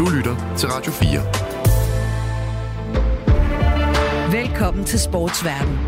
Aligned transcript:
Du 0.00 0.08
lytter 0.16 0.54
til 0.56 0.68
Radio 0.68 0.92
4. 0.92 1.20
Velkommen 4.32 4.84
til 4.84 5.00
Sportsverden. 5.00 5.78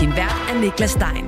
Din 0.00 0.08
vært 0.08 0.50
er 0.50 0.60
Niklas 0.60 0.90
Stein. 0.90 1.24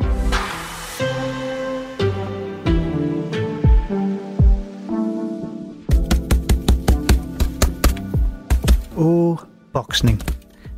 Åh, 8.96 9.38
boksning. 9.72 10.22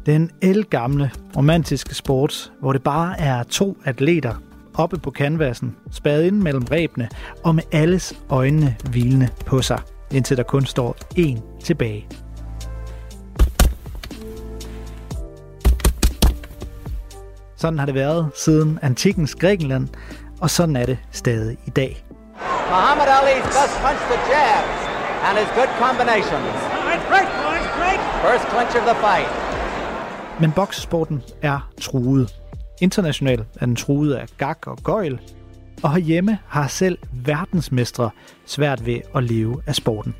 Den 0.07 0.31
elgamle 0.41 1.11
romantiske 1.37 1.95
sport, 1.95 2.53
hvor 2.61 2.73
det 2.73 2.83
bare 2.83 3.21
er 3.21 3.43
to 3.43 3.77
atleter 3.85 4.35
oppe 4.75 4.99
på 4.99 5.11
kanvasen, 5.11 5.77
spadet 5.91 6.25
ind 6.25 6.37
mellem 6.37 6.65
rebene 6.71 7.09
og 7.45 7.55
med 7.55 7.63
alles 7.73 8.15
øjnene 8.29 8.77
hvilende 8.91 9.29
på 9.47 9.63
sig, 9.63 9.81
indtil 10.13 10.37
der 10.37 10.43
kun 10.43 10.67
står 10.67 10.97
én 11.19 11.52
tilbage. 11.63 12.07
Sådan 17.57 17.79
har 17.79 17.87
det 17.87 17.95
været 17.95 18.31
siden 18.35 18.79
antikkens 18.83 19.35
Grækenland, 19.35 19.89
og 20.41 20.51
sådan 20.51 20.77
er 20.77 20.87
det 20.87 20.99
stadig 21.11 21.59
i 21.67 21.71
dag. 21.71 22.05
Muhammad 22.69 23.07
Ali's 23.07 23.47
best 23.47 23.75
punch 23.85 24.03
the 24.13 24.21
jabs 24.33 24.81
and 25.27 25.39
his 25.39 25.51
good 25.59 25.73
combinations. 25.85 26.73
First 28.27 28.45
clinch 28.51 28.77
of 28.77 28.83
the 28.91 28.97
fight. 29.07 29.31
Men 30.41 30.53
boksesporten 30.53 31.23
er 31.43 31.71
truet. 31.81 32.35
Internationalt 32.81 33.45
er 33.61 33.67
den 33.67 33.77
truet 33.77 34.15
af 34.15 34.27
gak 34.39 34.67
og 34.67 34.79
gøjl, 34.85 35.21
og 35.83 35.93
herhjemme 35.93 36.39
har 36.49 36.67
selv 36.67 36.99
verdensmestre 37.13 38.11
svært 38.47 38.87
ved 38.87 39.01
at 39.15 39.25
leve 39.25 39.63
af 39.67 39.75
sporten. 39.75 40.15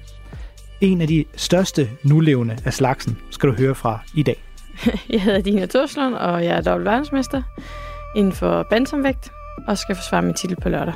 En 0.83 1.01
af 1.01 1.09
de 1.09 1.25
største 1.37 1.91
nulevende 2.03 2.57
af 2.65 2.73
slagsen 2.73 3.19
skal 3.31 3.49
du 3.49 3.55
høre 3.55 3.75
fra 3.75 4.01
i 4.15 4.23
dag. 4.23 4.43
Jeg 5.13 5.23
hedder 5.23 5.41
Dina 5.41 5.67
Torslund, 5.67 6.15
og 6.15 6.45
jeg 6.45 6.57
er 6.57 6.61
dobbelt 6.61 6.89
verdensmester 6.89 7.43
inden 8.17 8.33
for 8.33 8.67
bantamvægt 8.71 9.31
og 9.69 9.79
skal 9.79 9.95
forsvare 9.95 10.23
min 10.23 10.35
titel 10.35 10.57
på 10.57 10.69
lørdag. 10.69 10.95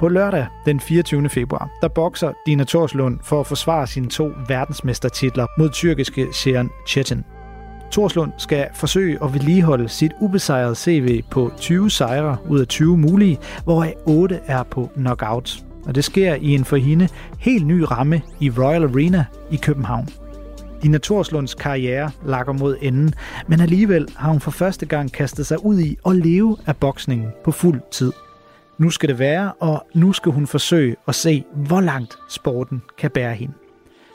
På 0.00 0.08
lørdag 0.08 0.46
den 0.66 0.80
24. 0.80 1.28
februar, 1.28 1.70
der 1.82 1.88
bokser 1.88 2.32
Dina 2.46 2.64
Torslund 2.64 3.18
for 3.22 3.40
at 3.40 3.46
forsvare 3.46 3.86
sine 3.86 4.08
to 4.08 4.32
verdensmestertitler 4.48 5.46
mod 5.58 5.70
tyrkiske 5.70 6.26
Sheran 6.32 6.70
Chechen. 6.88 7.24
Torslund 7.92 8.32
skal 8.38 8.68
forsøge 8.74 9.18
at 9.24 9.34
vedligeholde 9.34 9.88
sit 9.88 10.12
ubesejrede 10.20 10.74
CV 10.74 11.22
på 11.30 11.52
20 11.56 11.90
sejre 11.90 12.36
ud 12.48 12.60
af 12.60 12.68
20 12.68 12.98
mulige, 12.98 13.38
hvoraf 13.64 13.94
8 14.06 14.40
er 14.46 14.62
på 14.62 14.90
knockout. 14.94 15.71
Og 15.86 15.94
det 15.94 16.04
sker 16.04 16.34
i 16.34 16.54
en 16.54 16.64
for 16.64 16.76
hende 16.76 17.08
helt 17.38 17.66
ny 17.66 17.80
ramme 17.80 18.22
i 18.40 18.50
Royal 18.50 18.82
Arena 18.82 19.24
i 19.50 19.56
København. 19.56 20.08
Dina 20.82 20.98
Torslunds 20.98 21.54
karriere 21.54 22.10
lakker 22.26 22.52
mod 22.52 22.76
enden, 22.82 23.14
men 23.48 23.60
alligevel 23.60 24.08
har 24.16 24.30
hun 24.30 24.40
for 24.40 24.50
første 24.50 24.86
gang 24.86 25.12
kastet 25.12 25.46
sig 25.46 25.64
ud 25.64 25.78
i 25.78 25.98
at 26.06 26.16
leve 26.16 26.56
af 26.66 26.76
boksningen 26.76 27.28
på 27.44 27.50
fuld 27.50 27.80
tid. 27.90 28.12
Nu 28.78 28.90
skal 28.90 29.08
det 29.08 29.18
være, 29.18 29.52
og 29.60 29.86
nu 29.94 30.12
skal 30.12 30.32
hun 30.32 30.46
forsøge 30.46 30.96
at 31.08 31.14
se, 31.14 31.44
hvor 31.54 31.80
langt 31.80 32.18
sporten 32.28 32.82
kan 32.98 33.10
bære 33.10 33.34
hende 33.34 33.54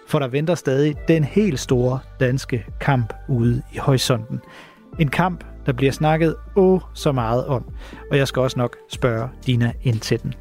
for 0.08 0.20
der 0.20 0.28
venter 0.28 0.56
stadig 0.56 0.96
den 1.08 1.24
helt 1.24 1.60
store 1.60 2.00
danske 2.20 2.66
kamp 2.80 3.14
ude 3.28 3.62
i 3.74 3.78
horisonten. 3.78 4.40
En 5.00 5.10
kamp, 5.10 5.44
der 5.66 5.74
bliver 5.74 5.92
snakket 5.92 6.36
åh 6.56 6.82
så 6.94 7.12
meget 7.12 7.46
om, 7.46 7.66
og 8.12 8.18
jeg 8.18 8.28
skal 8.28 8.42
også 8.42 8.60
nok 8.60 8.78
spørge 8.90 9.30
Dina 9.46 9.72
ind 9.84 10.00
til 10.00 10.24
den. 10.24 10.34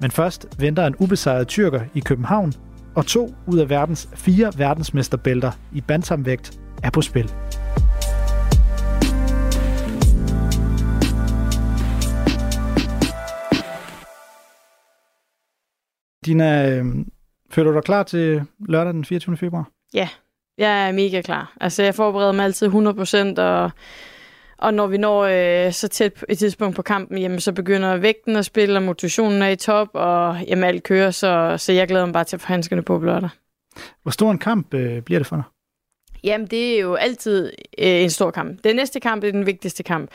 Men 0.00 0.10
først 0.10 0.46
venter 0.58 0.86
en 0.86 0.94
ubesejret 0.98 1.48
tyrker 1.48 1.80
i 1.94 2.00
København, 2.00 2.52
og 2.94 3.06
to 3.06 3.34
ud 3.46 3.58
af 3.58 3.70
verdens 3.70 4.08
fire 4.14 4.52
verdensmesterbælter 4.56 5.52
i 5.72 5.80
bantamvægt 5.80 6.60
er 6.82 6.90
på 6.90 7.00
spil. 7.00 7.32
Dina, 16.26 16.70
øhm, 16.70 17.10
Føler 17.50 17.70
du 17.70 17.74
dig 17.74 17.84
klar 17.84 18.02
til 18.02 18.42
lørdag 18.68 18.92
den 18.92 19.04
24. 19.04 19.36
februar? 19.36 19.68
Ja, 19.94 20.08
jeg 20.58 20.88
er 20.88 20.92
mega 20.92 21.20
klar. 21.20 21.56
Altså, 21.60 21.82
jeg 21.82 21.94
forbereder 21.94 22.32
mig 22.32 22.44
altid 22.44 22.68
100%, 22.68 23.42
og, 23.42 23.70
og 24.58 24.74
når 24.74 24.86
vi 24.86 24.98
når 24.98 25.20
øh, 25.22 25.72
så 25.72 25.88
tæt 25.88 26.24
et 26.28 26.38
tidspunkt 26.38 26.76
på 26.76 26.82
kampen, 26.82 27.18
jamen, 27.18 27.40
så 27.40 27.52
begynder 27.52 27.96
vægten 27.96 28.36
at 28.36 28.44
spille, 28.44 28.78
og 28.78 28.82
motivationen 28.82 29.42
er 29.42 29.48
i 29.48 29.56
top, 29.56 29.88
og 29.94 30.38
jamen, 30.48 30.64
alt 30.64 30.82
kører, 30.82 31.10
så, 31.10 31.54
så 31.58 31.72
jeg 31.72 31.88
glæder 31.88 32.06
mig 32.06 32.12
bare 32.12 32.24
til 32.24 32.36
at 32.36 32.40
få 32.40 32.46
handskerne 32.46 32.82
på 32.82 32.98
lørdag. 32.98 33.30
Hvor 34.02 34.10
stor 34.10 34.30
en 34.30 34.38
kamp 34.38 34.74
øh, 34.74 35.02
bliver 35.02 35.18
det 35.18 35.26
for 35.26 35.36
dig? 35.36 35.44
Jamen, 36.24 36.46
det 36.46 36.76
er 36.76 36.80
jo 36.80 36.94
altid 36.94 37.52
øh, 37.78 38.02
en 38.02 38.10
stor 38.10 38.30
kamp. 38.30 38.64
Den 38.64 38.76
næste 38.76 39.00
kamp 39.00 39.24
er 39.24 39.30
den 39.30 39.46
vigtigste 39.46 39.82
kamp. 39.82 40.10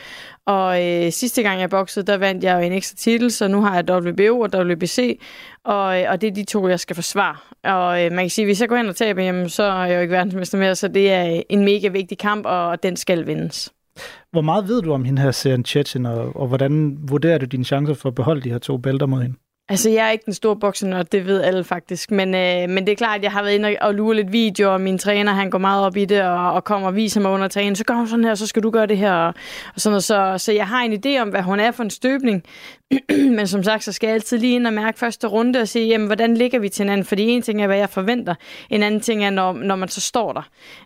Og 0.46 0.86
øh, 0.86 1.12
sidste 1.12 1.44
gang 1.44 1.62
jeg 1.62 1.70
boxede, 1.70 2.06
der 2.06 2.18
vandt 2.18 2.44
jeg 2.44 2.56
jo 2.56 2.60
en 2.60 2.72
ekstra 2.72 2.96
titel, 2.96 3.32
så 3.32 3.48
nu 3.48 3.62
har 3.62 3.76
jeg 3.76 3.90
WBO 3.90 4.40
og 4.40 4.50
WBC, 4.54 5.20
og, 5.64 6.02
øh, 6.02 6.12
og 6.12 6.22
det 6.22 6.28
er 6.28 6.32
de 6.32 6.44
to, 6.44 6.68
jeg 6.68 6.80
skal 6.80 6.96
forsvare. 6.96 7.36
Og 7.64 8.06
øh, 8.06 8.12
man 8.12 8.24
kan 8.24 8.30
sige, 8.30 8.44
at 8.44 8.48
hvis 8.48 8.62
jeg 8.62 8.70
går 8.70 8.76
hen 8.76 8.90
og 8.90 8.96
taber, 8.96 9.24
jamen, 9.24 9.50
så 9.50 9.64
er 9.64 9.86
jeg 9.86 9.96
jo 9.96 10.02
ikke 10.02 10.12
verdensmester 10.12 10.58
mere, 10.58 10.76
så 10.76 10.88
det 10.88 11.12
er 11.12 11.42
en 11.50 11.66
mega 11.66 11.88
vigtig 11.88 12.18
kamp, 12.18 12.46
og 12.46 12.84
den 12.84 12.96
skal 12.96 13.28
vindes. 13.28 13.74
Hvor 14.32 14.42
meget 14.42 14.68
ved 14.68 14.82
du 14.82 14.94
om 14.94 15.06
hende 15.06 15.22
her, 15.22 15.32
Seren 15.32 15.66
Chechen, 15.66 16.06
og, 16.06 16.36
og 16.36 16.48
hvordan 16.48 16.98
vurderer 17.02 17.38
du 17.38 17.46
dine 17.46 17.66
chancer 17.66 17.94
for 17.94 18.10
at 18.10 18.16
beholde 18.16 18.42
de 18.42 18.50
her 18.50 18.58
to 18.58 18.78
bælter 18.78 19.06
mod 19.06 19.22
hende? 19.22 19.38
Altså, 19.70 19.90
jeg 19.90 20.08
er 20.08 20.12
ikke 20.12 20.26
den 20.26 20.34
store 20.34 20.56
bokser, 20.56 20.98
og 20.98 21.12
det 21.12 21.26
ved 21.26 21.42
alle 21.42 21.64
faktisk. 21.64 22.12
Men, 22.12 22.36
øh, 22.36 22.70
men 22.70 22.78
det 22.78 22.92
er 22.92 22.96
klart, 22.96 23.18
at 23.18 23.24
jeg 23.24 23.32
har 23.32 23.44
været 23.44 23.56
inde 23.56 23.76
og 23.82 23.96
lure 23.96 24.16
lidt 24.16 24.32
videoer, 24.32 24.72
og 24.72 24.82
min 24.82 24.98
træner, 24.98 25.34
han 25.34 25.50
går 25.50 25.58
meget 25.58 25.86
op 25.86 25.98
i 25.98 26.06
det, 26.06 26.22
og, 26.22 26.54
og 26.54 26.64
kommer 26.64 26.88
og 26.88 26.96
viser 26.96 27.22
mig 27.22 27.32
under 27.32 27.48
træningen. 27.48 27.76
Så 27.76 27.86
gør 27.86 27.94
hun 27.94 28.08
sådan 28.08 28.26
her, 28.26 28.36
så 28.36 28.48
skal 28.48 28.64
du 28.64 28.70
gøre 28.70 28.86
det 28.86 28.98
her. 28.98 29.14
Og, 29.14 29.34
og 29.76 29.82
sådan 29.82 29.92
noget. 29.92 30.04
Så, 30.04 30.36
så 30.38 30.52
jeg 30.52 30.68
har 30.68 30.82
en 30.82 30.94
idé 31.06 31.22
om, 31.22 31.30
hvad 31.30 31.42
hun 31.42 31.60
er 31.60 31.72
for 31.72 31.84
en 31.84 31.90
støbning. 31.90 32.44
men 33.38 33.48
som 33.48 33.64
sagt, 33.64 33.84
så 33.84 33.92
skal 33.92 34.08
jeg 34.08 34.14
altid 34.14 34.38
lige 34.38 34.56
ind 34.56 34.68
og 34.68 34.74
mærke 34.74 35.00
første 35.00 35.28
runde 35.28 35.60
og 35.60 35.68
sige, 35.68 35.88
jamen, 35.88 36.08
hvordan 36.08 36.38
ligger 36.38 36.60
vi 36.60 36.70
til 36.70 36.84
hinanden? 36.84 37.06
Fordi 37.06 37.24
en 37.24 37.42
ting 37.42 37.62
er, 37.62 37.68
hvad 37.68 37.78
jeg 37.78 37.90
forventer. 37.90 38.36
En 38.70 38.84
anden 38.84 39.02
ting 39.02 39.26
er, 39.26 39.30
når, 39.30 39.54
når 39.54 39.76
man 39.76 39.90
så 39.90 40.02
står 40.02 40.34
der. 40.34 40.42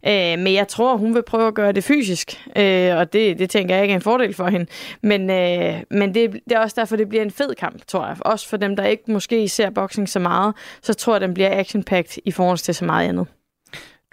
Øh, 0.08 0.40
men 0.40 0.54
jeg 0.54 0.68
tror, 0.68 0.98
hun 0.98 1.16
vil 1.16 1.24
prøve 1.24 1.48
at 1.48 1.54
gøre 1.54 1.72
det 1.72 1.84
fysisk. 1.84 2.48
Øh, 2.58 2.98
og 2.98 3.14
det, 3.14 3.40
det 3.40 3.50
tænker 3.50 3.76
jeg 3.76 3.84
ikke 3.84 3.92
er 3.92 3.96
en 3.96 4.02
fordel 4.02 4.34
for 4.34 4.48
hende. 4.48 4.66
Men, 5.02 5.30
øh, 5.30 5.76
men 5.90 6.16
det, 6.16 6.34
det 6.34 6.52
er 6.52 6.60
også 6.60 6.76
derfor, 6.80 6.96
det 6.96 7.10
bliver 7.10 7.24
en 7.24 7.32
fed 7.32 7.56
kamp, 7.56 7.88
tror 7.88 8.08
jeg. 8.08 8.16
Også 8.20 8.50
for 8.50 8.58
dem, 8.58 8.76
der 8.76 8.86
ikke 8.86 9.12
måske 9.12 9.50
ser 9.50 9.70
boksning 9.70 10.10
så 10.10 10.20
meget, 10.20 10.56
så 10.82 10.94
tror 10.94 11.14
jeg, 11.14 11.22
den 11.22 11.34
bliver 11.34 11.64
action-packed 11.64 12.18
i 12.26 12.32
forhold 12.32 12.58
til 12.58 12.76
så 12.76 12.86
meget 12.86 13.10
andet. 13.10 13.28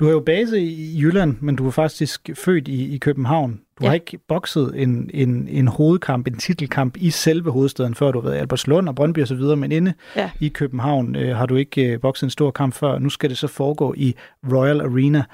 Du 0.02 0.06
har 0.06 0.12
jo 0.12 0.20
base 0.20 0.60
i 0.60 1.00
Jylland, 1.00 1.36
men 1.40 1.56
du 1.56 1.66
er 1.66 1.70
faktisk 1.70 2.30
født 2.34 2.68
i, 2.68 2.94
i 2.94 2.98
København. 2.98 3.52
Du 3.52 3.84
ja. 3.84 3.88
har 3.88 3.94
ikke 3.94 4.18
bokset 4.28 4.72
en, 4.76 5.10
en, 5.14 5.48
en 5.48 5.68
hovedkamp, 5.68 6.26
en 6.26 6.36
titelkamp 6.36 6.96
i 6.96 7.10
selve 7.10 7.50
hovedstaden, 7.50 7.94
før 7.94 8.12
du 8.12 8.20
har 8.20 8.28
været 8.28 8.36
i 8.36 8.40
Albertslund 8.40 8.88
og 8.88 8.94
Brøndby 8.94 9.22
osv., 9.22 9.40
men 9.40 9.72
inde 9.72 9.94
ja. 10.16 10.30
i 10.40 10.48
København 10.48 11.16
øh, 11.16 11.36
har 11.36 11.46
du 11.46 11.56
ikke 11.56 11.92
øh, 11.92 12.00
bokset 12.00 12.26
en 12.26 12.30
stor 12.30 12.50
kamp 12.50 12.74
før. 12.74 12.98
Nu 12.98 13.10
skal 13.10 13.30
det 13.30 13.38
så 13.38 13.46
foregå 13.46 13.94
i 13.96 14.14
Royal 14.52 14.80
Arena. 14.80 15.24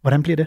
Hvordan 0.00 0.22
bliver 0.22 0.36
det? 0.36 0.46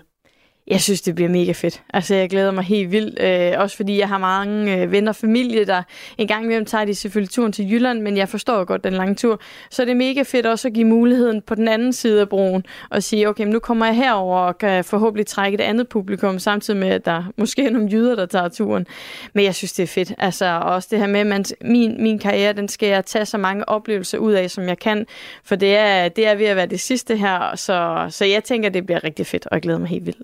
Jeg 0.69 0.81
synes, 0.81 1.01
det 1.01 1.15
bliver 1.15 1.29
mega 1.29 1.51
fedt. 1.51 1.81
Altså, 1.93 2.15
jeg 2.15 2.29
glæder 2.29 2.51
mig 2.51 2.63
helt 2.63 2.91
vildt. 2.91 3.19
Øh, 3.21 3.61
også 3.61 3.75
fordi 3.75 3.97
jeg 3.97 4.07
har 4.07 4.17
mange 4.17 4.81
øh, 4.81 4.91
venner 4.91 5.11
og 5.11 5.15
familie, 5.15 5.65
der 5.65 5.83
en 6.17 6.27
gang 6.27 6.43
imellem 6.43 6.65
tager 6.65 6.85
de 6.85 6.95
selvfølgelig 6.95 7.29
turen 7.29 7.51
til 7.51 7.71
Jylland, 7.71 8.01
men 8.01 8.17
jeg 8.17 8.29
forstår 8.29 8.63
godt 8.63 8.83
den 8.83 8.93
lange 8.93 9.15
tur. 9.15 9.41
Så 9.71 9.85
det 9.85 9.91
er 9.91 9.95
mega 9.95 10.21
fedt 10.21 10.45
også 10.45 10.67
at 10.67 10.73
give 10.73 10.85
muligheden 10.85 11.41
på 11.41 11.55
den 11.55 11.67
anden 11.67 11.93
side 11.93 12.21
af 12.21 12.29
broen 12.29 12.65
og 12.89 13.03
sige, 13.03 13.29
okay, 13.29 13.43
men 13.43 13.53
nu 13.53 13.59
kommer 13.59 13.85
jeg 13.85 13.95
herover 13.95 14.37
og 14.39 14.57
kan 14.57 14.83
forhåbentlig 14.83 15.27
trække 15.27 15.55
et 15.55 15.61
andet 15.61 15.87
publikum, 15.87 16.39
samtidig 16.39 16.79
med, 16.79 16.89
at 16.89 17.05
der 17.05 17.23
måske 17.37 17.65
er 17.65 17.69
nogle 17.69 17.89
jyder, 17.91 18.15
der 18.15 18.25
tager 18.25 18.49
turen. 18.49 18.87
Men 19.33 19.45
jeg 19.45 19.55
synes, 19.55 19.73
det 19.73 19.83
er 19.83 19.87
fedt. 19.87 20.13
Altså, 20.17 20.59
også 20.63 20.87
det 20.91 20.99
her 20.99 21.07
med, 21.07 21.33
at 21.33 21.53
min, 21.61 22.03
min 22.03 22.19
karriere, 22.19 22.53
den 22.53 22.67
skal 22.67 22.89
jeg 22.89 23.05
tage 23.05 23.25
så 23.25 23.37
mange 23.37 23.69
oplevelser 23.69 24.17
ud 24.17 24.33
af, 24.33 24.51
som 24.51 24.63
jeg 24.63 24.79
kan. 24.79 25.05
For 25.43 25.55
det 25.55 25.75
er, 25.75 26.09
det 26.09 26.27
er 26.27 26.35
ved 26.35 26.45
at 26.45 26.55
være 26.55 26.65
det 26.65 26.79
sidste 26.79 27.17
her, 27.17 27.55
så, 27.55 28.07
så 28.09 28.25
jeg 28.25 28.43
tænker, 28.43 28.69
det 28.69 28.85
bliver 28.85 29.03
rigtig 29.03 29.25
fedt, 29.25 29.45
og 29.45 29.55
jeg 29.55 29.61
glæder 29.61 29.79
mig 29.79 29.89
helt 29.89 30.05
vildt. 30.05 30.21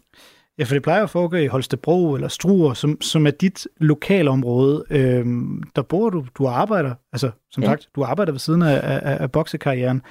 Ja, 0.59 0.63
for 0.63 0.73
det 0.73 0.83
plejer 0.83 1.03
at 1.03 1.09
foregå 1.09 1.35
i 1.35 1.47
Holstebro 1.47 2.13
eller 2.13 2.27
Struer, 2.27 2.73
som, 2.73 3.01
som 3.01 3.27
er 3.27 3.31
dit 3.31 3.67
lokalområde. 3.77 4.83
Øhm, 4.89 5.63
der 5.75 5.81
bor 5.81 6.09
du, 6.09 6.25
du 6.37 6.47
arbejder, 6.47 6.95
altså 7.13 7.31
som 7.51 7.63
ja. 7.63 7.69
sagt, 7.69 7.89
du 7.95 8.03
arbejder 8.03 8.31
ved 8.31 8.39
siden 8.39 8.61
af, 8.61 8.79
af, 8.83 9.17
af 9.21 9.31
boksekarrieren. 9.31 10.01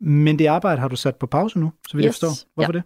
Men 0.00 0.38
det 0.38 0.46
arbejde 0.46 0.80
har 0.80 0.88
du 0.88 0.96
sat 0.96 1.16
på 1.16 1.26
pause 1.26 1.58
nu, 1.58 1.72
så 1.88 1.96
vil 1.96 2.06
yes. 2.06 2.22
jeg 2.22 2.28
forstå. 2.28 2.46
Hvorfor 2.54 2.72
ja. 2.72 2.78
det? 2.78 2.82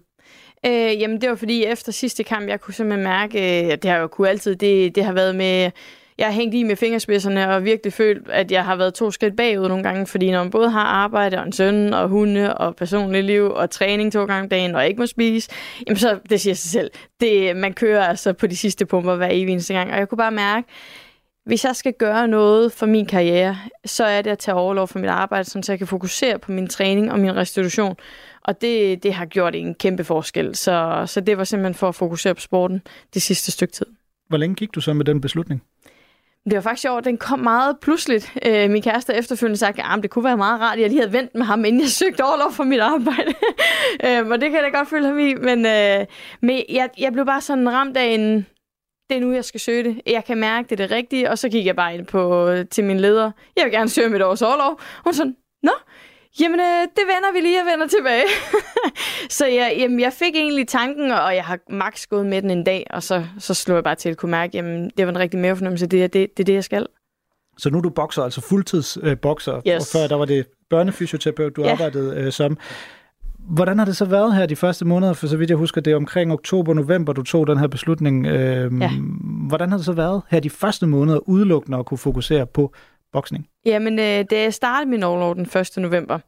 Øh, 0.66 1.00
jamen, 1.00 1.20
det 1.20 1.28
var 1.28 1.36
fordi 1.36 1.64
efter 1.64 1.92
sidste 1.92 2.24
kamp, 2.24 2.48
jeg 2.48 2.60
kunne 2.60 2.74
simpelthen 2.74 3.04
mærke, 3.04 3.40
at 3.40 3.82
det 3.82 3.90
har 3.90 3.98
jo 3.98 4.06
kunne 4.06 4.28
altid, 4.28 4.56
det, 4.56 4.94
det 4.94 5.04
har 5.04 5.12
været 5.12 5.36
med 5.36 5.70
jeg 6.18 6.26
har 6.26 6.32
hængt 6.32 6.54
i 6.54 6.62
med 6.62 6.76
fingerspidserne 6.76 7.54
og 7.54 7.64
virkelig 7.64 7.92
følt, 7.92 8.30
at 8.30 8.52
jeg 8.52 8.64
har 8.64 8.76
været 8.76 8.94
to 8.94 9.10
skridt 9.10 9.36
bagud 9.36 9.68
nogle 9.68 9.82
gange, 9.82 10.06
fordi 10.06 10.30
når 10.30 10.42
man 10.42 10.50
både 10.50 10.70
har 10.70 10.84
arbejde 10.84 11.38
og 11.38 11.46
en 11.46 11.52
søn 11.52 11.94
og 11.94 12.08
hunde 12.08 12.56
og 12.56 12.76
personligt 12.76 13.24
liv 13.24 13.44
og 13.50 13.70
træning 13.70 14.12
to 14.12 14.24
gange 14.24 14.42
om 14.42 14.48
dagen 14.48 14.74
og 14.74 14.86
ikke 14.86 15.00
må 15.00 15.06
spise, 15.06 15.50
jamen 15.86 15.96
så, 15.96 16.18
det 16.30 16.40
siger 16.40 16.54
sig 16.54 16.70
selv, 16.70 16.90
det, 17.20 17.56
man 17.56 17.72
kører 17.72 18.04
altså 18.04 18.32
på 18.32 18.46
de 18.46 18.56
sidste 18.56 18.86
pumper 18.86 19.16
hver 19.16 19.28
evig 19.30 19.52
eneste 19.52 19.74
gang. 19.74 19.92
Og 19.92 19.98
jeg 19.98 20.08
kunne 20.08 20.18
bare 20.18 20.30
mærke, 20.30 20.68
hvis 21.44 21.64
jeg 21.64 21.76
skal 21.76 21.92
gøre 21.92 22.28
noget 22.28 22.72
for 22.72 22.86
min 22.86 23.06
karriere, 23.06 23.58
så 23.84 24.04
er 24.04 24.22
det 24.22 24.30
at 24.30 24.38
tage 24.38 24.54
overlov 24.54 24.88
for 24.88 24.98
mit 24.98 25.10
arbejde, 25.10 25.44
så 25.44 25.64
jeg 25.68 25.78
kan 25.78 25.86
fokusere 25.86 26.38
på 26.38 26.52
min 26.52 26.68
træning 26.68 27.12
og 27.12 27.20
min 27.20 27.36
restitution. 27.36 27.96
Og 28.42 28.60
det, 28.60 29.02
det 29.02 29.14
har 29.14 29.26
gjort 29.26 29.54
en 29.54 29.74
kæmpe 29.74 30.04
forskel. 30.04 30.54
Så, 30.54 31.04
så 31.06 31.20
det 31.20 31.38
var 31.38 31.44
simpelthen 31.44 31.74
for 31.74 31.88
at 31.88 31.94
fokusere 31.94 32.34
på 32.34 32.40
sporten 32.40 32.82
det 33.14 33.22
sidste 33.22 33.52
stykke 33.52 33.72
tid. 33.72 33.86
Hvor 34.28 34.38
længe 34.38 34.54
gik 34.54 34.74
du 34.74 34.80
så 34.80 34.92
med 34.92 35.04
den 35.04 35.20
beslutning? 35.20 35.62
Det 36.44 36.54
var 36.54 36.60
faktisk 36.60 36.82
sjovt, 36.82 37.04
den 37.04 37.18
kom 37.18 37.38
meget 37.38 37.76
pludseligt. 37.80 38.32
Øh, 38.46 38.70
min 38.70 38.82
kæreste 38.82 39.14
efterfølgende 39.14 39.58
sagde, 39.58 39.82
at 39.82 40.02
det 40.02 40.10
kunne 40.10 40.24
være 40.24 40.36
meget 40.36 40.60
rart, 40.60 40.74
at 40.74 40.80
jeg 40.80 40.88
lige 40.88 41.00
havde 41.00 41.12
ventet 41.12 41.34
med 41.34 41.44
ham, 41.46 41.64
inden 41.64 41.80
jeg 41.80 41.88
søgte 41.88 42.24
overlov 42.24 42.52
for 42.52 42.64
mit 42.64 42.80
arbejde. 42.80 43.34
øh, 44.06 44.30
og 44.30 44.40
det 44.40 44.50
kan 44.50 44.54
jeg 44.54 44.72
da 44.72 44.78
godt 44.78 44.88
føle 44.88 45.06
ham 45.06 45.18
i. 45.18 45.34
Men, 45.34 45.66
øh, 45.66 46.06
men 46.42 46.62
jeg, 46.68 46.90
jeg 46.98 47.12
blev 47.12 47.26
bare 47.26 47.40
sådan 47.40 47.72
ramt 47.72 47.96
af 47.96 48.04
en, 48.04 48.46
det 49.10 49.16
er 49.16 49.20
nu, 49.20 49.32
jeg 49.32 49.44
skal 49.44 49.60
søge 49.60 49.84
det. 49.84 50.00
Jeg 50.06 50.24
kan 50.24 50.38
mærke, 50.38 50.68
det 50.68 50.80
er 50.80 50.86
det 50.86 50.96
rigtige. 50.96 51.30
Og 51.30 51.38
så 51.38 51.48
gik 51.48 51.66
jeg 51.66 51.76
bare 51.76 51.94
ind 51.94 52.06
på, 52.06 52.48
øh, 52.48 52.66
til 52.68 52.84
min 52.84 53.00
leder. 53.00 53.30
Jeg 53.56 53.64
vil 53.64 53.72
gerne 53.72 53.88
søge 53.88 54.08
mit 54.08 54.22
års 54.22 54.42
overlov. 54.42 54.80
Hun 55.04 55.14
sådan, 55.14 55.36
nå, 55.62 55.72
Jamen, 56.40 56.60
øh, 56.60 56.82
det 56.96 57.04
vender 57.14 57.32
vi 57.32 57.40
lige 57.40 57.60
og 57.60 57.66
vender 57.72 57.86
tilbage. 57.86 58.24
så 59.38 59.46
jeg, 59.46 59.76
jamen, 59.78 60.00
jeg 60.00 60.12
fik 60.12 60.34
egentlig 60.34 60.68
tanken, 60.68 61.10
og 61.10 61.34
jeg 61.34 61.44
har 61.44 61.58
max 61.70 62.06
gået 62.06 62.26
med 62.26 62.42
den 62.42 62.50
en 62.50 62.64
dag, 62.64 62.86
og 62.90 63.02
så, 63.02 63.24
så 63.38 63.54
slog 63.54 63.74
jeg 63.74 63.84
bare 63.84 63.94
til 63.94 64.08
at 64.08 64.16
kunne 64.16 64.30
mærke, 64.30 64.56
jamen, 64.56 64.90
det 64.96 65.06
var 65.06 65.12
en 65.12 65.18
rigtig 65.18 65.40
mavefornemmelse, 65.40 65.86
det 65.86 66.04
er 66.04 66.06
det, 66.06 66.36
det, 66.36 66.42
er 66.42 66.44
det, 66.44 66.54
jeg 66.54 66.64
skal. 66.64 66.86
Så 67.58 67.70
nu 67.70 67.78
er 67.78 67.82
du 67.82 67.90
bokser, 67.90 68.22
altså 68.22 68.40
fuldtidsbokser, 68.40 69.54
øh, 69.54 69.62
yes. 69.68 69.94
og 69.94 70.00
før 70.00 70.06
der 70.06 70.16
var 70.16 70.24
det 70.24 70.46
børnefysioterapeut, 70.70 71.56
du 71.56 71.62
ja. 71.62 71.72
arbejdede 71.72 72.16
øh, 72.16 72.32
som. 72.32 72.58
Hvordan 73.38 73.78
har 73.78 73.84
det 73.84 73.96
så 73.96 74.04
været 74.04 74.34
her 74.34 74.46
de 74.46 74.56
første 74.56 74.84
måneder? 74.84 75.12
For 75.12 75.26
så 75.26 75.36
vidt 75.36 75.50
jeg 75.50 75.56
husker, 75.56 75.80
det 75.80 75.90
er 75.90 75.96
omkring 75.96 76.32
oktober-november, 76.32 77.12
du 77.12 77.22
tog 77.22 77.46
den 77.46 77.58
her 77.58 77.66
beslutning. 77.66 78.26
Øh, 78.26 78.72
ja. 78.80 78.90
Hvordan 79.48 79.70
har 79.70 79.76
det 79.76 79.86
så 79.86 79.92
været 79.92 80.22
her 80.28 80.40
de 80.40 80.50
første 80.50 80.86
måneder 80.86 81.28
udelukkende 81.28 81.78
at 81.78 81.86
kunne 81.86 81.98
fokusere 81.98 82.46
på 82.46 82.72
boksning? 83.14 83.48
Jamen, 83.66 83.98
øh, 83.98 84.24
da 84.30 84.42
jeg 84.42 84.54
startede 84.54 84.90
min 84.90 85.02
overlov 85.02 85.34
den 85.34 85.48
1. 85.60 85.70
november, 85.76 86.18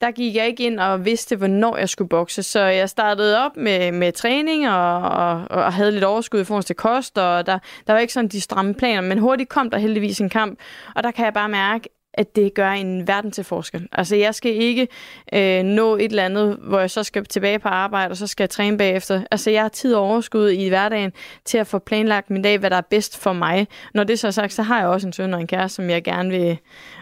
der 0.00 0.10
gik 0.10 0.36
jeg 0.36 0.46
ikke 0.46 0.64
ind 0.66 0.80
og 0.80 1.04
vidste, 1.04 1.36
hvornår 1.36 1.76
jeg 1.76 1.88
skulle 1.88 2.08
bokse. 2.08 2.42
Så 2.42 2.60
jeg 2.60 2.88
startede 2.88 3.44
op 3.44 3.56
med, 3.56 3.92
med 3.92 4.12
træning 4.12 4.68
og, 4.70 5.02
og, 5.02 5.44
og 5.50 5.72
havde 5.72 5.92
lidt 5.92 6.04
overskud 6.04 6.40
i 6.40 6.44
forhold 6.44 6.64
til 6.64 6.76
kost, 6.76 7.18
og 7.18 7.46
der, 7.46 7.58
der 7.86 7.92
var 7.92 8.00
ikke 8.00 8.12
sådan 8.12 8.28
de 8.28 8.40
stramme 8.40 8.74
planer, 8.74 9.00
men 9.00 9.18
hurtigt 9.18 9.48
kom 9.48 9.70
der 9.70 9.78
heldigvis 9.78 10.20
en 10.20 10.28
kamp, 10.28 10.58
og 10.94 11.02
der 11.02 11.10
kan 11.10 11.24
jeg 11.24 11.34
bare 11.34 11.48
mærke, 11.48 11.88
at 12.14 12.36
det 12.36 12.54
gør 12.54 12.70
en 12.70 13.08
verden 13.08 13.30
til 13.30 13.44
forskel. 13.44 13.88
Altså, 13.92 14.16
jeg 14.16 14.34
skal 14.34 14.54
ikke 14.54 14.88
øh, 15.34 15.62
nå 15.62 15.96
et 15.96 16.04
eller 16.04 16.24
andet, 16.24 16.56
hvor 16.56 16.80
jeg 16.80 16.90
så 16.90 17.02
skal 17.02 17.24
tilbage 17.24 17.58
på 17.58 17.68
arbejde, 17.68 18.10
og 18.10 18.16
så 18.16 18.26
skal 18.26 18.44
jeg 18.44 18.50
træne 18.50 18.78
bagefter. 18.78 19.24
Altså, 19.30 19.50
jeg 19.50 19.62
har 19.62 19.68
tid 19.68 19.94
og 19.94 20.02
overskud 20.02 20.50
i 20.50 20.68
hverdagen 20.68 21.12
til 21.44 21.58
at 21.58 21.66
få 21.66 21.78
planlagt 21.78 22.30
min 22.30 22.42
dag, 22.42 22.58
hvad 22.58 22.70
der 22.70 22.76
er 22.76 22.80
bedst 22.90 23.18
for 23.18 23.32
mig. 23.32 23.66
Når 23.94 24.04
det 24.04 24.18
så 24.18 24.26
er 24.26 24.30
sagt, 24.30 24.52
så 24.52 24.62
har 24.62 24.78
jeg 24.78 24.88
også 24.88 25.06
en 25.06 25.12
søn 25.12 25.34
og 25.34 25.40
en 25.40 25.46
kæreste, 25.46 25.76
som 25.76 25.90
jeg 25.90 26.04
gerne 26.04 26.30
vil 26.30 26.58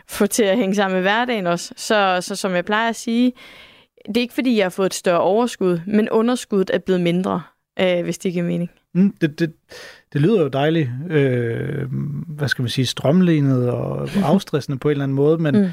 få 0.08 0.26
til 0.26 0.44
at 0.44 0.56
hænge 0.56 0.74
sammen 0.74 0.94
med 0.94 1.02
hverdagen 1.02 1.46
også. 1.46 1.72
Så, 1.76 2.18
så 2.20 2.36
som 2.36 2.54
jeg 2.54 2.64
plejer 2.64 2.88
at 2.88 2.96
sige, 2.96 3.32
det 4.06 4.16
er 4.16 4.20
ikke 4.20 4.34
fordi, 4.34 4.56
jeg 4.56 4.64
har 4.64 4.70
fået 4.70 4.86
et 4.86 4.94
større 4.94 5.20
overskud, 5.20 5.80
men 5.86 6.10
underskuddet 6.10 6.70
er 6.74 6.78
blevet 6.78 7.00
mindre, 7.00 7.42
øh, 7.80 8.02
hvis 8.02 8.18
det 8.18 8.32
giver 8.32 8.44
mening. 8.44 8.70
Mm, 8.94 9.16
det, 9.20 9.38
det, 9.38 9.52
det 10.12 10.20
lyder 10.20 10.42
jo 10.42 10.48
dejligt, 10.48 10.90
øh, 11.10 11.92
hvad 12.28 12.48
skal 12.48 12.62
man 12.62 12.68
sige, 12.68 12.86
strømlignet 12.86 13.70
og 13.70 14.08
afstressende 14.24 14.78
på 14.78 14.88
en 14.88 14.90
eller 14.90 15.04
anden 15.04 15.16
måde, 15.16 15.38
men 15.38 15.56
mm. 15.56 15.68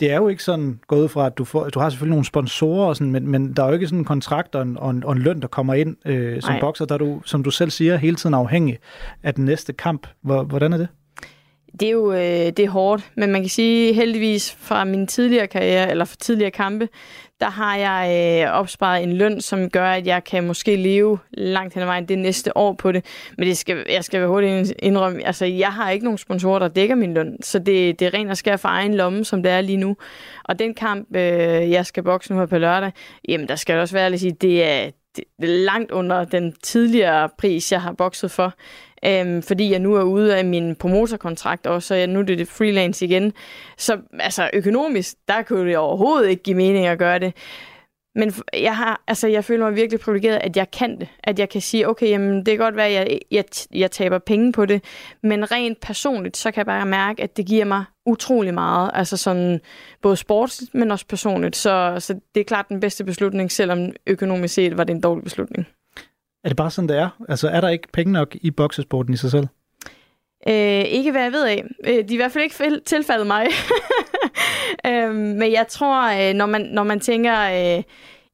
det 0.00 0.10
er 0.10 0.16
jo 0.16 0.28
ikke 0.28 0.42
sådan 0.42 0.80
gået 0.86 1.10
fra, 1.10 1.26
at 1.26 1.38
du, 1.38 1.44
får, 1.44 1.68
du 1.68 1.80
har 1.80 1.90
selvfølgelig 1.90 2.14
nogle 2.14 2.24
sponsorer, 2.24 2.86
og 2.86 2.96
sådan, 2.96 3.10
men, 3.10 3.28
men 3.28 3.52
der 3.52 3.62
er 3.62 3.66
jo 3.66 3.74
ikke 3.74 3.86
sådan 3.86 3.98
en 3.98 4.04
kontrakt 4.04 4.54
og 4.54 4.62
en, 4.62 4.76
og 4.76 4.90
en, 4.90 5.04
og 5.04 5.12
en 5.12 5.18
løn, 5.18 5.40
der 5.40 5.48
kommer 5.48 5.74
ind 5.74 5.96
øh, 6.06 6.42
som 6.42 6.54
Ej. 6.54 6.60
bokser, 6.60 6.84
der 6.84 6.94
er 6.94 6.98
du, 6.98 7.22
som 7.24 7.42
du 7.42 7.50
selv 7.50 7.70
siger, 7.70 7.96
hele 7.96 8.16
tiden 8.16 8.34
afhængig 8.34 8.78
af 9.22 9.34
den 9.34 9.44
næste 9.44 9.72
kamp. 9.72 10.06
Hvordan 10.22 10.72
er 10.72 10.76
det? 10.76 10.88
Det 11.80 11.88
er 11.88 11.92
jo 11.92 12.12
øh, 12.12 12.18
det 12.18 12.58
er 12.58 12.70
hårdt, 12.70 13.10
men 13.16 13.32
man 13.32 13.40
kan 13.40 13.48
sige 13.48 13.92
heldigvis 13.92 14.52
fra 14.52 14.84
min 14.84 15.06
tidligere 15.06 15.46
karriere, 15.46 15.90
eller 15.90 16.04
fra 16.04 16.16
tidligere 16.20 16.50
kampe, 16.50 16.88
der 17.40 17.50
har 17.50 17.76
jeg 17.76 18.42
øh, 18.46 18.52
opsparet 18.52 19.02
en 19.02 19.12
løn, 19.12 19.40
som 19.40 19.70
gør, 19.70 19.90
at 19.90 20.06
jeg 20.06 20.24
kan 20.24 20.46
måske 20.46 20.76
leve 20.76 21.18
langt 21.30 21.74
hen 21.74 21.82
ad 21.82 21.86
vejen 21.86 22.08
det 22.08 22.18
næste 22.18 22.56
år 22.56 22.72
på 22.72 22.92
det. 22.92 23.04
Men 23.38 23.48
det 23.48 23.56
skal, 23.56 23.84
jeg 23.88 24.04
skal 24.04 24.20
være 24.20 24.28
hurtigt 24.28 24.72
indrømme, 24.78 25.26
altså 25.26 25.44
jeg 25.44 25.72
har 25.72 25.90
ikke 25.90 26.04
nogen 26.04 26.18
sponsorer, 26.18 26.58
der 26.58 26.68
dækker 26.68 26.94
min 26.94 27.14
løn, 27.14 27.36
så 27.42 27.58
det, 27.58 28.00
det 28.00 28.06
er 28.06 28.14
rent 28.14 28.30
og 28.30 28.36
skær 28.36 28.56
for 28.56 28.68
egen 28.68 28.94
lomme, 28.94 29.24
som 29.24 29.42
det 29.42 29.52
er 29.52 29.60
lige 29.60 29.76
nu. 29.76 29.96
Og 30.44 30.58
den 30.58 30.74
kamp, 30.74 31.16
øh, 31.16 31.70
jeg 31.70 31.86
skal 31.86 32.02
bokse 32.02 32.32
nu 32.32 32.38
her 32.38 32.46
på 32.46 32.58
lørdag, 32.58 32.92
jamen 33.28 33.48
der 33.48 33.56
skal 33.56 33.74
det 33.74 33.82
også 33.82 33.94
være 33.94 34.06
at 34.06 34.20
sige, 34.20 34.32
det 34.40 34.64
er, 34.64 34.90
det 35.16 35.24
er 35.42 35.46
langt 35.46 35.90
under 35.90 36.24
den 36.24 36.54
tidligere 36.62 37.28
pris, 37.38 37.72
jeg 37.72 37.82
har 37.82 37.92
bokset 37.92 38.30
for 38.30 38.54
øhm, 39.04 39.42
fordi 39.42 39.70
jeg 39.70 39.78
nu 39.78 39.94
er 39.94 40.02
ude 40.02 40.36
af 40.36 40.44
min 40.44 40.76
promotorkontrakt, 40.76 41.66
og 41.66 41.82
så 41.82 41.94
er 41.94 42.06
nu 42.06 42.22
det, 42.22 42.38
det 42.38 42.48
freelance 42.48 43.04
igen. 43.04 43.32
Så 43.78 43.98
altså, 44.20 44.50
økonomisk, 44.52 45.14
der 45.28 45.42
kunne 45.42 45.68
det 45.68 45.76
overhovedet 45.76 46.30
ikke 46.30 46.42
give 46.42 46.56
mening 46.56 46.86
at 46.86 46.98
gøre 46.98 47.18
det. 47.18 47.34
Men 48.14 48.32
jeg, 48.52 48.76
har, 48.76 49.02
altså, 49.08 49.28
jeg 49.28 49.44
føler 49.44 49.64
mig 49.64 49.76
virkelig 49.76 50.00
privilegeret, 50.00 50.38
at 50.38 50.56
jeg 50.56 50.70
kan 50.70 51.00
det. 51.00 51.08
At 51.24 51.38
jeg 51.38 51.48
kan 51.48 51.60
sige, 51.60 51.88
okay, 51.88 52.08
jamen, 52.08 52.36
det 52.36 52.46
kan 52.46 52.58
godt 52.58 52.76
være, 52.76 52.86
at 52.86 52.92
jeg, 52.92 53.18
jeg, 53.30 53.44
jeg 53.74 53.90
taber 53.90 54.18
penge 54.18 54.52
på 54.52 54.66
det. 54.66 54.84
Men 55.22 55.52
rent 55.52 55.80
personligt, 55.80 56.36
så 56.36 56.50
kan 56.50 56.58
jeg 56.58 56.66
bare 56.66 56.86
mærke, 56.86 57.22
at 57.22 57.36
det 57.36 57.46
giver 57.46 57.64
mig 57.64 57.84
utrolig 58.06 58.54
meget. 58.54 58.90
Altså 58.94 59.16
sådan, 59.16 59.60
både 60.02 60.16
sportsligt, 60.16 60.74
men 60.74 60.90
også 60.90 61.06
personligt. 61.06 61.56
Så, 61.56 61.96
så 61.98 62.14
det 62.34 62.40
er 62.40 62.44
klart 62.44 62.68
den 62.68 62.80
bedste 62.80 63.04
beslutning, 63.04 63.52
selvom 63.52 63.92
økonomisk 64.06 64.54
set 64.54 64.76
var 64.76 64.84
det 64.84 64.94
en 64.94 65.00
dårlig 65.00 65.24
beslutning. 65.24 65.66
Er 66.44 66.48
det 66.48 66.56
bare 66.56 66.70
sådan, 66.70 66.88
det 66.88 66.96
er? 66.96 67.08
Altså, 67.28 67.48
er 67.48 67.60
der 67.60 67.68
ikke 67.68 67.88
penge 67.92 68.12
nok 68.12 68.36
i 68.40 68.50
boksesporten 68.50 69.14
i 69.14 69.16
sig 69.16 69.30
selv? 69.30 69.46
Øh, 70.48 70.84
ikke 70.84 71.10
hvad 71.10 71.22
jeg 71.22 71.32
ved 71.32 71.44
af. 71.44 71.64
Øh, 71.84 71.94
de 71.94 71.98
er 71.98 72.12
i 72.12 72.16
hvert 72.16 72.32
fald 72.32 72.44
ikke 72.44 72.80
tilfaldet 72.84 73.26
mig. 73.26 73.46
øh, 74.86 75.14
men 75.14 75.52
jeg 75.52 75.66
tror, 75.68 76.28
øh, 76.28 76.34
når, 76.34 76.46
man, 76.46 76.60
når 76.60 76.82
man 76.82 77.00
tænker 77.00 77.40
øh, 77.76 77.82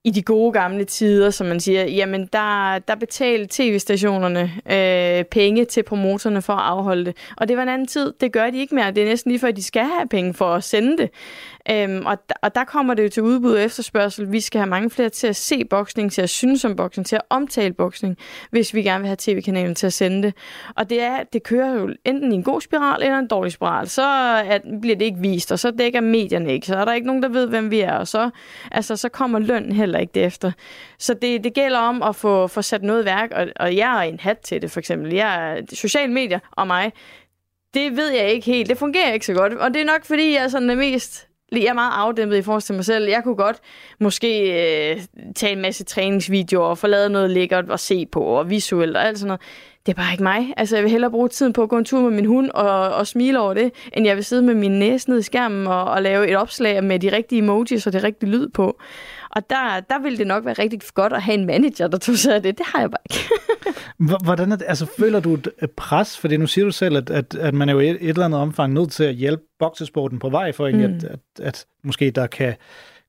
i 0.05 0.11
de 0.11 0.23
gode 0.23 0.53
gamle 0.53 0.85
tider, 0.85 1.31
som 1.31 1.47
man 1.47 1.61
siger, 1.61 1.85
jamen 1.85 2.29
der, 2.33 2.79
der 2.79 2.95
betalte 2.95 3.47
tv-stationerne 3.51 4.53
øh, 4.73 5.25
penge 5.25 5.65
til 5.65 5.83
promotorerne 5.83 6.43
for 6.43 6.53
at 6.53 6.65
afholde 6.65 7.05
det. 7.05 7.17
Og 7.37 7.49
det 7.49 7.57
var 7.57 7.63
en 7.63 7.69
anden 7.69 7.87
tid. 7.87 8.13
Det 8.21 8.33
gør 8.33 8.51
de 8.51 8.59
ikke 8.59 8.75
mere. 8.75 8.91
Det 8.91 9.03
er 9.03 9.07
næsten 9.07 9.31
lige 9.31 9.41
før, 9.41 9.49
at 9.49 9.57
de 9.57 9.63
skal 9.63 9.85
have 9.85 10.09
penge 10.09 10.35
for 10.35 10.55
at 10.55 10.65
sende 10.65 10.99
det. 10.99 11.11
Øhm, 11.71 12.07
og, 12.07 12.19
og 12.43 12.55
der 12.55 12.65
kommer 12.65 12.95
det 12.95 13.03
jo 13.03 13.09
til 13.09 13.23
udbud 13.23 13.55
og 13.55 13.63
efterspørgsel. 13.63 14.33
Vi 14.33 14.41
skal 14.41 14.59
have 14.59 14.71
mange 14.71 14.91
flere 14.91 15.09
til 15.09 15.27
at 15.27 15.37
se 15.37 15.65
boksning, 15.65 16.13
til 16.13 16.23
at 16.23 16.31
synes 16.31 16.65
om 16.65 16.77
boksning, 16.77 17.07
til 17.07 17.17
at 17.17 17.23
omtale 17.31 17.75
boksning, 17.75 18.17
hvis 18.51 18.75
vi 18.75 18.83
gerne 18.83 19.01
vil 19.01 19.07
have 19.07 19.17
tv-kanalen 19.19 19.75
til 19.75 19.87
at 19.87 19.93
sende 19.93 20.23
det. 20.23 20.35
Og 20.77 20.91
det, 20.91 21.03
er, 21.03 21.23
det 21.33 21.43
kører 21.43 21.75
jo 21.75 21.95
enten 22.05 22.33
i 22.33 22.35
en 22.35 22.43
god 22.43 22.61
spiral 22.61 23.03
eller 23.03 23.19
en 23.19 23.27
dårlig 23.27 23.53
spiral. 23.53 23.89
Så 23.89 24.03
at, 24.47 24.63
bliver 24.81 24.97
det 24.97 25.05
ikke 25.05 25.21
vist, 25.21 25.53
og 25.53 25.59
så 25.59 25.71
dækker 25.71 26.01
medierne 26.01 26.53
ikke. 26.53 26.67
Så 26.67 26.77
er 26.77 26.85
der 26.85 26.93
ikke 26.93 27.07
nogen, 27.07 27.23
der 27.23 27.29
ved, 27.29 27.49
hvem 27.49 27.71
vi 27.71 27.81
er, 27.81 27.95
og 27.95 28.09
så, 28.09 28.31
altså, 28.71 28.97
så 28.97 29.09
kommer 29.09 29.39
løn 29.39 29.73
heller 29.73 29.99
ikke 29.99 30.21
efter. 30.21 30.53
Så 30.99 31.15
det, 31.15 31.45
det 31.45 31.55
gælder 31.55 31.79
om 31.79 32.03
at 32.03 32.17
få, 32.17 32.47
få 32.47 32.63
sat 32.63 32.83
noget 32.83 33.05
værk, 33.05 33.31
og, 33.33 33.47
og 33.57 33.77
jeg 33.77 34.07
er 34.07 34.11
en 34.11 34.21
hat 34.21 34.39
til 34.39 34.63
det, 34.63 34.71
for 34.71 34.81
eksempel. 34.81 35.15
Jeg 35.15 35.59
er 35.59 35.63
sociale 35.75 36.13
medier 36.13 36.39
og 36.53 36.67
mig, 36.67 36.93
det 37.75 37.97
ved 37.97 38.09
jeg 38.09 38.31
ikke 38.31 38.47
helt. 38.47 38.69
Det 38.69 38.79
fungerer 38.79 39.13
ikke 39.13 39.27
så 39.27 39.35
godt. 39.35 39.53
Og 39.53 39.75
det 39.75 39.81
er 39.81 39.87
nok, 39.87 40.05
fordi 40.05 40.35
jeg 40.35 40.45
er 40.45 40.49
sådan 40.49 40.69
det 40.69 40.79
mest 40.79 41.28
jeg 41.53 41.65
er 41.65 41.73
meget 41.73 41.93
afdæmpet 41.95 42.37
i 42.37 42.43
forhold 42.43 42.63
til 42.63 42.75
mig 42.75 42.85
selv. 42.85 43.09
Jeg 43.09 43.21
kunne 43.25 43.37
godt 43.37 43.57
måske 44.01 44.41
øh, 44.93 45.01
tage 45.37 45.53
en 45.53 45.63
masse 45.63 45.85
træningsvideoer 45.85 46.67
og 46.67 46.79
få 46.79 46.87
lavet 46.87 47.11
noget 47.11 47.31
lækkert 47.31 47.71
at 47.71 47.81
se 47.81 48.07
på 48.07 48.21
og 48.21 48.51
visuelt 48.51 48.97
og 48.97 49.07
alt 49.07 49.19
sådan 49.19 49.27
noget. 49.27 49.41
Det 49.87 49.93
er 49.93 50.03
bare 50.03 50.13
ikke 50.13 50.23
mig. 50.23 50.55
Altså, 50.57 50.77
jeg 50.77 50.83
vil 50.83 50.91
hellere 50.91 51.11
bruge 51.11 51.29
tiden 51.29 51.53
på 51.53 51.63
at 51.63 51.69
gå 51.69 51.79
en 51.79 51.85
tur 51.85 52.01
med 52.01 52.11
min 52.11 52.25
hund 52.25 52.51
og, 52.51 52.91
og 52.95 53.07
smile 53.07 53.41
over 53.41 53.55
det, 53.55 53.73
end 53.93 54.07
jeg 54.07 54.17
vil 54.17 54.25
sidde 54.25 54.43
med 54.43 54.55
min 54.55 54.79
næse 54.79 55.11
ned 55.11 55.19
i 55.19 55.23
skærmen 55.23 55.67
og, 55.67 55.85
og 55.85 56.03
lave 56.03 56.29
et 56.29 56.37
opslag 56.37 56.85
med 56.85 56.99
de 56.99 57.17
rigtige 57.17 57.39
emojis 57.39 57.87
og 57.87 57.93
det 57.93 58.05
rigtige 58.05 58.31
lyd 58.31 58.49
på. 58.49 58.81
Og 59.31 59.51
der, 59.51 59.81
der 59.81 60.03
ville 60.03 60.19
det 60.19 60.27
nok 60.27 60.45
være 60.45 60.55
rigtig 60.55 60.81
godt 60.95 61.13
at 61.13 61.23
have 61.23 61.39
en 61.39 61.47
manager, 61.47 61.89
der 61.89 61.99
tog 61.99 62.17
sig 62.17 62.35
af 62.35 62.43
det. 62.43 62.59
Det 62.59 62.67
har 62.67 62.81
jeg 62.81 62.91
bare 62.91 63.01
ikke. 63.11 64.19
Hvordan 64.25 64.53
er 64.53 64.57
det, 64.57 64.65
altså, 64.69 64.87
føler 64.99 65.21
du 65.21 65.35
et 65.35 65.71
pres? 65.77 66.19
Fordi 66.19 66.37
nu 66.37 66.47
siger 66.47 66.65
du 66.65 66.71
selv, 66.71 66.97
at, 66.97 67.11
at, 67.11 67.35
at 67.35 67.55
man 67.55 67.69
er 67.69 67.73
jo 67.73 67.81
i 67.81 67.91
et, 67.91 67.99
et 68.01 68.09
eller 68.09 68.25
andet 68.25 68.41
omfang 68.41 68.73
nødt 68.73 68.93
til 68.93 69.05
at 69.05 69.15
hjælpe 69.15 69.43
boksesporten 69.59 70.19
på 70.19 70.29
vej, 70.29 70.53
for 70.53 70.71
mm. 70.71 70.81
at, 70.81 71.05
at, 71.05 71.21
at 71.41 71.67
måske 71.85 72.11
der 72.11 72.27
kan 72.27 72.55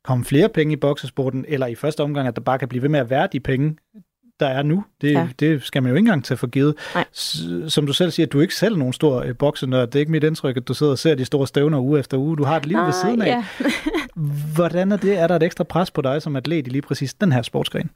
komme 0.03 0.25
flere 0.25 0.49
penge 0.49 0.73
i 0.73 0.75
boksesporten, 0.75 1.45
eller 1.47 1.67
i 1.67 1.75
første 1.75 2.03
omgang, 2.03 2.27
at 2.27 2.35
der 2.35 2.41
bare 2.41 2.59
kan 2.59 2.67
blive 2.67 2.81
ved 2.81 2.89
med 2.89 2.99
at 2.99 3.09
være 3.09 3.27
de 3.31 3.39
penge, 3.39 3.75
der 4.39 4.48
er 4.48 4.63
nu. 4.63 4.84
Det, 5.01 5.12
ja. 5.12 5.27
det 5.39 5.63
skal 5.63 5.84
man 5.84 5.89
jo 5.89 5.96
ikke 5.96 6.08
engang 6.08 6.25
tage 6.25 6.38
for 6.38 6.48
givet. 6.48 6.75
Som 7.72 7.86
du 7.86 7.93
selv 7.93 8.12
siger, 8.12 8.27
du 8.27 8.38
er 8.38 8.41
ikke 8.41 8.55
selv 8.55 8.77
nogen 8.77 8.93
stor 8.93 9.24
øh, 9.24 9.36
boksenør. 9.36 9.86
Det 9.86 9.96
er 9.96 10.00
ikke 10.00 10.12
mit 10.12 10.24
indtryk, 10.24 10.58
at 10.58 10.67
du 10.67 10.74
sidder 10.74 10.91
og 10.91 11.00
ser 11.00 11.15
de 11.15 11.25
store 11.25 11.48
stævner 11.48 11.79
uge 11.79 12.00
efter 12.00 12.17
uge. 12.17 12.38
Du 12.38 12.43
har 12.43 12.58
et 12.58 12.65
liv 12.65 12.77
Nej, 12.77 12.86
ved 12.86 12.93
siden 12.93 13.22
af. 13.22 13.27
Ja. 13.27 13.46
Hvordan 14.55 14.91
er 14.91 14.98
det? 14.98 15.19
Er 15.19 15.27
der 15.27 15.36
et 15.36 15.43
ekstra 15.43 15.63
pres 15.63 15.91
på 15.91 16.01
dig 16.01 16.22
som 16.22 16.36
atlet 16.36 16.67
i 16.67 16.69
lige 16.69 16.81
præcis 16.81 17.13
den 17.13 17.31
her 17.31 17.41
sportsgren? 17.41 17.89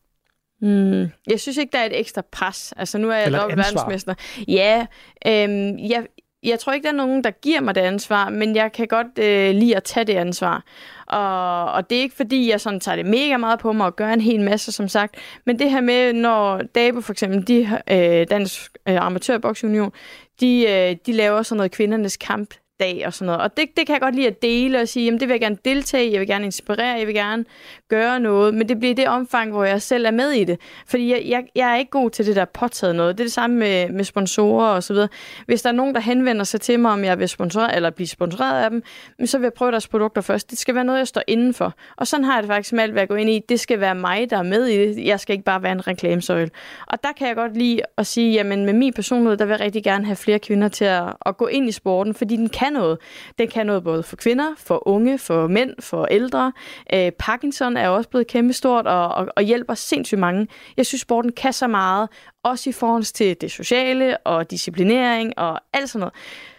Mm, 0.62 1.10
jeg 1.28 1.40
synes 1.40 1.58
ikke, 1.58 1.72
der 1.72 1.80
er 1.80 1.86
et 1.86 2.00
ekstra 2.00 2.22
pres. 2.32 2.74
Altså, 2.78 2.98
nu 2.98 3.10
er 3.10 3.16
jeg 3.16 3.32
dobbelt 3.32 3.58
verdensmester. 3.58 4.14
Ja, 4.48 4.86
øhm, 5.28 5.78
jeg, 5.78 6.06
jeg 6.44 6.60
tror 6.60 6.74
ikke, 6.74 6.84
der 6.84 6.92
er 6.92 6.98
nogen, 6.98 7.24
der 7.24 7.32
giver 7.32 7.62
mig 7.62 7.76
det 7.76 7.82
ansvar, 7.82 8.30
men 8.30 8.56
jeg 8.56 8.72
kan 8.72 8.88
godt 8.88 9.20
øh, 9.20 9.56
lide 9.56 9.76
at 9.76 9.84
tage 9.84 10.04
det 10.04 10.14
ansvar. 10.14 10.64
Og, 11.08 11.72
og 11.72 11.90
det 11.90 11.98
er 11.98 12.02
ikke, 12.02 12.16
fordi 12.16 12.50
jeg 12.50 12.62
sådan 12.62 12.80
tager 12.80 12.96
det 12.96 13.06
mega 13.06 13.38
meget 13.38 13.60
på 13.60 13.72
mig 13.72 13.86
og 13.86 13.96
gør 13.96 14.10
en 14.10 14.22
hel 14.22 14.42
masse, 14.42 14.72
som 14.72 14.88
sagt. 14.88 15.16
Men 15.46 15.60
det 15.60 15.72
her 15.72 15.82
med, 15.82 16.14
når 16.14 16.62
DABO 16.76 17.02
for 17.02 17.14
eksempel, 17.14 17.48
de, 17.48 17.82
øh, 17.92 18.28
Dansk 18.30 18.72
øh, 18.88 19.06
Amatørboksunion, 19.06 19.92
de, 20.40 20.66
øh, 20.70 20.96
de 21.06 21.12
laver 21.14 21.42
sådan 21.42 21.58
noget 21.58 21.72
kvindernes 21.72 22.18
kamp 22.18 22.54
dag 22.84 23.04
og 23.06 23.14
sådan 23.14 23.26
noget. 23.26 23.42
Og 23.42 23.58
det, 23.58 23.66
det 23.78 23.88
kan 23.88 23.94
jeg 23.94 24.02
godt 24.02 24.16
lide 24.16 24.28
at 24.28 24.42
dele 24.42 24.82
og 24.82 24.88
sige, 24.88 25.06
jamen 25.06 25.20
det 25.20 25.28
vil 25.28 25.34
jeg 25.34 25.42
gerne 25.42 25.58
deltage 25.66 26.08
i, 26.08 26.12
jeg 26.12 26.20
vil 26.20 26.28
gerne 26.28 26.46
inspirere, 26.46 26.98
jeg 27.00 27.08
vil 27.08 27.16
gerne 27.16 27.46
gøre 27.90 28.20
noget, 28.20 28.54
men 28.54 28.70
det 28.70 28.80
bliver 28.80 28.96
det 28.96 29.08
omfang, 29.08 29.52
hvor 29.52 29.64
jeg 29.64 29.82
selv 29.82 30.06
er 30.06 30.12
med 30.12 30.32
i 30.32 30.44
det. 30.44 30.60
Fordi 30.88 31.12
jeg, 31.12 31.22
jeg, 31.26 31.44
jeg 31.56 31.72
er 31.72 31.76
ikke 31.76 31.92
god 31.92 32.10
til 32.10 32.26
det 32.26 32.36
der 32.36 32.46
påtaget 32.46 32.96
noget. 32.96 33.18
Det 33.18 33.24
er 33.24 33.26
det 33.26 33.34
samme 33.34 33.56
med, 33.56 33.90
med 33.90 34.04
sponsorer 34.04 34.68
og 34.68 34.84
så 34.84 34.94
videre. 34.94 35.08
Hvis 35.46 35.62
der 35.62 35.70
er 35.70 35.74
nogen, 35.74 35.96
der 35.96 36.02
henvender 36.02 36.44
sig 36.44 36.62
til 36.62 36.80
mig, 36.80 36.92
om 36.92 37.04
jeg 37.04 37.20
vil 37.20 37.30
sponsor, 37.30 37.62
eller 37.62 37.90
blive 37.90 38.08
sponsoreret 38.08 38.64
af 38.64 38.70
dem, 38.70 38.84
så 39.26 39.38
vil 39.38 39.46
jeg 39.46 39.54
prøve 39.54 39.72
deres 39.72 39.88
produkter 39.88 40.22
først. 40.22 40.50
Det 40.50 40.58
skal 40.58 40.76
være 40.76 40.84
noget, 40.84 41.00
jeg 41.00 41.08
står 41.08 41.22
indenfor. 41.28 41.74
Og 41.98 42.08
sådan 42.08 42.24
har 42.24 42.34
jeg 42.34 42.44
det 42.44 42.50
faktisk 42.50 42.74
med 42.74 42.84
alt, 42.84 42.92
hvad 42.92 43.02
jeg 43.02 43.08
går 43.08 43.16
ind 43.16 43.30
i. 43.30 43.42
Det 43.50 43.60
skal 43.60 43.80
være 43.80 43.96
mig, 43.96 44.30
der 44.30 44.38
er 44.38 44.44
med 44.44 44.66
i 44.66 44.78
det. 44.78 45.06
Jeg 45.06 45.20
skal 45.20 45.34
ikke 45.34 45.46
bare 45.46 45.64
være 45.64 45.72
en 45.72 45.88
reklamesøjle. 45.88 46.50
Og 46.88 47.04
der 47.04 47.10
kan 47.18 47.28
jeg 47.28 47.36
godt 47.36 47.58
lide 47.58 47.82
at 47.98 48.08
sige, 48.08 48.34
jamen 48.34 48.66
med 48.66 48.74
min 48.74 48.94
personlighed, 48.94 49.38
der 49.38 49.46
vil 49.46 49.52
jeg 49.52 49.60
rigtig 49.60 49.84
gerne 49.84 50.06
have 50.06 50.16
flere 50.16 50.40
kvinder 50.40 50.68
til 50.68 50.86
at, 50.86 51.04
at 51.26 51.38
gå 51.38 51.48
ind 51.48 51.70
i 51.70 51.72
sporten, 51.72 52.14
fordi 52.14 52.36
den 52.36 52.50
kan 52.50 52.73
noget. 52.74 52.98
Den 53.40 53.48
kan 53.48 53.66
noget 53.66 53.84
både 53.84 54.04
for 54.04 54.16
kvinder, 54.16 54.54
for 54.58 54.88
unge, 54.88 55.18
for 55.18 55.48
mænd, 55.48 55.74
for 55.80 56.06
ældre. 56.06 56.52
Øh, 56.94 57.12
Parkinson 57.12 57.78
er 57.78 57.90
også 57.90 58.10
blevet 58.10 58.28
kæmpestort 58.28 58.88
og, 58.88 59.08
og, 59.08 59.28
og 59.36 59.44
hjælper 59.44 59.74
sindssygt 59.74 60.20
mange. 60.20 60.48
Jeg 60.78 60.86
synes, 60.86 61.02
sporten 61.02 61.32
kan 61.32 61.54
så 61.54 61.68
meget, 61.68 62.10
også 62.44 62.70
i 62.70 62.74
forhold 62.74 63.04
til 63.04 63.42
det 63.42 63.52
sociale 63.52 64.18
og 64.18 64.52
disciplinering 64.52 65.40
og 65.40 65.60
alt 65.74 65.90
sådan 65.90 66.00
noget. 66.00 66.14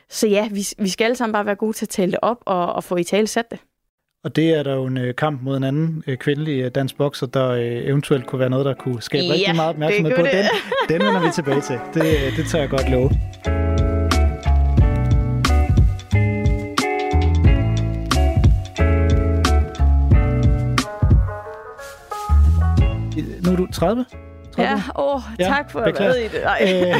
Så 0.09 0.26
ja, 0.26 0.49
vi, 0.50 0.66
vi 0.78 0.88
skal 0.88 1.04
alle 1.04 1.16
sammen 1.16 1.33
bare 1.33 1.47
være 1.47 1.54
gode 1.54 1.73
til 1.73 1.85
at 1.85 1.88
tale 1.88 2.12
det 2.12 2.18
op 2.23 2.42
og, 2.47 2.73
og 2.73 2.85
få 2.85 2.97
i 2.97 3.04
tale 3.04 3.26
sat 3.26 3.50
det. 3.50 3.59
Og 4.25 4.37
det 4.37 4.50
er 4.50 4.62
der 4.62 4.75
jo 4.75 4.87
en 4.87 4.99
øh, 4.99 5.14
kamp 5.14 5.42
mod 5.42 5.56
en 5.56 5.64
anden 5.64 6.02
øh, 6.06 6.16
kvindelig 6.16 6.61
øh, 6.61 6.71
dansk 6.75 6.97
bokser, 6.97 7.26
der 7.26 7.54
eventuelt 7.88 8.26
kunne 8.26 8.38
være 8.38 8.50
noget, 8.50 8.66
der 8.66 8.75
kunne 8.75 9.02
skabe 9.02 9.25
ja, 9.25 9.33
rigtig 9.33 9.56
meget 9.56 9.71
opmærksomhed 9.71 10.16
på. 10.16 10.23
Det. 10.23 10.30
Den, 10.33 10.44
den 10.88 11.06
vender 11.06 11.21
vi 11.21 11.30
tilbage 11.35 11.61
til. 11.61 11.78
Det, 11.94 12.04
det 12.37 12.47
tager 12.47 12.62
jeg 12.62 12.71
godt 12.71 12.90
love. 12.90 13.11
30? 23.75 24.04
30? 24.54 24.71
Ja, 24.71 24.83
åh, 24.99 25.21
ja, 25.38 25.45
tak 25.45 25.71
for 25.71 25.81
at 25.81 26.00
være 26.00 26.21
i 26.21 26.28
det. 26.28 26.43
Ej. 26.45 26.95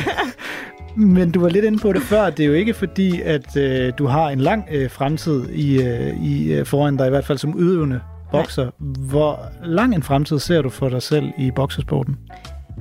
Men 0.97 1.31
du 1.31 1.41
var 1.41 1.49
lidt 1.49 1.65
inde 1.65 1.79
på 1.79 1.93
det 1.93 2.03
før. 2.03 2.31
Det 2.31 2.43
er 2.43 2.47
jo 2.47 2.53
ikke 2.53 2.75
fordi, 2.75 3.21
at 3.21 3.57
øh, 3.57 3.93
du 3.99 4.07
har 4.07 4.29
en 4.29 4.41
lang 4.41 4.69
øh, 4.71 4.91
fremtid 4.91 5.49
i, 5.49 5.83
øh, 5.83 6.25
i 6.25 6.53
øh, 6.53 6.67
foran 6.67 6.97
dig, 6.97 7.07
i 7.07 7.11
hvert 7.11 7.25
fald 7.25 7.39
som 7.39 7.55
udøvende 7.55 8.01
bokser. 8.31 8.71
Hvor 9.09 9.41
lang 9.65 9.95
en 9.95 10.03
fremtid 10.03 10.39
ser 10.39 10.63
du 10.63 10.69
for 10.69 10.89
dig 10.89 11.03
selv 11.03 11.33
i 11.39 11.51
boksesporten? 11.51 12.17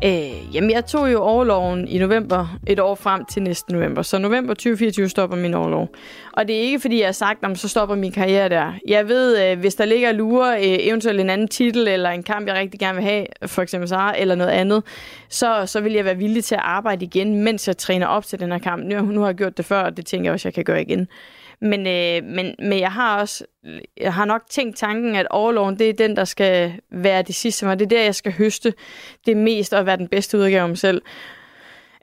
Øh, 0.05 0.55
jamen, 0.55 0.71
jeg 0.71 0.85
tog 0.85 1.11
jo 1.11 1.21
overloven 1.21 1.87
i 1.87 1.97
november, 1.97 2.57
et 2.67 2.79
år 2.79 2.95
frem 2.95 3.25
til 3.25 3.41
næste 3.41 3.73
november. 3.73 4.01
Så 4.01 4.17
november 4.17 4.53
2024 4.53 5.09
stopper 5.09 5.37
min 5.37 5.53
overlov. 5.53 5.89
Og 6.33 6.47
det 6.47 6.55
er 6.55 6.59
ikke, 6.59 6.79
fordi 6.79 6.99
jeg 6.99 7.07
har 7.07 7.11
sagt, 7.11 7.45
at 7.45 7.59
så 7.59 7.67
stopper 7.67 7.95
min 7.95 8.11
karriere 8.11 8.49
der. 8.49 8.73
Jeg 8.87 9.07
ved, 9.07 9.43
øh, 9.43 9.59
hvis 9.59 9.75
der 9.75 9.85
ligger 9.85 10.11
lurer, 10.11 10.57
øh, 10.57 10.61
eventuelt 10.63 11.19
en 11.19 11.29
anden 11.29 11.47
titel, 11.47 11.87
eller 11.87 12.09
en 12.09 12.23
kamp, 12.23 12.47
jeg 12.47 12.55
rigtig 12.55 12.79
gerne 12.79 12.95
vil 12.95 13.03
have, 13.03 13.25
for 13.45 13.61
eksempel 13.61 13.89
Sara, 13.89 14.17
eller 14.17 14.35
noget 14.35 14.51
andet, 14.51 14.83
så, 15.29 15.63
så 15.65 15.81
vil 15.81 15.93
jeg 15.93 16.05
være 16.05 16.17
villig 16.17 16.43
til 16.43 16.55
at 16.55 16.61
arbejde 16.63 17.05
igen, 17.05 17.43
mens 17.43 17.67
jeg 17.67 17.77
træner 17.77 18.07
op 18.07 18.25
til 18.25 18.39
den 18.39 18.51
her 18.51 18.59
kamp. 18.59 18.83
Nu, 18.83 19.01
nu 19.01 19.19
har 19.19 19.27
jeg 19.27 19.35
gjort 19.35 19.57
det 19.57 19.65
før, 19.65 19.81
og 19.81 19.97
det 19.97 20.05
tænker 20.05 20.25
jeg 20.25 20.33
også, 20.33 20.47
jeg 20.47 20.53
kan 20.53 20.63
gøre 20.63 20.81
igen. 20.81 21.07
Men, 21.61 21.87
øh, 21.87 22.23
men, 22.23 22.55
men 22.59 22.79
jeg 22.79 22.91
har 22.91 23.19
også 23.19 23.45
jeg 23.97 24.13
har 24.13 24.25
nok 24.25 24.41
tænkt 24.49 24.77
tanken, 24.77 25.15
at 25.15 25.27
overloven, 25.29 25.79
det 25.79 25.89
er 25.89 25.93
den, 25.93 26.15
der 26.15 26.25
skal 26.25 26.73
være 26.91 27.21
det 27.21 27.35
sidste 27.35 27.65
mig. 27.65 27.79
Det 27.79 27.85
er 27.85 27.89
der, 27.89 28.03
jeg 28.03 28.15
skal 28.15 28.33
høste 28.33 28.73
det 29.25 29.37
mest 29.37 29.73
og 29.73 29.85
være 29.85 29.97
den 29.97 30.07
bedste 30.07 30.37
udgave 30.37 30.61
af 30.61 30.67
mig 30.67 30.77
selv. 30.77 31.01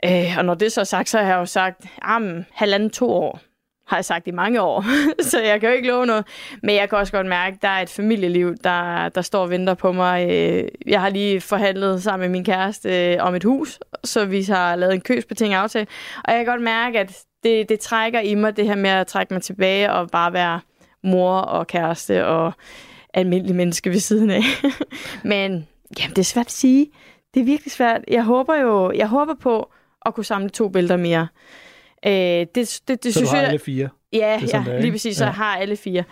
Øh, 0.04 0.38
og 0.38 0.44
når 0.44 0.54
det 0.54 0.72
så 0.72 0.80
er 0.80 0.84
sagt, 0.84 1.08
så 1.08 1.18
har 1.18 1.26
jeg 1.26 1.36
jo 1.36 1.46
sagt, 1.46 1.84
at 2.02 2.44
halvanden 2.52 2.90
to 2.90 3.10
år 3.10 3.40
har 3.86 3.96
jeg 3.96 4.04
sagt 4.04 4.26
i 4.26 4.30
mange 4.30 4.60
år, 4.60 4.84
så 5.30 5.40
jeg 5.40 5.60
kan 5.60 5.68
jo 5.68 5.74
ikke 5.74 5.88
love 5.88 6.06
noget. 6.06 6.26
Men 6.62 6.74
jeg 6.74 6.88
kan 6.88 6.98
også 6.98 7.12
godt 7.12 7.26
mærke, 7.26 7.54
at 7.54 7.62
der 7.62 7.68
er 7.68 7.82
et 7.82 7.88
familieliv, 7.88 8.54
der, 8.64 9.08
der 9.08 9.22
står 9.22 9.42
og 9.42 9.50
venter 9.50 9.74
på 9.74 9.92
mig. 9.92 10.30
Øh, 10.30 10.68
jeg 10.86 11.00
har 11.00 11.08
lige 11.08 11.40
forhandlet 11.40 12.02
sammen 12.02 12.30
med 12.30 12.38
min 12.38 12.44
kæreste 12.44 13.12
øh, 13.12 13.16
om 13.20 13.34
et 13.34 13.44
hus, 13.44 13.78
så 14.04 14.24
vi 14.24 14.42
har 14.42 14.76
lavet 14.76 14.94
en 14.94 15.00
købsbetinget 15.00 15.58
aftale. 15.58 15.86
Og 16.24 16.32
jeg 16.32 16.44
kan 16.44 16.52
godt 16.52 16.62
mærke, 16.62 16.98
at 16.98 17.24
det, 17.42 17.68
det 17.68 17.80
trækker 17.80 18.20
i 18.20 18.34
mig, 18.34 18.56
det 18.56 18.66
her 18.66 18.74
med 18.74 18.90
at 18.90 19.06
trække 19.06 19.34
mig 19.34 19.42
tilbage 19.42 19.92
og 19.92 20.10
bare 20.10 20.32
være 20.32 20.60
mor 21.02 21.32
og 21.38 21.66
kæreste 21.66 22.26
og 22.26 22.52
almindelig 23.14 23.56
menneske 23.56 23.90
ved 23.90 23.98
siden 23.98 24.30
af. 24.30 24.42
Men 25.24 25.68
jamen, 25.98 26.10
det 26.10 26.18
er 26.18 26.22
svært 26.22 26.46
at 26.46 26.52
sige. 26.52 26.90
Det 27.34 27.40
er 27.40 27.44
virkelig 27.44 27.72
svært. 27.72 28.00
Jeg 28.08 28.24
håber 28.24 28.56
jo 28.56 28.92
jeg 28.92 29.08
håber 29.08 29.34
på 29.34 29.72
at 30.06 30.14
kunne 30.14 30.24
samle 30.24 30.48
to 30.48 30.68
billeder 30.68 30.96
mere. 30.96 31.28
Øh, 32.06 32.12
det, 32.12 32.48
det, 32.54 32.88
det, 32.88 33.04
så 33.04 33.18
synes 33.18 33.28
du 33.28 33.34
har 33.34 33.42
jeg, 33.42 33.48
alle 33.48 33.58
fire? 33.58 33.88
Ja, 34.12 34.40
ja 34.52 34.64
er, 34.66 34.80
lige 34.80 34.92
præcis, 34.92 35.16
så 35.16 35.24
ja. 35.24 35.28
jeg 35.28 35.34
har 35.34 35.56
alle 35.56 35.76
fire. 35.76 36.04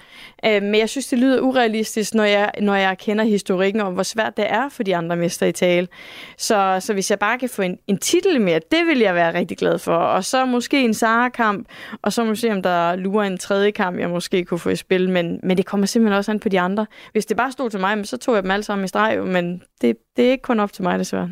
Øh, 0.44 0.62
men 0.62 0.74
jeg 0.74 0.88
synes, 0.88 1.06
det 1.06 1.18
lyder 1.18 1.40
urealistisk, 1.40 2.14
når 2.14 2.24
jeg, 2.24 2.50
når 2.60 2.74
jeg 2.74 2.98
kender 2.98 3.24
historikken 3.24 3.80
om, 3.80 3.94
hvor 3.94 4.02
svært 4.02 4.36
det 4.36 4.44
er 4.48 4.68
for 4.68 4.82
de 4.82 4.96
andre 4.96 5.16
mester 5.16 5.46
i 5.46 5.52
tale. 5.52 5.88
Så, 6.36 6.76
så 6.80 6.92
hvis 6.92 7.10
jeg 7.10 7.18
bare 7.18 7.38
kan 7.38 7.48
få 7.48 7.62
en, 7.62 7.78
en 7.86 7.98
titel 7.98 8.40
mere, 8.40 8.60
det 8.70 8.86
vil 8.86 8.98
jeg 8.98 9.14
være 9.14 9.34
rigtig 9.34 9.58
glad 9.58 9.78
for. 9.78 9.96
Og 9.96 10.24
så 10.24 10.44
måske 10.44 10.84
en 10.84 10.94
Sara-kamp, 10.94 11.68
og 12.02 12.12
så 12.12 12.24
måske 12.24 12.52
om 12.52 12.62
der 12.62 12.96
lurer 12.96 13.26
en 13.26 13.38
tredje 13.38 13.70
kamp, 13.70 13.98
jeg 13.98 14.10
måske 14.10 14.44
kunne 14.44 14.58
få 14.58 14.68
i 14.70 14.76
spil. 14.76 15.10
Men, 15.10 15.40
men 15.42 15.56
det 15.56 15.66
kommer 15.66 15.86
simpelthen 15.86 16.18
også 16.18 16.30
an 16.30 16.40
på 16.40 16.48
de 16.48 16.60
andre. 16.60 16.86
Hvis 17.12 17.26
det 17.26 17.36
bare 17.36 17.52
stod 17.52 17.70
til 17.70 17.80
mig, 17.80 18.06
så 18.06 18.16
tog 18.16 18.34
jeg 18.34 18.42
dem 18.42 18.50
alle 18.50 18.62
sammen 18.62 18.84
i 18.84 18.88
streg, 18.88 19.18
men 19.18 19.62
det, 19.80 19.96
det 20.16 20.26
er 20.26 20.30
ikke 20.30 20.42
kun 20.42 20.60
op 20.60 20.72
til 20.72 20.82
mig, 20.82 20.98
desværre. 20.98 21.30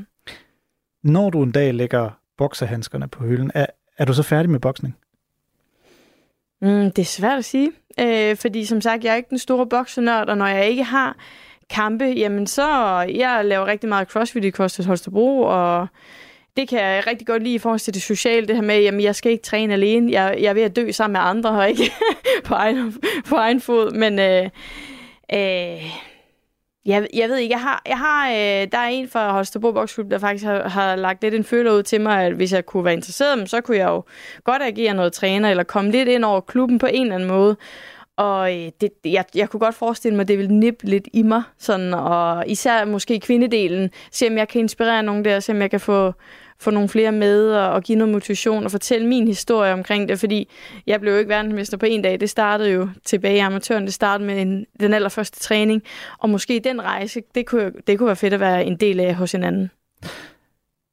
Når 1.04 1.30
du 1.30 1.42
en 1.42 1.52
dag 1.52 1.74
lægger 1.74 2.10
boksehandskerne 2.38 3.08
på 3.08 3.24
hylden, 3.24 3.50
er, 3.54 3.66
er 3.98 4.04
du 4.04 4.14
så 4.14 4.22
færdig 4.22 4.50
med 4.50 4.60
boksning? 4.60 4.96
Mm, 6.60 6.90
det 6.90 6.98
er 6.98 7.04
svært 7.04 7.38
at 7.38 7.44
sige, 7.44 7.72
øh, 8.00 8.36
fordi 8.36 8.64
som 8.64 8.80
sagt, 8.80 9.04
jeg 9.04 9.12
er 9.12 9.16
ikke 9.16 9.30
den 9.30 9.38
store 9.38 9.66
boksenørd, 9.66 10.28
og 10.28 10.38
når 10.38 10.46
jeg 10.46 10.68
ikke 10.68 10.84
har 10.84 11.16
kampe, 11.70 12.04
jamen 12.04 12.46
så, 12.46 13.00
jeg 13.14 13.44
laver 13.44 13.66
rigtig 13.66 13.88
meget 13.88 14.08
crossfit 14.08 14.44
i 14.44 14.50
Kostet 14.50 14.86
Holstebro, 14.86 15.42
og 15.42 15.86
det 16.56 16.68
kan 16.68 16.78
jeg 16.78 17.06
rigtig 17.06 17.26
godt 17.26 17.42
lide 17.42 17.54
i 17.54 17.58
forhold 17.58 17.80
til 17.80 17.94
det 17.94 18.02
sociale, 18.02 18.46
det 18.46 18.54
her 18.54 18.62
med, 18.62 18.80
jamen 18.80 19.00
jeg 19.00 19.14
skal 19.14 19.32
ikke 19.32 19.44
træne 19.44 19.72
alene, 19.72 20.12
jeg, 20.12 20.36
jeg 20.40 20.48
er 20.48 20.54
ved 20.54 20.62
at 20.62 20.76
dø 20.76 20.90
sammen 20.90 21.12
med 21.12 21.20
andre, 21.20 21.50
og 21.50 21.68
ikke 21.68 21.92
på, 22.44 22.54
egen, 22.54 22.94
på 23.28 23.36
egen 23.36 23.60
fod, 23.60 23.90
men 23.90 24.18
øh, 24.18 24.48
øh, 25.34 25.82
jeg, 26.86 27.06
jeg 27.14 27.28
ved 27.28 27.36
ikke, 27.36 27.52
jeg 27.52 27.60
har, 27.60 27.82
jeg 27.86 27.98
har 27.98 28.28
øh, 28.28 28.68
der 28.72 28.78
er 28.78 28.86
en 28.86 29.08
fra 29.08 29.32
Holstebro 29.32 29.72
Boksklub, 29.72 30.10
der 30.10 30.18
faktisk 30.18 30.44
har, 30.44 30.68
har 30.68 30.96
lagt 30.96 31.22
lidt 31.22 31.34
en 31.34 31.44
føler 31.44 31.72
ud 31.72 31.82
til 31.82 32.00
mig, 32.00 32.24
at 32.24 32.32
hvis 32.32 32.52
jeg 32.52 32.66
kunne 32.66 32.84
være 32.84 32.94
interesseret, 32.94 33.50
så 33.50 33.60
kunne 33.60 33.76
jeg 33.76 33.88
jo 33.88 34.02
godt 34.44 34.62
agere 34.62 34.94
noget 34.94 35.12
træner, 35.12 35.50
eller 35.50 35.62
komme 35.62 35.90
lidt 35.90 36.08
ind 36.08 36.24
over 36.24 36.40
klubben 36.40 36.78
på 36.78 36.86
en 36.86 37.02
eller 37.02 37.14
anden 37.14 37.28
måde. 37.28 37.56
Og 38.16 38.54
øh, 38.54 38.70
det, 38.80 38.90
jeg, 39.04 39.24
jeg 39.34 39.50
kunne 39.50 39.60
godt 39.60 39.74
forestille 39.74 40.16
mig, 40.16 40.22
at 40.22 40.28
det 40.28 40.38
vil 40.38 40.52
nippe 40.52 40.86
lidt 40.86 41.08
i 41.12 41.22
mig, 41.22 41.42
sådan, 41.58 41.94
og 41.94 42.44
især 42.46 42.84
måske 42.84 43.20
kvindedelen, 43.20 43.90
se 44.10 44.26
om 44.28 44.38
jeg 44.38 44.48
kan 44.48 44.60
inspirere 44.60 45.02
nogen 45.02 45.24
der, 45.24 45.40
se 45.40 45.52
om 45.52 45.60
jeg 45.60 45.70
kan 45.70 45.80
få, 45.80 46.12
få 46.58 46.70
nogle 46.70 46.88
flere 46.88 47.12
med 47.12 47.50
og, 47.50 47.70
og 47.70 47.82
give 47.82 47.98
noget 47.98 48.12
motivation 48.12 48.64
og 48.64 48.70
fortælle 48.70 49.06
min 49.06 49.26
historie 49.26 49.72
omkring 49.72 50.08
det, 50.08 50.20
fordi 50.20 50.48
jeg 50.86 51.00
blev 51.00 51.12
jo 51.12 51.18
ikke 51.18 51.28
verdensmester 51.28 51.76
på 51.76 51.86
en 51.86 52.02
dag. 52.02 52.20
Det 52.20 52.30
startede 52.30 52.70
jo 52.70 52.88
tilbage 53.04 53.36
i 53.36 53.38
amatøren. 53.38 53.84
Det 53.84 53.94
startede 53.94 54.26
med 54.26 54.42
en, 54.42 54.66
den 54.80 54.94
allerførste 54.94 55.40
træning, 55.40 55.82
og 56.18 56.30
måske 56.30 56.60
den 56.64 56.82
rejse, 56.82 57.22
det 57.34 57.46
kunne, 57.46 57.72
det 57.86 57.98
kunne 57.98 58.06
være 58.06 58.16
fedt 58.16 58.34
at 58.34 58.40
være 58.40 58.64
en 58.64 58.76
del 58.76 59.00
af 59.00 59.14
hos 59.14 59.32
hinanden. 59.32 59.70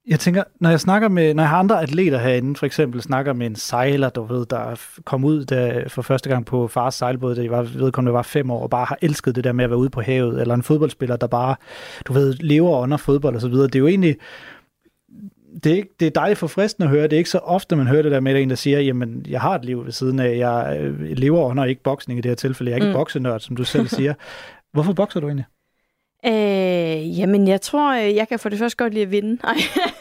Jeg 0.08 0.20
tænker, 0.20 0.44
når 0.60 0.70
jeg 0.70 0.80
snakker 0.80 1.08
med, 1.08 1.34
når 1.34 1.44
jeg 1.44 1.50
har 1.50 1.60
andre 1.60 1.82
atleter 1.82 2.20
herinde, 2.20 2.56
for 2.56 2.66
eksempel 2.66 3.02
snakker 3.02 3.34
med 3.34 3.48
en 3.48 3.56
sejler, 3.56 4.10
du 4.10 4.24
ved, 4.24 4.46
der 4.46 4.82
kom 5.06 5.24
ud 5.24 5.46
der 5.46 5.90
for 5.90 6.02
første 6.02 6.30
gang 6.30 6.46
på 6.46 6.68
fars 6.68 6.96
sejlbåd, 6.96 7.36
da 7.36 7.42
jeg 7.42 7.52
var, 7.52 7.62
vedkommende 7.62 8.14
var 8.14 8.22
fem 8.22 8.52
år, 8.52 8.64
og 8.64 8.70
bare 8.70 8.86
har 8.86 8.98
elsket 9.02 9.36
det 9.36 9.44
der 9.44 9.52
med 9.52 9.64
at 9.64 9.70
være 9.70 9.80
ude 9.80 9.90
på 9.90 10.02
havet, 10.02 10.42
eller 10.42 10.56
en 10.56 10.64
fodboldspiller, 10.64 11.16
der 11.16 11.28
bare, 11.28 11.56
du 12.06 12.14
ved, 12.14 12.34
lever 12.34 12.78
under 12.80 12.98
fodbold 12.98 13.36
og 13.36 13.42
så 13.42 13.48
videre. 13.48 13.68
Det 13.68 13.76
er 13.76 13.80
jo 13.80 13.88
egentlig, 13.88 14.16
det 15.64 15.72
er, 15.72 15.76
ikke, 15.76 15.90
det 16.00 16.06
er 16.06 16.12
dejligt 16.12 16.40
forfriskende 16.40 16.86
at 16.86 16.90
høre. 16.90 17.04
Det 17.04 17.14
er 17.14 17.18
ikke 17.18 17.30
så 17.30 17.38
ofte, 17.38 17.76
man 17.76 17.88
hører 17.88 18.02
det 18.02 18.12
der 18.12 18.20
med 18.20 18.42
en, 18.42 18.50
der 18.50 18.56
siger, 18.56 18.80
jamen, 18.80 19.26
jeg 19.30 19.42
har 19.42 19.56
et 19.56 19.66
liv 19.66 19.86
ved 19.86 19.92
siden 19.92 20.20
af. 20.20 20.38
Jeg 20.38 20.78
øh, 20.82 21.02
lever 21.02 21.46
under 21.46 21.66
ikke 21.66 21.84
boksning 21.84 22.18
i 22.18 22.22
det 22.22 22.30
her 22.30 22.36
tilfælde. 22.36 22.72
Jeg 22.72 22.76
er 22.76 22.82
ikke 22.84 22.88
mm. 22.88 22.94
boksenørd, 22.94 23.40
som 23.40 23.56
du 23.56 23.64
selv 23.64 23.88
siger. 23.88 24.14
Hvorfor 24.74 24.94
bokser 24.94 25.20
du 25.20 25.28
egentlig? 25.28 25.46
Øh, 26.26 27.20
jamen, 27.20 27.48
jeg 27.48 27.62
tror, 27.62 27.94
øh, 27.94 28.16
jeg 28.16 28.28
kan 28.28 28.40
for 28.40 28.50
det 28.50 28.60
første 28.60 28.78
godt 28.78 28.94
lide 28.94 29.04
at 29.04 29.12
vinde. 29.12 29.38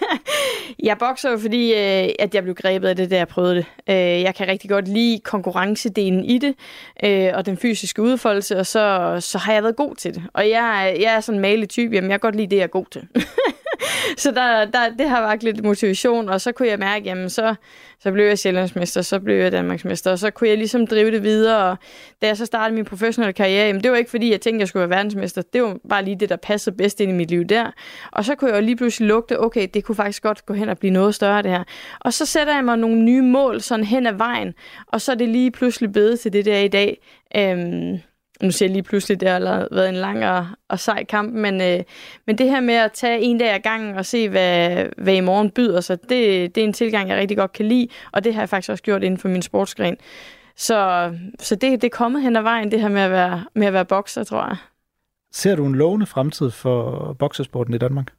jeg 0.89 0.99
bokser 0.99 1.31
jo, 1.31 1.39
fordi 1.39 1.73
øh, 1.73 2.09
at 2.19 2.35
jeg 2.35 2.43
blev 2.43 2.55
grebet 2.55 2.89
af 2.89 2.97
det, 2.97 3.11
da 3.11 3.17
jeg 3.17 3.29
prøvede 3.29 3.55
det. 3.55 3.67
Øh, 3.89 4.23
jeg 4.23 4.35
kan 4.35 4.49
rigtig 4.49 4.71
godt 4.71 4.89
lide 4.89 5.19
konkurrencedelen 5.19 6.25
i 6.25 6.39
det, 6.39 6.55
og 7.35 7.47
den 7.47 7.57
fysiske 7.57 8.03
udfoldelse, 8.03 8.57
og 8.57 8.67
så, 8.67 9.17
så 9.21 9.39
har 9.39 9.53
jeg 9.53 9.63
været 9.63 9.77
god 9.77 9.95
til 9.95 10.15
det. 10.15 10.23
Og 10.35 10.49
jeg, 10.49 10.97
jeg 11.01 11.15
er 11.15 11.21
sådan 11.21 11.39
en 11.39 11.43
malig 11.43 11.69
type, 11.69 11.95
jamen 11.95 12.11
jeg 12.11 12.21
kan 12.21 12.29
godt 12.29 12.37
lide 12.37 12.51
det, 12.51 12.57
jeg 12.57 12.63
er 12.63 12.67
god 12.67 12.87
til. 12.91 13.09
så 14.23 14.31
der, 14.31 14.65
der, 14.65 14.89
det 14.99 15.09
har 15.09 15.21
været 15.21 15.43
lidt 15.43 15.65
motivation, 15.65 16.29
og 16.29 16.41
så 16.41 16.53
kunne 16.53 16.69
jeg 16.69 16.79
mærke, 16.79 17.05
jamen 17.05 17.31
så, 17.31 17.55
så 18.01 18.13
blev 18.13 18.25
jeg 18.25 18.39
sjællandsmester, 18.39 19.03
så 19.03 19.21
blev 19.21 19.37
jeg 19.37 19.53
Danmarksmester, 19.53 20.11
og 20.11 20.19
så 20.19 20.31
kunne 20.31 20.49
jeg 20.49 20.59
ligesom 20.59 20.87
drive 20.87 21.11
det 21.11 21.23
videre. 21.23 21.71
Og 21.71 21.77
da 22.23 22.27
jeg 22.27 22.37
så 22.37 22.47
startede 22.47 22.75
min 22.75 22.85
professionelle 22.85 23.33
karriere, 23.33 23.67
jamen 23.67 23.83
det 23.83 23.91
var 23.91 23.97
ikke 23.97 24.11
fordi, 24.11 24.31
jeg 24.31 24.41
tænkte, 24.41 24.61
jeg 24.61 24.69
skulle 24.69 24.81
være 24.81 24.97
verdensmester. 24.97 25.43
Det 25.43 25.63
var 25.63 25.77
bare 25.89 26.05
lige 26.05 26.17
det, 26.17 26.29
der 26.29 26.37
passede 26.37 26.77
bedst 26.77 27.01
ind 27.01 27.11
i 27.11 27.15
mit 27.15 27.31
liv 27.31 27.45
der. 27.45 27.71
Og 28.13 28.25
så 28.25 28.35
kunne 28.35 28.51
jeg 28.51 28.61
jo 28.61 28.65
lige 28.65 28.77
pludselig 28.77 29.09
lugte, 29.09 29.41
okay, 29.41 29.69
det 29.75 29.85
kunne 29.85 29.97
faktisk 29.97 30.23
godt 30.23 30.47
gå 30.47 30.55
hen 30.55 30.69
og 30.69 30.79
blive 30.79 30.93
noget 30.93 31.15
større 31.15 31.43
det 31.43 31.51
her. 31.51 31.65
Og 32.01 32.13
så 32.13 32.27
sætter 32.27 32.55
jeg 32.55 32.65
mig 32.65 32.79
nogle 32.79 33.03
nye 33.03 33.23
mål 33.23 33.61
sådan 33.61 33.85
hen 33.85 34.07
ad 34.07 34.15
vejen, 34.15 34.55
og 34.87 35.01
så 35.01 35.13
er 35.13 35.17
det 35.17 35.29
lige 35.29 35.51
pludselig 35.51 35.93
blevet 35.93 36.21
til 36.21 36.33
det 36.33 36.45
der 36.45 36.59
i 36.59 36.69
dag. 36.69 36.99
Øhm, 37.37 37.99
nu 38.43 38.51
siger 38.51 38.69
jeg 38.69 38.73
lige 38.73 38.83
pludselig, 38.83 39.21
det 39.21 39.29
har 39.29 39.69
været 39.75 39.89
en 39.89 39.95
lang 39.95 40.25
og, 40.27 40.47
og 40.69 40.79
sej 40.79 41.05
kamp, 41.05 41.33
men, 41.33 41.61
øh, 41.61 41.81
men 42.27 42.39
det 42.39 42.51
her 42.51 42.61
med 42.61 42.75
at 42.75 42.93
tage 42.93 43.21
en 43.21 43.39
dag 43.39 43.55
ad 43.55 43.61
gangen 43.61 43.97
og 43.97 44.07
se, 44.07 44.29
hvad, 44.29 44.87
hvad 44.99 45.15
i 45.15 45.21
morgen 45.21 45.51
byder 45.51 45.81
sig, 45.81 46.03
det, 46.03 46.55
det 46.55 46.59
er 46.59 46.65
en 46.65 46.73
tilgang, 46.73 47.09
jeg 47.09 47.19
rigtig 47.19 47.37
godt 47.37 47.53
kan 47.53 47.67
lide, 47.67 47.89
og 48.13 48.25
det 48.25 48.35
har 48.35 48.43
jeg 48.43 48.49
faktisk 48.49 48.71
også 48.71 48.83
gjort 48.83 49.03
inden 49.03 49.19
for 49.19 49.29
min 49.29 49.43
sportsgren. 49.43 49.97
Så, 50.57 51.13
så 51.39 51.55
det, 51.55 51.83
det 51.83 51.85
er 51.85 51.97
kommet 51.97 52.23
hen 52.23 52.37
ad 52.37 52.43
vejen, 52.43 52.71
det 52.71 52.81
her 52.81 52.89
med 52.89 53.03
at 53.03 53.11
være, 53.11 53.45
med 53.55 53.67
at 53.67 53.73
være 53.73 53.85
bokser, 53.85 54.25
tror 54.25 54.43
jeg. 54.49 54.57
Ser 55.33 55.57
du 55.57 55.67
en 55.67 55.75
lovende 55.75 56.07
fremtid 56.07 56.51
for 56.51 57.13
boksersporten 57.19 57.75
i 57.75 57.79
Danmark? 57.79 58.13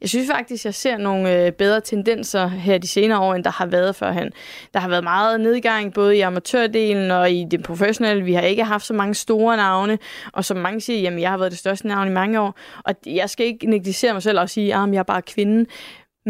Jeg 0.00 0.08
synes 0.08 0.30
faktisk, 0.30 0.64
jeg 0.64 0.74
ser 0.74 0.96
nogle 0.96 1.46
øh, 1.46 1.52
bedre 1.52 1.80
tendenser 1.80 2.46
her 2.46 2.78
de 2.78 2.88
senere 2.88 3.20
år, 3.20 3.34
end 3.34 3.44
der 3.44 3.50
har 3.50 3.66
været 3.66 3.96
førhen. 3.96 4.32
Der 4.74 4.80
har 4.80 4.88
været 4.88 5.04
meget 5.04 5.40
nedgang, 5.40 5.94
både 5.94 6.16
i 6.16 6.20
amatørdelen 6.20 7.10
og 7.10 7.30
i 7.30 7.46
det 7.50 7.62
professionelle. 7.62 8.24
Vi 8.24 8.32
har 8.32 8.42
ikke 8.42 8.64
haft 8.64 8.86
så 8.86 8.94
mange 8.94 9.14
store 9.14 9.56
navne, 9.56 9.98
og 10.32 10.44
som 10.44 10.56
mange 10.56 10.80
siger, 10.80 11.00
jamen 11.00 11.20
jeg 11.20 11.30
har 11.30 11.38
været 11.38 11.50
det 11.50 11.58
største 11.58 11.86
navn 11.86 12.08
i 12.08 12.10
mange 12.10 12.40
år. 12.40 12.58
Og 12.84 12.94
jeg 13.06 13.30
skal 13.30 13.46
ikke 13.46 13.70
negligere 13.70 14.12
mig 14.12 14.22
selv 14.22 14.40
og 14.40 14.50
sige, 14.50 14.74
at 14.74 14.88
jeg 14.92 14.98
er 14.98 15.02
bare 15.02 15.22
kvinde. 15.22 15.66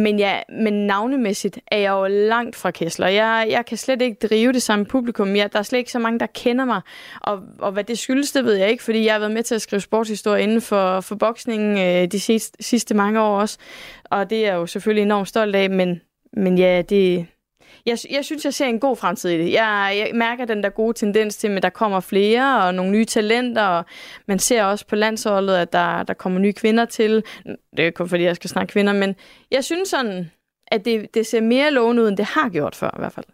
Men, 0.00 0.18
ja, 0.18 0.40
men 0.48 0.86
navnemæssigt 0.86 1.58
er 1.66 1.78
jeg 1.78 1.90
jo 1.90 2.06
langt 2.06 2.56
fra 2.56 2.70
Kessler. 2.70 3.08
Jeg, 3.08 3.46
jeg 3.50 3.66
kan 3.66 3.76
slet 3.76 4.02
ikke 4.02 4.26
drive 4.28 4.52
det 4.52 4.62
samme 4.62 4.84
publikum. 4.84 5.36
Jeg, 5.36 5.52
der 5.52 5.58
er 5.58 5.62
slet 5.62 5.78
ikke 5.78 5.90
så 5.90 5.98
mange, 5.98 6.18
der 6.18 6.26
kender 6.26 6.64
mig. 6.64 6.80
Og, 7.20 7.40
og 7.58 7.72
hvad 7.72 7.84
det 7.84 7.98
skyldes, 7.98 8.32
det 8.32 8.44
ved 8.44 8.54
jeg 8.54 8.70
ikke, 8.70 8.82
fordi 8.82 9.04
jeg 9.04 9.14
har 9.14 9.18
været 9.18 9.32
med 9.32 9.42
til 9.42 9.54
at 9.54 9.62
skrive 9.62 9.80
sportshistorie 9.80 10.42
inden 10.42 10.60
for, 10.60 11.00
for 11.00 11.14
boksningen 11.14 11.78
øh, 11.78 12.12
de 12.12 12.20
sidste, 12.20 12.64
sidste 12.64 12.94
mange 12.94 13.20
år 13.20 13.40
også. 13.40 13.58
Og 14.04 14.30
det 14.30 14.38
er 14.38 14.46
jeg 14.46 14.54
jo 14.54 14.66
selvfølgelig 14.66 15.02
enormt 15.02 15.28
stolt 15.28 15.56
af, 15.56 15.70
men, 15.70 16.00
men 16.32 16.58
ja, 16.58 16.82
det, 16.82 17.26
jeg, 17.86 17.98
jeg 18.10 18.24
synes, 18.24 18.44
jeg 18.44 18.54
ser 18.54 18.66
en 18.66 18.80
god 18.80 18.96
fremtid 18.96 19.30
i 19.30 19.38
det. 19.38 19.52
Jeg, 19.52 19.94
jeg 19.96 20.10
mærker 20.14 20.44
den 20.44 20.62
der 20.62 20.68
gode 20.70 20.94
tendens 20.94 21.36
til, 21.36 21.48
at 21.48 21.62
der 21.62 21.70
kommer 21.70 22.00
flere 22.00 22.64
og 22.66 22.74
nogle 22.74 22.92
nye 22.92 23.04
talenter, 23.04 23.62
og 23.62 23.84
man 24.28 24.38
ser 24.38 24.64
også 24.64 24.86
på 24.86 24.96
landsholdet, 24.96 25.56
at 25.56 25.72
der, 25.72 26.02
der 26.02 26.14
kommer 26.14 26.40
nye 26.40 26.52
kvinder 26.52 26.84
til. 26.84 27.24
Det 27.76 27.86
er 27.86 27.90
kun 27.90 28.08
fordi, 28.08 28.24
jeg 28.24 28.36
skal 28.36 28.50
snakke 28.50 28.72
kvinder, 28.72 28.92
men 28.92 29.14
jeg 29.50 29.64
synes 29.64 29.88
sådan, 29.88 30.30
at 30.66 30.84
det, 30.84 31.14
det 31.14 31.26
ser 31.26 31.40
mere 31.40 31.70
lovende 31.70 32.02
ud, 32.02 32.08
end 32.08 32.16
det 32.16 32.26
har 32.26 32.48
gjort 32.48 32.76
før 32.76 32.90
i 32.96 32.98
hvert 32.98 33.12
fald. 33.12 33.26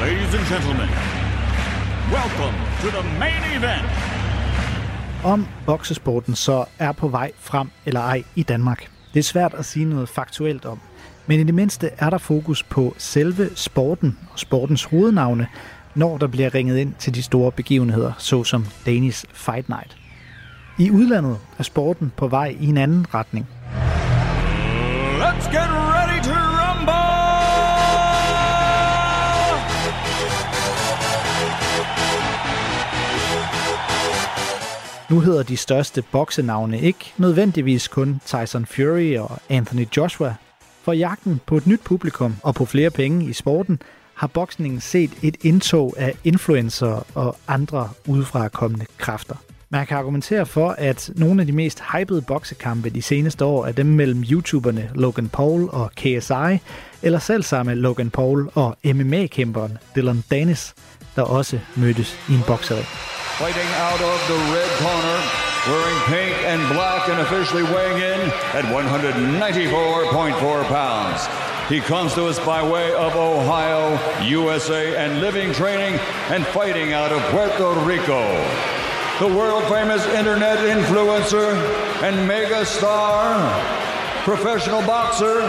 Ladies 0.00 0.34
and 0.34 0.46
gentlemen, 0.52 0.88
welcome 2.12 2.56
to 2.82 2.88
the 2.90 3.18
main 3.18 3.42
event 3.58 4.13
om 5.24 5.46
boksesporten 5.66 6.34
så 6.34 6.64
er 6.78 6.92
på 6.92 7.08
vej 7.08 7.32
frem 7.38 7.70
eller 7.86 8.00
ej 8.00 8.22
i 8.34 8.42
Danmark. 8.42 8.86
Det 9.14 9.18
er 9.18 9.24
svært 9.24 9.54
at 9.54 9.64
sige 9.64 9.84
noget 9.84 10.08
faktuelt 10.08 10.64
om, 10.64 10.80
men 11.26 11.40
i 11.40 11.44
det 11.44 11.54
mindste 11.54 11.90
er 11.98 12.10
der 12.10 12.18
fokus 12.18 12.62
på 12.62 12.94
selve 12.98 13.50
sporten 13.54 14.18
og 14.32 14.38
sportens 14.38 14.84
hovednavne, 14.84 15.46
når 15.94 16.18
der 16.18 16.26
bliver 16.26 16.54
ringet 16.54 16.78
ind 16.78 16.94
til 16.98 17.14
de 17.14 17.22
store 17.22 17.52
begivenheder, 17.52 18.12
såsom 18.18 18.66
Danish 18.86 19.24
Fight 19.32 19.68
Night. 19.68 19.96
I 20.78 20.90
udlandet 20.90 21.38
er 21.58 21.62
sporten 21.62 22.12
på 22.16 22.28
vej 22.28 22.56
i 22.60 22.66
en 22.66 22.76
anden 22.76 23.06
retning. 23.14 23.46
Let's 25.20 25.46
get 25.52 25.70
ready 25.70 26.03
Nu 35.14 35.20
hedder 35.20 35.42
de 35.42 35.56
største 35.56 36.02
boksenavne 36.12 36.80
ikke 36.80 37.12
nødvendigvis 37.18 37.88
kun 37.88 38.20
Tyson 38.26 38.66
Fury 38.66 39.16
og 39.16 39.38
Anthony 39.48 39.86
Joshua. 39.96 40.34
For 40.82 40.92
jagten 40.92 41.40
på 41.46 41.56
et 41.56 41.66
nyt 41.66 41.80
publikum 41.84 42.36
og 42.42 42.54
på 42.54 42.64
flere 42.64 42.90
penge 42.90 43.26
i 43.26 43.32
sporten 43.32 43.82
har 44.14 44.26
boksningen 44.26 44.80
set 44.80 45.10
et 45.22 45.36
indtog 45.42 45.94
af 45.98 46.14
influencer 46.24 47.06
og 47.14 47.36
andre 47.48 47.88
udefrakommende 48.08 48.86
kræfter. 48.98 49.34
Man 49.68 49.86
kan 49.86 49.96
argumentere 49.96 50.46
for, 50.46 50.70
at 50.70 51.10
nogle 51.16 51.40
af 51.40 51.46
de 51.46 51.52
mest 51.52 51.82
hypede 51.92 52.22
boksekampe 52.22 52.90
de 52.90 53.02
seneste 53.02 53.44
år 53.44 53.66
er 53.66 53.72
dem 53.72 53.86
mellem 53.86 54.24
YouTuberne 54.30 54.90
Logan 54.94 55.28
Paul 55.28 55.68
og 55.72 55.90
KSI, 55.96 56.58
eller 57.02 57.18
selv 57.18 57.42
samme 57.42 57.74
Logan 57.74 58.10
Paul 58.10 58.50
og 58.54 58.76
MMA-kæmperen 58.84 59.78
Dylan 59.96 60.24
Danis, 60.30 60.74
der 61.16 61.22
også 61.22 61.60
mødtes 61.76 62.18
i 62.28 62.32
en 62.34 62.42
boksering. 62.46 63.13
Fighting 63.38 63.66
out 63.74 64.00
of 64.00 64.28
the 64.28 64.36
red 64.54 64.70
corner, 64.78 65.18
wearing 65.66 65.98
pink 66.06 66.36
and 66.44 66.62
black 66.72 67.08
and 67.08 67.20
officially 67.20 67.64
weighing 67.64 67.98
in 67.98 68.20
at 68.54 68.64
194.4 68.66 70.64
pounds. 70.66 71.26
He 71.68 71.80
comes 71.80 72.14
to 72.14 72.26
us 72.26 72.38
by 72.38 72.62
way 72.62 72.92
of 72.92 73.16
Ohio, 73.16 73.98
USA, 74.22 74.96
and 74.96 75.20
living 75.20 75.52
training 75.52 75.98
and 76.30 76.46
fighting 76.46 76.92
out 76.92 77.10
of 77.10 77.20
Puerto 77.32 77.72
Rico. 77.80 78.22
The 79.18 79.26
world 79.26 79.64
famous 79.64 80.04
internet 80.06 80.58
influencer 80.58 81.54
and 82.02 82.28
mega 82.28 82.64
star, 82.64 83.34
professional 84.22 84.82
boxer, 84.82 85.40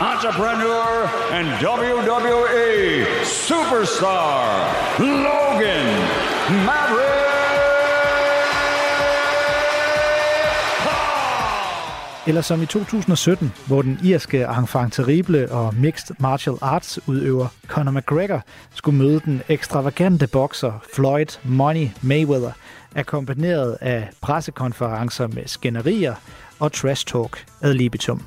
entrepreneur, 0.00 1.06
and 1.30 1.48
WWE 1.64 3.04
superstar, 3.22 4.44
Logan 4.98 5.86
Maverick. 6.66 7.13
Eller 12.26 12.40
som 12.40 12.62
i 12.62 12.66
2017, 12.66 13.52
hvor 13.66 13.82
den 13.82 14.00
irske 14.04 14.42
enfant 14.58 14.92
terrible 14.92 15.52
og 15.52 15.74
mixed 15.74 16.16
martial 16.18 16.56
arts 16.60 16.98
udøver 17.06 17.48
Conor 17.66 17.92
McGregor 17.92 18.42
skulle 18.74 18.98
møde 18.98 19.20
den 19.20 19.42
ekstravagante 19.48 20.26
bokser 20.26 20.72
Floyd 20.94 21.26
Money 21.42 21.88
Mayweather, 22.02 22.52
akkompagneret 22.96 23.78
af 23.80 24.08
pressekonferencer 24.20 25.26
med 25.26 25.42
skænderier 25.46 26.14
og 26.58 26.72
trash 26.72 27.06
talk 27.06 27.44
ad 27.62 27.74
libitum. 27.74 28.22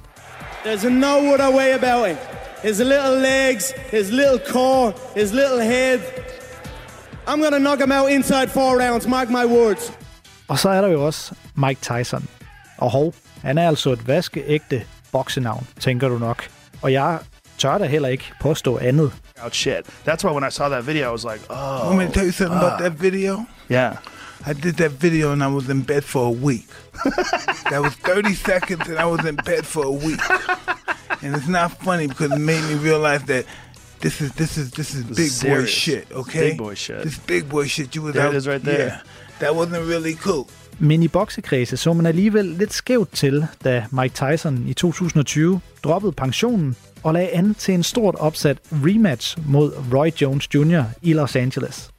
There's 0.66 0.90
no 0.90 1.34
other 1.34 1.58
way 1.58 1.70
about 1.82 2.10
it. 2.10 2.18
His 2.64 2.80
little 2.80 3.22
legs, 3.22 3.72
his 3.92 4.12
little 4.12 4.40
core, 4.52 4.94
his 5.16 5.34
little 5.34 5.64
head. 5.64 6.00
I'm 7.28 7.42
gonna 7.44 7.60
knock 7.60 7.82
him 7.82 7.92
out 7.92 8.12
inside 8.12 8.48
four 8.48 8.82
rounds, 8.82 9.08
mark 9.08 9.30
my 9.30 9.46
words. 9.46 9.94
Og 10.48 10.60
så 10.60 10.70
er 10.70 10.82
der 10.82 10.88
jo 10.88 11.06
også 11.06 11.34
Mike 11.56 11.82
Tyson. 11.82 12.28
Og 12.78 12.92
hov, 12.92 13.14
han 13.48 13.58
er 13.58 13.68
altså 13.68 13.92
et 13.92 14.08
vaskeægte 14.08 14.84
boksenavn, 15.12 15.68
tænker 15.80 16.08
du 16.08 16.18
nok. 16.18 16.44
Og 16.82 16.94
jeg 16.94 17.20
tør 17.58 17.78
da 17.78 17.86
heller 17.86 18.10
ikke 18.10 18.32
påstå 18.42 18.78
andet. 18.78 19.12
Oh 19.44 19.52
shit. 19.52 19.86
That's 20.08 20.24
why 20.24 20.32
when 20.34 20.44
I 20.44 20.52
saw 20.52 20.70
that 20.70 20.88
video, 20.88 21.10
I 21.10 21.12
was 21.12 21.24
like, 21.24 21.42
oh. 21.50 21.86
Want 21.86 21.98
me 21.98 22.06
to 22.06 22.12
tell 22.12 22.26
you 22.26 22.32
something 22.32 22.58
about 22.64 22.80
that 22.80 22.94
video? 23.02 23.46
Yeah. 23.70 23.96
I 24.46 24.54
did 24.54 24.74
that 24.74 24.92
video 24.92 25.32
and 25.32 25.44
I 25.44 25.48
was 25.48 25.70
in 25.70 25.84
bed 25.84 26.04
for 26.04 26.24
a 26.26 26.36
week. 26.46 26.68
that 27.72 27.82
was 27.82 27.94
30 27.96 28.34
seconds 28.34 28.90
and 28.90 29.00
I 29.00 29.06
was 29.06 29.26
in 29.26 29.36
bed 29.36 29.66
for 29.66 29.86
a 29.86 29.92
week. 30.08 30.22
and 31.22 31.36
it's 31.36 31.48
not 31.48 31.72
funny 31.72 32.08
because 32.08 32.32
it 32.32 32.40
made 32.40 32.64
me 32.70 32.76
realize 32.90 33.24
that 33.24 33.46
this 34.00 34.22
is 34.22 34.32
this 34.34 34.58
is 34.58 34.72
this 34.72 34.94
is 34.94 35.04
big 35.24 35.50
boy 35.50 35.66
shit, 35.66 36.06
okay? 36.12 36.50
Big 36.50 36.58
boy 36.58 36.76
shit. 36.76 37.04
This 37.04 37.18
big 37.18 37.50
boy 37.50 37.68
shit. 37.68 37.96
You 37.96 38.02
was 38.04 38.14
There 38.14 38.28
out, 38.28 38.34
it 38.34 38.38
is 38.38 38.48
right 38.48 38.64
there. 38.64 38.88
Yeah, 38.88 39.02
that 39.40 39.56
wasn't 39.56 39.88
really 39.88 40.16
cool. 40.16 40.48
Men 40.80 41.04
i 41.04 41.08
boksekredse 41.08 41.78
så 41.78 41.94
man 41.94 42.06
alligevel 42.06 42.46
lidt 42.46 42.74
skævt 42.74 43.12
til, 43.12 43.48
da 43.64 43.86
Mike 43.92 44.16
Tyson 44.16 44.68
i 44.68 44.74
2020 44.74 45.62
droppede 45.84 46.12
pensionen 46.12 46.76
og 47.04 47.14
lagde 47.14 47.30
an 47.30 47.54
til 47.54 47.74
en 47.74 47.84
stort 47.84 48.16
opsat 48.16 48.58
rematch 48.72 49.38
mod 49.46 49.72
Roy 49.94 50.10
Jones 50.22 50.56
Jr. 50.56 50.84
i 51.02 51.14
Los 51.14 51.36
Angeles. 51.36 51.90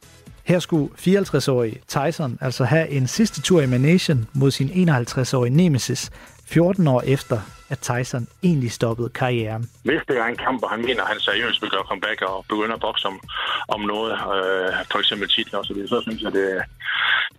Her 0.45 0.59
skulle 0.59 0.89
54-årige 0.99 1.81
Tyson 1.89 2.39
altså 2.41 2.65
have 2.65 2.89
en 2.89 3.07
sidste 3.07 3.41
tur 3.41 3.61
i 3.61 3.67
Managen 3.67 4.27
mod 4.33 4.51
sin 4.51 4.89
51-årige 4.89 5.57
nemesis, 5.57 6.11
14 6.49 6.89
år 6.89 7.03
efter, 7.07 7.39
at 7.71 7.79
Tyson 7.79 8.29
egentlig 8.43 8.73
stoppede 8.73 9.09
karrieren. 9.09 9.71
Hvis 9.85 10.01
det 10.09 10.17
er 10.19 10.25
en 10.25 10.37
kamp, 10.37 10.63
og 10.63 10.71
han 10.71 10.83
mener, 10.83 11.03
at 11.03 11.09
han 11.09 11.21
seriøst 11.21 11.63
vil 11.63 11.71
gøre 11.71 11.85
comeback 11.89 12.23
og 12.23 12.45
begynde 12.49 12.75
at 12.75 12.81
bokse 12.81 13.07
om, 13.07 13.21
om 13.69 13.81
noget, 13.81 14.13
øh, 14.13 14.69
for 14.93 14.99
eksempel 14.99 15.29
titler 15.29 15.59
osv., 15.59 15.87
så 15.87 16.01
synes 16.07 16.23
jeg, 16.23 16.33
det, 16.33 16.63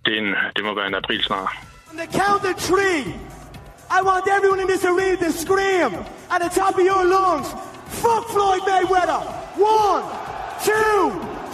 det, 0.06 0.14
er 0.18 0.22
en, 0.22 0.36
det 0.56 0.64
må 0.64 0.76
være 0.76 0.88
en 0.88 0.96
april 0.96 1.24
snart. 1.24 1.50
On 1.92 1.98
the 1.98 2.10
count 2.22 2.44
of 2.50 2.56
three, 2.72 3.02
I 3.98 4.00
want 4.10 4.24
everyone 4.36 4.60
in 4.64 4.68
this 4.74 4.86
arena 4.92 5.16
to 5.26 5.32
scream 5.46 5.92
at 6.34 6.40
the 6.44 6.52
top 6.62 6.74
of 6.80 6.84
your 6.92 7.04
lungs, 7.16 7.48
fuck 8.02 8.24
Floyd 8.34 8.62
Mayweather. 8.70 9.22
One, 9.58 10.04
two, 10.70 10.98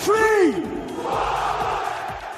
three. 0.05 0.75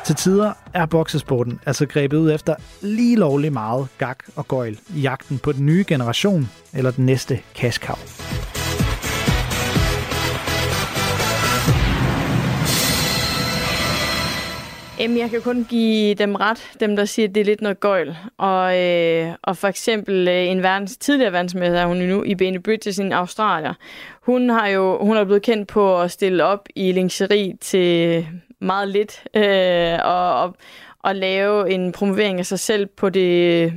Til 0.07 0.15
tider 0.15 0.53
er 0.73 0.85
boksesporten 0.85 1.59
altså 1.65 1.85
grebet 1.85 2.17
ud 2.17 2.31
efter 2.31 2.55
lige 2.81 3.15
lovlig 3.15 3.53
meget 3.53 3.87
gak 3.97 4.23
og 4.35 4.47
gøjl 4.47 4.79
i 4.95 4.99
jagten 4.99 5.39
på 5.39 5.51
den 5.51 5.65
nye 5.65 5.85
generation 5.87 6.49
eller 6.73 6.91
den 6.91 7.05
næste 7.05 7.39
kaskav. 7.55 7.97
Jamen, 14.99 15.17
jeg 15.17 15.29
kan 15.29 15.41
kun 15.41 15.65
give 15.69 16.13
dem 16.13 16.35
ret, 16.35 16.71
dem 16.79 16.95
der 16.95 17.05
siger, 17.05 17.27
at 17.27 17.35
det 17.35 17.41
er 17.41 17.45
lidt 17.45 17.61
noget 17.61 17.79
gøjl. 17.79 18.17
Og, 18.37 18.79
øh, 18.79 19.33
og 19.41 19.57
for 19.57 19.67
eksempel 19.67 20.27
øh, 20.27 20.47
en 20.47 20.63
verdens, 20.63 20.97
tidligere 20.97 21.33
verdensmester, 21.33 21.85
hun 21.85 22.01
er 22.01 22.07
nu 22.07 22.23
i 22.23 22.35
Bene 22.35 22.59
Bridges 22.59 22.99
i 22.99 23.09
Australien. 23.09 23.73
Hun 24.21 24.49
har 24.49 24.67
jo 24.67 25.05
hun 25.05 25.17
er 25.17 25.23
blevet 25.23 25.41
kendt 25.41 25.67
på 25.67 26.01
at 26.01 26.11
stille 26.11 26.43
op 26.43 26.67
i 26.75 26.91
lingerie 26.91 27.57
til 27.61 28.27
meget 28.61 28.87
lidt, 28.87 29.23
øh, 29.35 29.99
og, 30.03 30.41
og, 30.41 30.55
og 30.99 31.15
lave 31.15 31.71
en 31.71 31.91
promovering 31.91 32.39
af 32.39 32.45
sig 32.45 32.59
selv 32.59 32.85
på 32.85 33.09
det 33.09 33.73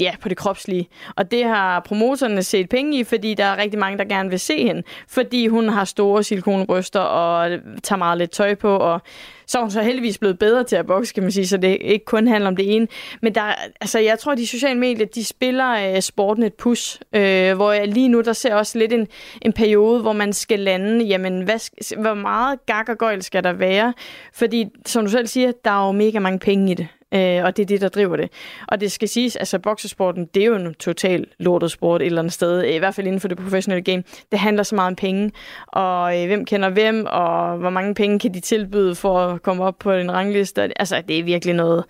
ja, 0.00 0.14
på 0.20 0.28
det 0.28 0.36
kropslige. 0.36 0.88
Og 1.16 1.30
det 1.30 1.44
har 1.44 1.80
promoterne 1.80 2.42
set 2.42 2.68
penge 2.68 2.98
i, 2.98 3.04
fordi 3.04 3.34
der 3.34 3.44
er 3.44 3.56
rigtig 3.56 3.78
mange, 3.78 3.98
der 3.98 4.04
gerne 4.04 4.30
vil 4.30 4.40
se 4.40 4.66
hende. 4.66 4.82
Fordi 5.08 5.46
hun 5.46 5.68
har 5.68 5.84
store 5.84 6.22
silikonbryster 6.22 7.00
og 7.00 7.50
tager 7.82 7.98
meget 7.98 8.18
lidt 8.18 8.30
tøj 8.30 8.54
på, 8.54 8.76
og 8.76 9.02
så 9.46 9.58
er 9.58 9.62
hun 9.62 9.70
så 9.70 9.82
heldigvis 9.82 10.18
blevet 10.18 10.38
bedre 10.38 10.64
til 10.64 10.76
at 10.76 10.86
bokse, 10.86 11.14
kan 11.14 11.22
man 11.22 11.32
sige, 11.32 11.46
så 11.46 11.56
det 11.56 11.78
ikke 11.80 12.04
kun 12.04 12.26
handler 12.26 12.48
om 12.48 12.56
det 12.56 12.76
ene. 12.76 12.88
Men 13.22 13.34
der, 13.34 13.54
altså, 13.80 13.98
jeg 13.98 14.18
tror, 14.18 14.32
at 14.32 14.38
de 14.38 14.46
sociale 14.46 14.80
medier, 14.80 15.06
de 15.06 15.24
spiller 15.24 15.94
øh, 15.94 16.00
sporten 16.00 16.42
et 16.42 16.54
pus, 16.54 16.98
øh, 17.12 17.56
hvor 17.56 17.72
jeg 17.72 17.88
lige 17.88 18.08
nu, 18.08 18.20
der 18.20 18.32
ser 18.32 18.54
også 18.54 18.78
lidt 18.78 18.92
en, 18.92 19.06
en 19.42 19.52
periode, 19.52 20.00
hvor 20.00 20.12
man 20.12 20.32
skal 20.32 20.60
lande, 20.60 21.04
jamen, 21.04 21.42
hvad, 21.42 21.96
hvor 22.00 22.14
meget 22.14 22.66
gak 22.66 22.88
og 22.88 22.98
gøjl 22.98 23.22
skal 23.22 23.44
der 23.44 23.52
være? 23.52 23.94
Fordi, 24.32 24.66
som 24.86 25.04
du 25.04 25.10
selv 25.10 25.26
siger, 25.26 25.52
der 25.64 25.70
er 25.70 25.86
jo 25.86 25.92
mega 25.92 26.18
mange 26.18 26.38
penge 26.38 26.70
i 26.70 26.74
det. 26.74 26.88
Øh, 27.14 27.44
og 27.44 27.56
det 27.56 27.62
er 27.62 27.66
det, 27.66 27.80
der 27.80 27.88
driver 27.88 28.16
det. 28.16 28.30
Og 28.68 28.80
det 28.80 28.92
skal 28.92 29.08
siges, 29.08 29.36
altså 29.36 29.58
boksesporten, 29.58 30.26
det 30.34 30.42
er 30.42 30.46
jo 30.46 30.54
en 30.54 30.74
total 30.74 31.26
lortet 31.38 31.70
sport 31.70 32.02
et 32.02 32.06
eller 32.06 32.18
andet 32.18 32.32
sted, 32.32 32.64
øh, 32.64 32.74
i 32.74 32.78
hvert 32.78 32.94
fald 32.94 33.06
inden 33.06 33.20
for 33.20 33.28
det 33.28 33.38
professionelle 33.38 33.82
game. 33.82 34.02
Det 34.30 34.38
handler 34.38 34.62
så 34.62 34.74
meget 34.74 34.86
om 34.86 34.96
penge, 34.96 35.32
og 35.66 36.20
øh, 36.20 36.26
hvem 36.26 36.44
kender 36.44 36.68
hvem, 36.68 37.06
og 37.08 37.56
hvor 37.56 37.70
mange 37.70 37.94
penge 37.94 38.18
kan 38.18 38.34
de 38.34 38.40
tilbyde 38.40 38.94
for 38.94 39.18
at 39.18 39.42
komme 39.42 39.64
op 39.64 39.78
på 39.78 39.92
en 39.92 40.12
rangliste. 40.12 40.80
Altså, 40.80 41.02
det 41.08 41.18
er 41.18 41.24
virkelig 41.24 41.54
noget, 41.54 41.84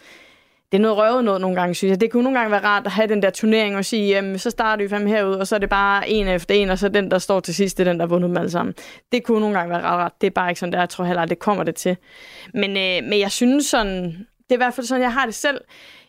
det 0.72 0.78
er 0.78 0.82
noget 0.82 0.96
røvet 0.96 1.24
noget 1.24 1.40
nogle 1.40 1.56
gange, 1.56 1.74
synes 1.74 1.90
jeg. 1.90 2.00
Det 2.00 2.10
kunne 2.10 2.22
nogle 2.22 2.38
gange 2.38 2.52
være 2.52 2.64
rart 2.64 2.86
at 2.86 2.92
have 2.92 3.08
den 3.08 3.22
der 3.22 3.30
turnering 3.30 3.76
og 3.76 3.84
sige, 3.84 4.08
jamen, 4.08 4.38
så 4.38 4.50
starter 4.50 4.84
vi 4.84 4.88
fem 4.88 5.06
herud, 5.06 5.34
og 5.34 5.46
så 5.46 5.54
er 5.54 5.58
det 5.58 5.68
bare 5.68 6.10
en 6.10 6.28
efter 6.28 6.54
en, 6.54 6.70
og 6.70 6.78
så 6.78 6.88
den, 6.88 7.10
der 7.10 7.18
står 7.18 7.40
til 7.40 7.54
sidst, 7.54 7.78
det 7.78 7.86
er 7.86 7.90
den, 7.92 8.00
der 8.00 8.06
har 8.06 8.08
vundet 8.08 8.28
dem 8.28 8.36
alle 8.36 8.50
sammen. 8.50 8.74
Det 9.12 9.24
kunne 9.24 9.40
nogle 9.40 9.58
gange 9.58 9.70
være 9.70 9.80
ret 9.80 9.84
rart. 9.84 10.12
Det 10.20 10.26
er 10.26 10.30
bare 10.30 10.50
ikke 10.50 10.60
sådan, 10.60 10.72
der. 10.72 10.78
Jeg 10.78 10.88
tror 10.88 11.04
heller, 11.04 11.24
det 11.24 11.38
kommer 11.38 11.64
det 11.64 11.74
til. 11.74 11.96
Men, 12.54 12.70
øh, 12.70 13.08
men 13.10 13.20
jeg 13.20 13.30
synes 13.30 13.66
sådan, 13.66 14.26
det 14.50 14.54
er 14.54 14.58
i 14.58 14.64
hvert 14.64 14.74
fald 14.74 14.86
sådan, 14.86 15.02
jeg 15.02 15.12
har 15.12 15.26
det 15.26 15.34
selv. 15.34 15.60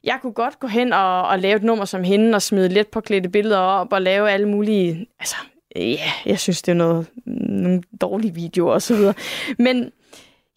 Jeg 0.03 0.17
kunne 0.21 0.33
godt 0.33 0.59
gå 0.59 0.67
hen 0.67 0.93
og, 0.93 1.27
og 1.27 1.39
lave 1.39 1.55
et 1.55 1.63
nummer 1.63 1.85
som 1.85 2.03
hende, 2.03 2.35
og 2.35 2.41
smide 2.41 2.69
let 2.69 2.87
på 2.87 3.01
klædte 3.01 3.29
billeder 3.29 3.57
op, 3.57 3.93
og 3.93 4.01
lave 4.01 4.31
alle 4.31 4.47
mulige... 4.47 5.07
Altså, 5.19 5.35
ja, 5.75 6.11
jeg 6.25 6.39
synes, 6.39 6.61
det 6.61 6.71
er 6.71 6.75
noget, 6.75 7.07
nogle 7.25 7.83
dårlige 8.01 8.33
videoer 8.33 8.73
og 8.73 8.81
så 8.81 8.95
videre. 8.95 9.13
Men 9.57 9.91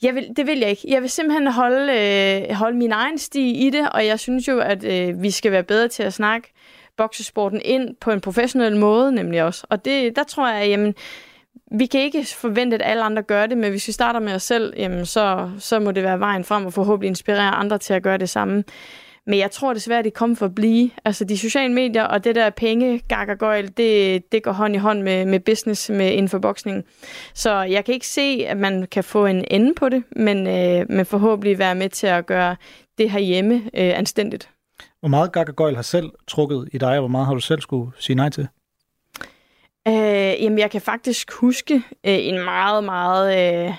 jeg 0.03 0.14
vil, 0.14 0.33
det 0.37 0.47
vil 0.47 0.59
jeg 0.59 0.70
ikke. 0.70 0.83
Jeg 0.88 1.03
vil 1.03 1.11
simpelthen 1.11 1.47
holde, 1.47 1.92
øh, 1.92 2.57
holde 2.57 2.77
min 2.77 2.92
egen 2.92 3.18
sti 3.18 3.66
i 3.66 3.70
det, 3.70 3.88
og 3.90 4.07
jeg 4.07 4.20
synes 4.20 4.49
jo, 4.49 4.59
at 4.59 4.85
øh, 4.85 5.23
vi 5.23 5.31
skal 5.31 5.53
være 5.53 5.62
bedre 5.62 5.88
til 5.88 6.03
at 6.03 6.12
snakke 6.12 6.53
boksesporten 6.97 7.61
ind 7.64 7.97
på 8.01 8.11
en 8.11 8.20
professionel 8.20 8.77
måde, 8.77 9.12
nemlig 9.12 9.42
også. 9.42 9.66
Og 9.70 9.85
det, 9.85 10.16
der 10.16 10.23
tror 10.23 10.49
jeg, 10.49 10.68
jamen, 10.68 10.94
vi 11.79 11.87
kan 11.87 12.01
ikke 12.01 12.27
forvente, 12.37 12.75
at 12.75 12.83
alle 12.85 13.03
andre 13.03 13.23
gør 13.23 13.47
det, 13.47 13.59
men 13.59 13.71
hvis 13.71 13.87
vi 13.87 13.93
starter 13.93 14.21
med 14.21 14.35
os 14.35 14.43
selv, 14.43 14.75
jamen 14.77 15.07
så, 15.07 15.51
så 15.59 15.81
må 15.81 15.91
det 15.91 16.03
være 16.03 16.21
vejen 16.21 16.45
frem 16.45 16.67
og 16.67 16.73
forhåbentlig 16.73 17.09
inspirere 17.09 17.51
andre 17.51 17.79
til 17.79 17.95
at 17.95 18.03
gøre 18.03 18.19
det 18.19 18.29
samme. 18.29 18.65
Men 19.27 19.39
jeg 19.39 19.51
tror 19.51 19.75
desværre, 19.75 19.99
at 19.99 20.05
det 20.05 20.15
kommer 20.15 20.37
for 20.37 20.47
at 20.47 20.55
blive. 20.55 20.91
Altså 21.05 21.25
de 21.25 21.39
sociale 21.39 21.75
medier 21.75 22.05
og 22.05 22.25
det 22.25 22.35
der 22.35 22.51
penge, 22.51 22.99
gak 23.09 23.29
og 23.29 23.39
gøjl, 23.39 23.71
det, 23.77 24.33
det 24.33 24.43
går 24.43 24.53
hånd 24.53 24.75
i 24.75 24.79
hånd 24.79 25.03
med, 25.03 25.27
med 25.27 25.41
business 25.41 25.91
med 25.91 26.13
inden 26.13 26.29
for 26.29 26.39
boksning. 26.39 26.85
Så 27.35 27.63
jeg 27.63 27.85
kan 27.85 27.95
ikke 27.95 28.07
se, 28.07 28.45
at 28.49 28.57
man 28.57 28.87
kan 28.91 29.05
få 29.05 29.27
en 29.27 29.45
ende 29.51 29.75
på 29.75 29.89
det, 29.89 30.03
men, 30.17 30.47
øh, 30.47 30.87
men 30.89 31.07
forhåbentlig 31.07 31.59
være 31.59 31.75
med 31.75 31.89
til 31.89 32.07
at 32.07 32.27
gøre 32.27 32.57
det 32.99 33.11
her 33.11 33.19
hjemme 33.19 33.55
øh, 33.55 33.99
anstændigt. 33.99 34.51
Hvor 35.01 35.09
meget 35.09 35.33
gak 35.33 35.49
og 35.49 35.57
gøjl 35.57 35.75
har 35.75 35.83
selv 35.83 36.11
trukket 36.29 36.69
i 36.73 36.79
dig, 36.79 36.93
og 36.93 36.99
hvor 36.99 37.09
meget 37.09 37.27
har 37.27 37.35
du 37.35 37.41
selv 37.41 37.61
skulle 37.61 37.91
sige 37.99 38.17
nej 38.17 38.31
til? 38.31 38.49
Øh, 39.88 40.42
jamen, 40.42 40.59
jeg 40.59 40.70
kan 40.70 40.81
faktisk 40.81 41.33
huske 41.33 41.75
øh, 41.75 42.27
en 42.27 42.44
meget, 42.44 42.85
meget... 42.85 43.38
Øh, 43.38 43.75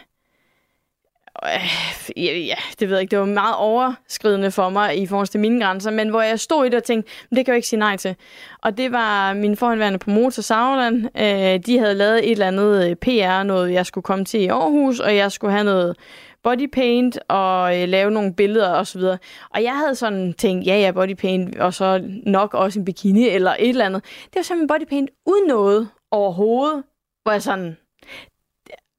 øh, 2.18 2.48
ja, 2.48 2.56
det 2.80 2.90
ved 2.90 2.96
jeg 2.96 3.02
ikke, 3.02 3.12
det 3.12 3.20
var 3.20 3.26
meget 3.26 3.56
overskridende 3.56 4.52
for 4.52 4.70
mig 4.70 5.02
i 5.02 5.08
forhold 5.08 5.28
til 5.28 5.40
mine 5.40 5.66
grænser, 5.66 5.92
men 5.92 6.10
hvor 6.10 6.22
jeg 6.22 6.40
stod 6.40 6.66
i 6.66 6.70
det 6.70 6.78
og 6.78 6.84
tænkte, 6.84 7.12
det 7.30 7.46
kan 7.46 7.52
jeg 7.52 7.56
ikke 7.56 7.68
sige 7.68 7.80
nej 7.80 7.98
til. 7.98 8.16
Og 8.62 8.78
det 8.78 8.92
var 8.92 9.34
min 9.34 9.58
forhåndværende 9.58 10.00
promotor, 10.00 10.42
Sauerland. 10.42 11.06
Øh, 11.18 11.60
de 11.66 11.80
havde 11.80 11.96
lavet 11.96 12.18
et 12.18 12.32
eller 12.32 12.48
andet 12.48 12.90
øh, 12.90 12.96
PR, 12.96 13.44
noget 13.44 13.74
jeg 13.74 13.86
skulle 13.86 14.04
komme 14.04 14.26
til 14.26 14.42
i 14.42 14.48
Aarhus, 14.48 15.00
og 15.00 15.16
jeg 15.16 15.32
skulle 15.32 15.52
have 15.52 15.64
noget 15.64 15.96
body 16.44 16.70
paint 16.74 17.20
og 17.28 17.82
øh, 17.82 17.88
lave 17.88 18.12
nogle 18.12 18.34
billeder 18.34 18.70
og 18.70 18.88
så 18.88 19.00
videre. 19.00 19.18
Og 19.50 19.64
jeg 19.64 19.78
havde 19.78 19.96
sådan 19.96 20.34
tænkt, 20.34 20.68
ja 20.68 20.80
ja, 20.80 20.92
body 20.92 21.16
paint, 21.16 21.60
og 21.60 21.74
så 21.74 22.04
nok 22.26 22.54
også 22.54 22.80
en 22.80 22.86
bikini 22.86 23.30
eller 23.30 23.56
et 23.60 23.70
eller 23.70 23.86
andet. 23.86 24.04
Det 24.04 24.36
var 24.36 24.42
simpelthen 24.42 24.68
body 24.68 24.90
paint 24.90 25.10
uden 25.26 25.48
noget 25.48 25.90
overhovedet, 26.12 26.84
hvor 27.24 27.32
jeg 27.32 27.42
sådan... 27.42 27.78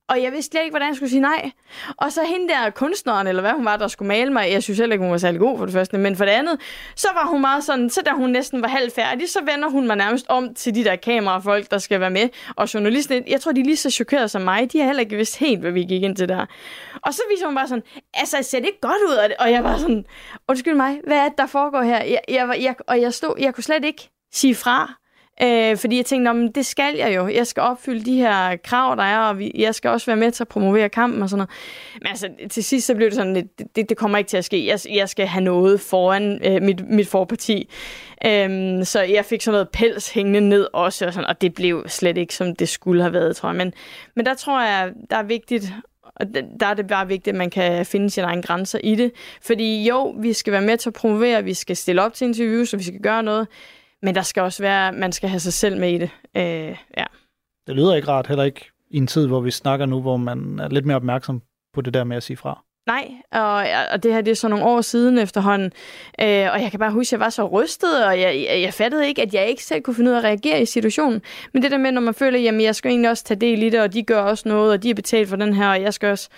Og 0.09 0.23
jeg 0.23 0.33
vidste 0.33 0.51
slet 0.51 0.63
ikke, 0.63 0.73
hvordan 0.73 0.89
jeg 0.89 0.97
skulle 0.97 1.11
sige 1.11 1.21
nej. 1.21 1.51
Og 1.97 2.13
så 2.13 2.23
hende 2.25 2.49
der 2.49 2.71
kunstneren, 2.71 3.27
eller 3.27 3.43
hvad 3.43 3.53
hun 3.53 3.65
var, 3.65 3.77
der 3.77 3.89
skulle 3.89 4.09
male 4.09 4.33
mig, 4.33 4.53
jeg 4.53 4.63
synes 4.63 4.79
heller 4.79 4.95
ikke, 4.95 5.03
hun 5.03 5.13
var 5.13 5.19
særlig 5.19 5.41
god 5.41 5.59
for 5.59 5.65
det 5.65 5.73
første, 5.73 5.99
men 5.99 6.17
for 6.17 6.25
det 6.25 6.33
andet, 6.33 6.61
så 6.97 7.09
var 7.15 7.27
hun 7.27 7.41
meget 7.41 7.65
sådan, 7.65 7.91
så 7.91 8.01
da 8.07 8.11
hun 8.11 8.31
næsten 8.31 8.63
var 8.63 8.69
halvt 8.69 8.95
færdig, 8.95 9.29
så 9.29 9.41
vender 9.41 9.69
hun 9.71 9.87
mig 9.87 9.97
nærmest 9.97 10.27
om 10.29 10.55
til 10.55 10.75
de 10.75 10.85
der 10.85 10.97
kamerafolk, 10.97 11.71
der 11.71 11.79
skal 11.79 12.01
være 12.01 12.11
med. 12.11 12.29
Og 12.57 12.75
journalisten, 12.75 13.25
jeg 13.29 13.41
tror, 13.41 13.53
de 13.53 13.61
er 13.61 13.65
lige 13.65 13.77
så 13.77 13.91
chokerede 13.91 14.29
som 14.29 14.43
mig, 14.43 14.73
de 14.73 14.79
har 14.79 14.87
heller 14.87 15.01
ikke 15.01 15.17
vidst 15.17 15.39
helt, 15.39 15.61
hvad 15.61 15.73
vi 15.73 15.85
gik 15.85 16.03
ind 16.03 16.17
til 16.17 16.29
der. 16.29 16.47
Og 17.03 17.15
så 17.15 17.23
viser 17.31 17.47
hun 17.47 17.55
bare 17.55 17.69
sådan, 17.69 17.85
altså, 18.15 18.37
ser 18.43 18.59
det 18.59 18.67
ikke 18.67 18.81
godt 18.81 19.03
ud 19.09 19.15
af 19.15 19.29
det? 19.29 19.37
Og 19.39 19.51
jeg 19.51 19.65
var 19.65 19.79
sådan, 19.79 20.05
undskyld 20.49 20.75
mig, 20.75 21.01
hvad 21.07 21.19
er 21.19 21.29
det, 21.29 21.39
der 21.39 21.47
foregår 21.47 21.83
her? 21.83 22.05
Jeg, 22.05 22.21
jeg, 22.29 22.57
jeg, 22.61 22.75
og 22.87 23.01
jeg, 23.01 23.15
stod, 23.15 23.35
jeg 23.39 23.55
kunne 23.55 23.65
slet 23.65 23.85
ikke 23.85 24.11
sige 24.33 24.55
fra. 24.55 24.95
Øh, 25.43 25.77
fordi 25.77 25.97
jeg 25.97 26.05
tænkte, 26.05 26.33
men 26.33 26.53
det 26.53 26.67
skal 26.67 26.97
jeg 26.97 27.17
jo. 27.17 27.29
Jeg 27.29 27.47
skal 27.47 27.61
opfylde 27.61 28.05
de 28.05 28.17
her 28.17 28.57
krav, 28.57 28.97
der 28.97 29.03
er, 29.03 29.19
og 29.19 29.39
vi, 29.39 29.53
jeg 29.55 29.75
skal 29.75 29.91
også 29.91 30.07
være 30.07 30.17
med 30.17 30.31
til 30.31 30.43
at 30.43 30.49
promovere 30.49 30.89
kampen 30.89 31.23
og 31.23 31.29
sådan 31.29 31.39
noget. 31.39 31.51
Men 32.01 32.07
altså, 32.07 32.31
til 32.51 32.65
sidst 32.65 32.87
så 32.87 32.95
blev 32.95 33.07
det 33.07 33.15
sådan, 33.15 33.35
det, 33.35 33.77
det, 33.77 33.89
det 33.89 33.97
kommer 33.97 34.19
ikke 34.19 34.29
til 34.29 34.37
at 34.37 34.45
ske. 34.45 34.67
Jeg, 34.67 34.79
jeg 34.91 35.09
skal 35.09 35.27
have 35.27 35.45
noget 35.45 35.81
foran 35.81 36.41
øh, 36.45 36.63
mit, 36.63 36.91
mit 36.91 37.09
forparti. 37.09 37.69
Øh, 38.27 38.85
så 38.85 39.01
jeg 39.01 39.25
fik 39.25 39.43
sådan 39.43 39.53
noget 39.53 39.69
pels 39.69 40.11
hængende 40.11 40.41
ned 40.41 40.67
også, 40.73 41.07
og, 41.07 41.13
sådan, 41.13 41.29
og 41.29 41.41
det 41.41 41.55
blev 41.55 41.85
slet 41.89 42.19
ikke, 42.19 42.35
som 42.35 42.57
det 42.57 42.69
skulle 42.69 43.03
have 43.03 43.13
været, 43.13 43.37
tror 43.37 43.49
jeg. 43.49 43.57
Men, 43.57 43.73
men 44.15 44.27
der 44.27 44.35
tror 44.35 44.63
jeg, 44.63 44.93
der 45.11 45.17
er 45.17 45.23
vigtigt 45.23 45.73
og 46.21 46.27
der 46.61 46.67
er 46.67 46.75
det 46.75 46.87
bare 46.87 47.09
vigtigt, 47.09 47.35
at 47.35 47.39
man 47.39 47.51
kan 47.51 47.87
finde 47.87 48.11
sine 48.11 48.27
egne 48.27 48.43
grænser 48.43 48.79
i 48.85 48.95
det. 48.95 49.13
Fordi 49.43 49.85
jo, 49.89 50.15
vi 50.19 50.33
skal 50.33 50.53
være 50.53 50.63
med 50.63 50.77
til 50.77 50.91
at 50.91 50.95
promovere, 50.95 51.45
vi 51.45 51.55
skal 51.55 51.77
stille 51.77 52.03
op 52.03 52.15
til 52.15 52.27
interviews, 52.27 52.73
og 52.73 52.79
vi 52.79 52.85
skal 52.85 53.01
gøre 53.01 53.23
noget. 53.23 53.49
Men 54.03 54.15
der 54.15 54.23
skal 54.23 54.43
også 54.43 54.63
være, 54.63 54.93
man 54.93 55.13
skal 55.13 55.29
have 55.29 55.41
sig 55.41 55.53
selv 55.53 55.81
med 55.81 55.93
i 55.93 55.99
det. 55.99 56.11
Øh, 56.37 56.77
ja. 56.97 57.05
Det 57.67 57.77
lyder 57.77 57.95
ikke 57.95 58.09
rart, 58.09 58.27
heller 58.27 58.45
ikke 58.45 58.71
i 58.91 58.97
en 58.97 59.07
tid, 59.07 59.27
hvor 59.27 59.41
vi 59.41 59.51
snakker 59.51 59.87
nu, 59.87 60.01
hvor 60.01 60.17
man 60.17 60.59
er 60.59 60.69
lidt 60.69 60.87
mere 60.87 60.97
opmærksom 60.97 61.43
på 61.75 61.81
det 61.81 61.95
der 61.95 62.05
med 62.05 62.17
at 62.17 62.23
sige 62.23 62.37
fra. 62.37 62.63
Nej, 62.87 63.11
og, 63.33 63.67
og 63.93 64.03
det 64.03 64.13
her 64.13 64.21
det 64.21 64.31
er 64.31 64.35
så 64.35 64.49
nogle 64.49 64.65
år 64.65 64.81
siden 64.81 65.19
efterhånden, 65.19 65.73
øh, 66.21 66.53
og 66.53 66.63
jeg 66.63 66.69
kan 66.71 66.81
bare 66.81 66.93
huske, 66.93 67.09
at 67.09 67.13
jeg 67.13 67.21
var 67.21 67.31
så 67.31 67.47
rystet, 67.47 68.07
og 68.07 68.21
jeg, 68.21 68.47
jeg, 68.51 68.63
jeg 68.63 68.75
fattede 68.75 69.09
ikke, 69.09 69.23
at 69.23 69.35
jeg 69.35 69.49
ikke 69.49 69.65
selv 69.65 69.83
kunne 69.83 69.95
finde 69.95 70.11
ud 70.11 70.15
af 70.15 70.19
at 70.19 70.25
reagere 70.25 70.63
i 70.63 70.65
situationen. 70.65 71.23
Men 71.53 71.63
det 71.63 71.71
der 71.71 71.79
med, 71.79 71.93
når 71.93 72.01
man 72.01 72.15
føler, 72.15 72.51
at 72.51 72.63
jeg 72.63 72.75
skal 72.75 72.91
egentlig 72.91 73.11
også 73.11 73.25
tage 73.25 73.41
del 73.41 73.63
i 73.63 73.71
det, 73.71 73.81
og 73.81 73.93
de 73.93 74.03
gør 74.03 74.21
også 74.21 74.49
noget, 74.49 74.73
og 74.73 74.83
de 74.83 74.91
er 74.91 74.95
betalt 74.95 75.29
for 75.29 75.37
den 75.37 75.55
her, 75.55 75.69
og 75.69 75.83
jeg 75.83 75.95
skal 75.95 76.11
også... 76.11 76.29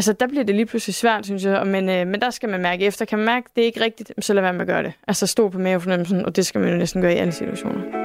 Altså, 0.00 0.12
der 0.12 0.26
bliver 0.26 0.44
det 0.44 0.54
lige 0.54 0.66
pludselig 0.66 0.94
svært, 0.94 1.24
synes 1.24 1.44
jeg. 1.44 1.66
Men, 1.66 1.88
øh, 1.88 2.06
men 2.06 2.20
der 2.20 2.30
skal 2.30 2.48
man 2.48 2.60
mærke 2.60 2.84
efter. 2.84 3.04
Kan 3.04 3.18
man 3.18 3.26
mærke, 3.26 3.44
at 3.50 3.56
det 3.56 3.62
er 3.62 3.66
ikke 3.66 3.80
rigtigt, 3.80 4.12
så 4.18 4.34
lad 4.34 4.42
være 4.42 4.52
med 4.52 4.60
at 4.60 4.66
gøre 4.66 4.82
det. 4.82 4.92
Altså, 5.08 5.26
stå 5.26 5.48
på 5.48 5.58
mavefornemmelsen, 5.58 6.24
og 6.24 6.36
det 6.36 6.46
skal 6.46 6.60
man 6.60 6.70
jo 6.70 6.76
næsten 6.76 7.02
gøre 7.02 7.14
i 7.14 7.16
alle 7.16 7.32
situationer. 7.32 7.99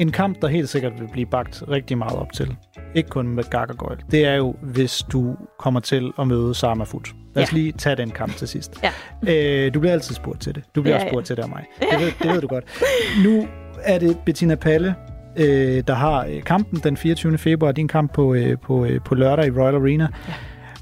En 0.00 0.12
kamp, 0.12 0.42
der 0.42 0.48
helt 0.48 0.68
sikkert 0.68 1.00
vil 1.00 1.08
blive 1.12 1.26
bagt 1.26 1.62
rigtig 1.68 1.98
meget 1.98 2.18
op 2.18 2.32
til, 2.32 2.56
ikke 2.94 3.08
kun 3.08 3.28
med 3.28 3.44
Gøjl, 3.78 3.98
det 4.10 4.24
er 4.24 4.34
jo, 4.34 4.54
hvis 4.62 5.02
du 5.12 5.36
kommer 5.58 5.80
til 5.80 6.12
at 6.18 6.26
møde 6.26 6.54
Fut. 6.84 7.14
Lad 7.34 7.42
os 7.42 7.52
ja. 7.52 7.56
lige 7.56 7.72
tage 7.72 7.96
den 7.96 8.10
kamp 8.10 8.36
til 8.36 8.48
sidst. 8.48 8.80
Ja. 8.82 8.90
Øh, 9.28 9.74
du 9.74 9.80
bliver 9.80 9.92
altid 9.92 10.14
spurgt 10.14 10.40
til 10.40 10.54
det. 10.54 10.62
Du 10.74 10.82
bliver 10.82 10.96
ja, 10.96 11.02
også 11.02 11.10
spurgt 11.12 11.24
ja. 11.24 11.26
til 11.26 11.36
det 11.36 11.42
af 11.42 11.48
mig. 11.48 11.64
Det 11.80 12.00
ved, 12.00 12.12
det 12.22 12.32
ved 12.32 12.40
du 12.40 12.46
godt. 12.46 12.64
Nu 13.24 13.48
er 13.82 13.98
det 13.98 14.18
Bettina 14.26 14.54
Palle, 14.54 14.94
øh, 15.36 15.82
der 15.86 15.94
har 15.94 16.26
øh, 16.30 16.42
kampen 16.42 16.80
den 16.84 16.96
24. 16.96 17.38
februar. 17.38 17.72
Din 17.72 17.88
kamp 17.88 18.14
på, 18.14 18.34
øh, 18.34 18.58
på, 18.58 18.84
øh, 18.84 19.00
på 19.04 19.14
lørdag 19.14 19.46
i 19.46 19.50
Royal 19.50 19.74
Arena. 19.74 20.08
Ja. 20.28 20.34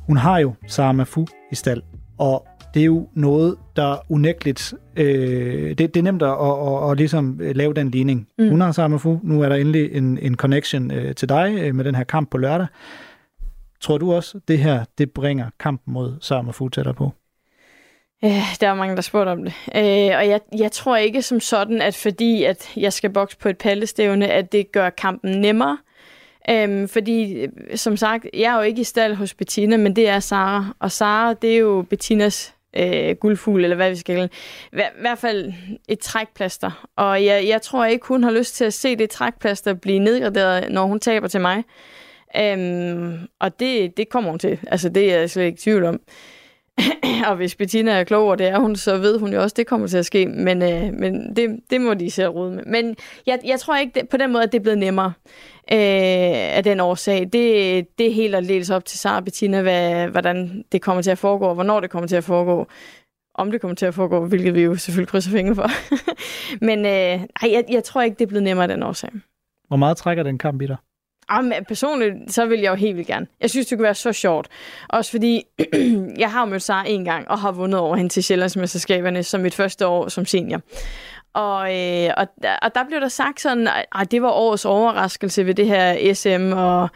Hun 0.06 0.16
har 0.16 0.38
jo 0.38 0.54
Sama 0.66 1.02
Fu 1.02 1.26
i 1.52 1.54
stald. 1.54 1.82
Og 2.18 2.46
det 2.74 2.80
er 2.80 2.86
jo 2.86 3.08
noget, 3.14 3.56
der 3.76 3.96
unægteligt... 4.08 4.74
Øh, 4.96 5.68
det, 5.68 5.78
det 5.78 5.96
er 5.96 6.02
nemt 6.02 6.22
at, 6.22 6.28
at, 6.28 6.84
at, 6.84 6.90
at 6.90 6.96
ligesom 6.96 7.38
lave 7.40 7.74
den 7.74 7.90
ligning. 7.90 8.28
Mm. 8.38 8.48
Hun 8.48 8.60
har 8.60 8.72
Samafu, 8.72 9.20
nu 9.22 9.42
er 9.42 9.48
der 9.48 9.56
endelig 9.56 9.92
en, 9.92 10.18
en 10.18 10.36
connection 10.36 10.90
øh, 10.90 11.14
til 11.14 11.28
dig 11.28 11.56
øh, 11.60 11.74
med 11.74 11.84
den 11.84 11.94
her 11.94 12.04
kamp 12.04 12.30
på 12.30 12.38
lørdag. 12.38 12.66
Tror 13.80 13.98
du 13.98 14.14
også, 14.14 14.40
det 14.48 14.58
her 14.58 14.84
det 14.98 15.10
bringer 15.10 15.50
kampen 15.60 15.94
mod 15.94 16.16
Samafu 16.20 16.68
tættere 16.68 16.94
på? 16.94 17.12
Ja, 18.22 18.42
der 18.60 18.68
er 18.68 18.74
mange, 18.74 18.96
der 18.96 19.02
spurgt 19.02 19.28
om 19.28 19.44
det. 19.44 19.54
Øh, 19.74 20.18
og 20.18 20.28
jeg, 20.28 20.40
jeg 20.58 20.72
tror 20.72 20.96
ikke 20.96 21.22
som 21.22 21.40
sådan, 21.40 21.82
at 21.82 21.94
fordi 21.94 22.44
at 22.44 22.72
jeg 22.76 22.92
skal 22.92 23.10
bokse 23.10 23.38
på 23.38 23.48
et 23.48 23.58
pallestævne, 23.58 24.28
at 24.28 24.52
det 24.52 24.72
gør 24.72 24.90
kampen 24.90 25.40
nemmere. 25.40 25.78
Øhm, 26.50 26.88
fordi, 26.88 27.46
som 27.74 27.96
sagt, 27.96 28.26
jeg 28.34 28.52
er 28.52 28.56
jo 28.56 28.62
ikke 28.62 28.80
i 28.80 28.84
stald 28.84 29.14
hos 29.14 29.34
Bettina, 29.34 29.76
men 29.76 29.96
det 29.96 30.08
er 30.08 30.20
Sara. 30.20 30.74
Og 30.78 30.92
Sara, 30.92 31.34
det 31.34 31.54
er 31.54 31.58
jo 31.58 31.84
Bettinas 31.90 32.54
øh, 32.76 33.16
guldfugl, 33.16 33.64
eller 33.64 33.76
hvad 33.76 33.90
vi 33.90 33.96
skal 33.96 34.14
kalde 34.14 34.28
I 34.72 35.00
hvert 35.00 35.18
fald 35.18 35.52
et 35.88 35.98
trækplaster. 35.98 36.88
Og 36.96 37.24
jeg, 37.24 37.48
jeg 37.48 37.62
tror 37.62 37.84
ikke, 37.84 38.06
hun 38.06 38.22
har 38.22 38.30
lyst 38.30 38.54
til 38.54 38.64
at 38.64 38.74
se 38.74 38.96
det 38.96 39.10
trækplaster 39.10 39.74
blive 39.74 39.98
nedgraderet, 39.98 40.72
når 40.72 40.86
hun 40.86 41.00
taber 41.00 41.28
til 41.28 41.40
mig. 41.40 41.64
Øhm, 42.36 43.18
og 43.38 43.60
det, 43.60 43.96
det 43.96 44.08
kommer 44.08 44.30
hun 44.30 44.38
til. 44.38 44.58
Altså, 44.66 44.88
det 44.88 45.12
er 45.12 45.18
jeg 45.18 45.30
slet 45.30 45.44
ikke 45.44 45.56
i 45.56 45.60
tvivl 45.60 45.84
om. 45.84 46.00
og 47.28 47.36
hvis 47.36 47.54
Bettina 47.54 47.92
er 47.92 48.04
klog, 48.04 48.28
og 48.28 48.38
det 48.38 48.46
er 48.46 48.58
hun, 48.58 48.76
så 48.76 48.98
ved 48.98 49.18
hun 49.18 49.32
jo 49.32 49.42
også, 49.42 49.52
at 49.52 49.56
det 49.56 49.66
kommer 49.66 49.86
til 49.86 49.98
at 49.98 50.06
ske. 50.06 50.26
Men, 50.26 50.62
øh, 50.62 50.94
men 50.94 51.36
det, 51.36 51.60
det 51.70 51.80
må 51.80 51.94
de 51.94 52.10
selv 52.10 52.28
rode 52.28 52.52
med. 52.52 52.64
Men 52.64 52.96
jeg, 53.26 53.38
jeg 53.44 53.60
tror 53.60 53.76
ikke 53.76 54.00
det, 54.00 54.08
på 54.08 54.16
den 54.16 54.32
måde, 54.32 54.42
at 54.42 54.52
det 54.52 54.58
er 54.58 54.62
blevet 54.62 54.78
nemmere 54.78 55.12
øh, 55.72 56.56
af 56.56 56.64
den 56.64 56.80
årsag. 56.80 57.20
Det, 57.20 57.86
det 57.98 58.06
er 58.06 58.12
helt 58.12 58.34
aldeles 58.34 58.70
op 58.70 58.84
til 58.84 58.98
Sara 58.98 59.16
og 59.16 59.24
Bettina, 59.24 59.62
hvad, 59.62 60.08
hvordan 60.08 60.64
det 60.72 60.82
kommer 60.82 61.02
til 61.02 61.10
at 61.10 61.18
foregå, 61.18 61.46
og 61.46 61.54
hvornår 61.54 61.80
det 61.80 61.90
kommer 61.90 62.08
til 62.08 62.16
at 62.16 62.24
foregå. 62.24 62.66
Om 63.34 63.50
det 63.50 63.60
kommer 63.60 63.74
til 63.74 63.86
at 63.86 63.94
foregå, 63.94 64.26
hvilket 64.26 64.54
vi 64.54 64.62
jo 64.62 64.76
selvfølgelig 64.76 65.08
krydser 65.08 65.30
fingre 65.30 65.54
for. 65.54 65.70
men 66.68 66.78
øh, 66.78 66.92
ej, 67.42 67.52
jeg, 67.52 67.64
jeg 67.70 67.84
tror 67.84 68.02
ikke, 68.02 68.14
det 68.14 68.24
er 68.24 68.28
blevet 68.28 68.42
nemmere 68.42 68.64
af 68.64 68.68
den 68.68 68.82
årsag. 68.82 69.10
Hvor 69.68 69.76
meget 69.76 69.96
trækker 69.96 70.22
den 70.22 70.38
kamp 70.38 70.62
i 70.62 70.66
dig? 70.66 70.76
Jamen, 71.32 71.64
personligt, 71.64 72.14
så 72.28 72.46
vil 72.46 72.60
jeg 72.60 72.70
jo 72.70 72.74
helt 72.74 72.96
vildt 72.96 73.08
gerne. 73.08 73.26
Jeg 73.40 73.50
synes, 73.50 73.66
det 73.66 73.78
kunne 73.78 73.84
være 73.84 73.94
så 73.94 74.12
sjovt. 74.12 74.48
Også 74.88 75.10
fordi, 75.10 75.42
jeg 76.24 76.30
har 76.30 76.44
mødt 76.44 76.62
Sara 76.62 76.88
en 76.88 77.04
gang, 77.04 77.28
og 77.30 77.38
har 77.38 77.52
vundet 77.52 77.80
over 77.80 77.96
hende 77.96 78.08
til 78.10 78.24
Sjællandsmesterskaberne 78.24 79.22
som 79.22 79.40
mit 79.40 79.54
første 79.54 79.86
år 79.86 80.08
som 80.08 80.26
senior. 80.26 80.60
Og, 81.34 81.76
øh, 81.76 82.10
og, 82.16 82.26
og 82.62 82.74
der 82.74 82.84
blev 82.88 83.00
der 83.00 83.08
sagt 83.08 83.40
sådan, 83.40 83.68
at 83.94 84.10
det 84.10 84.22
var 84.22 84.30
årets 84.30 84.64
overraskelse 84.64 85.46
ved 85.46 85.54
det 85.54 85.66
her 85.66 86.14
SM, 86.14 86.52
og, 86.52 86.88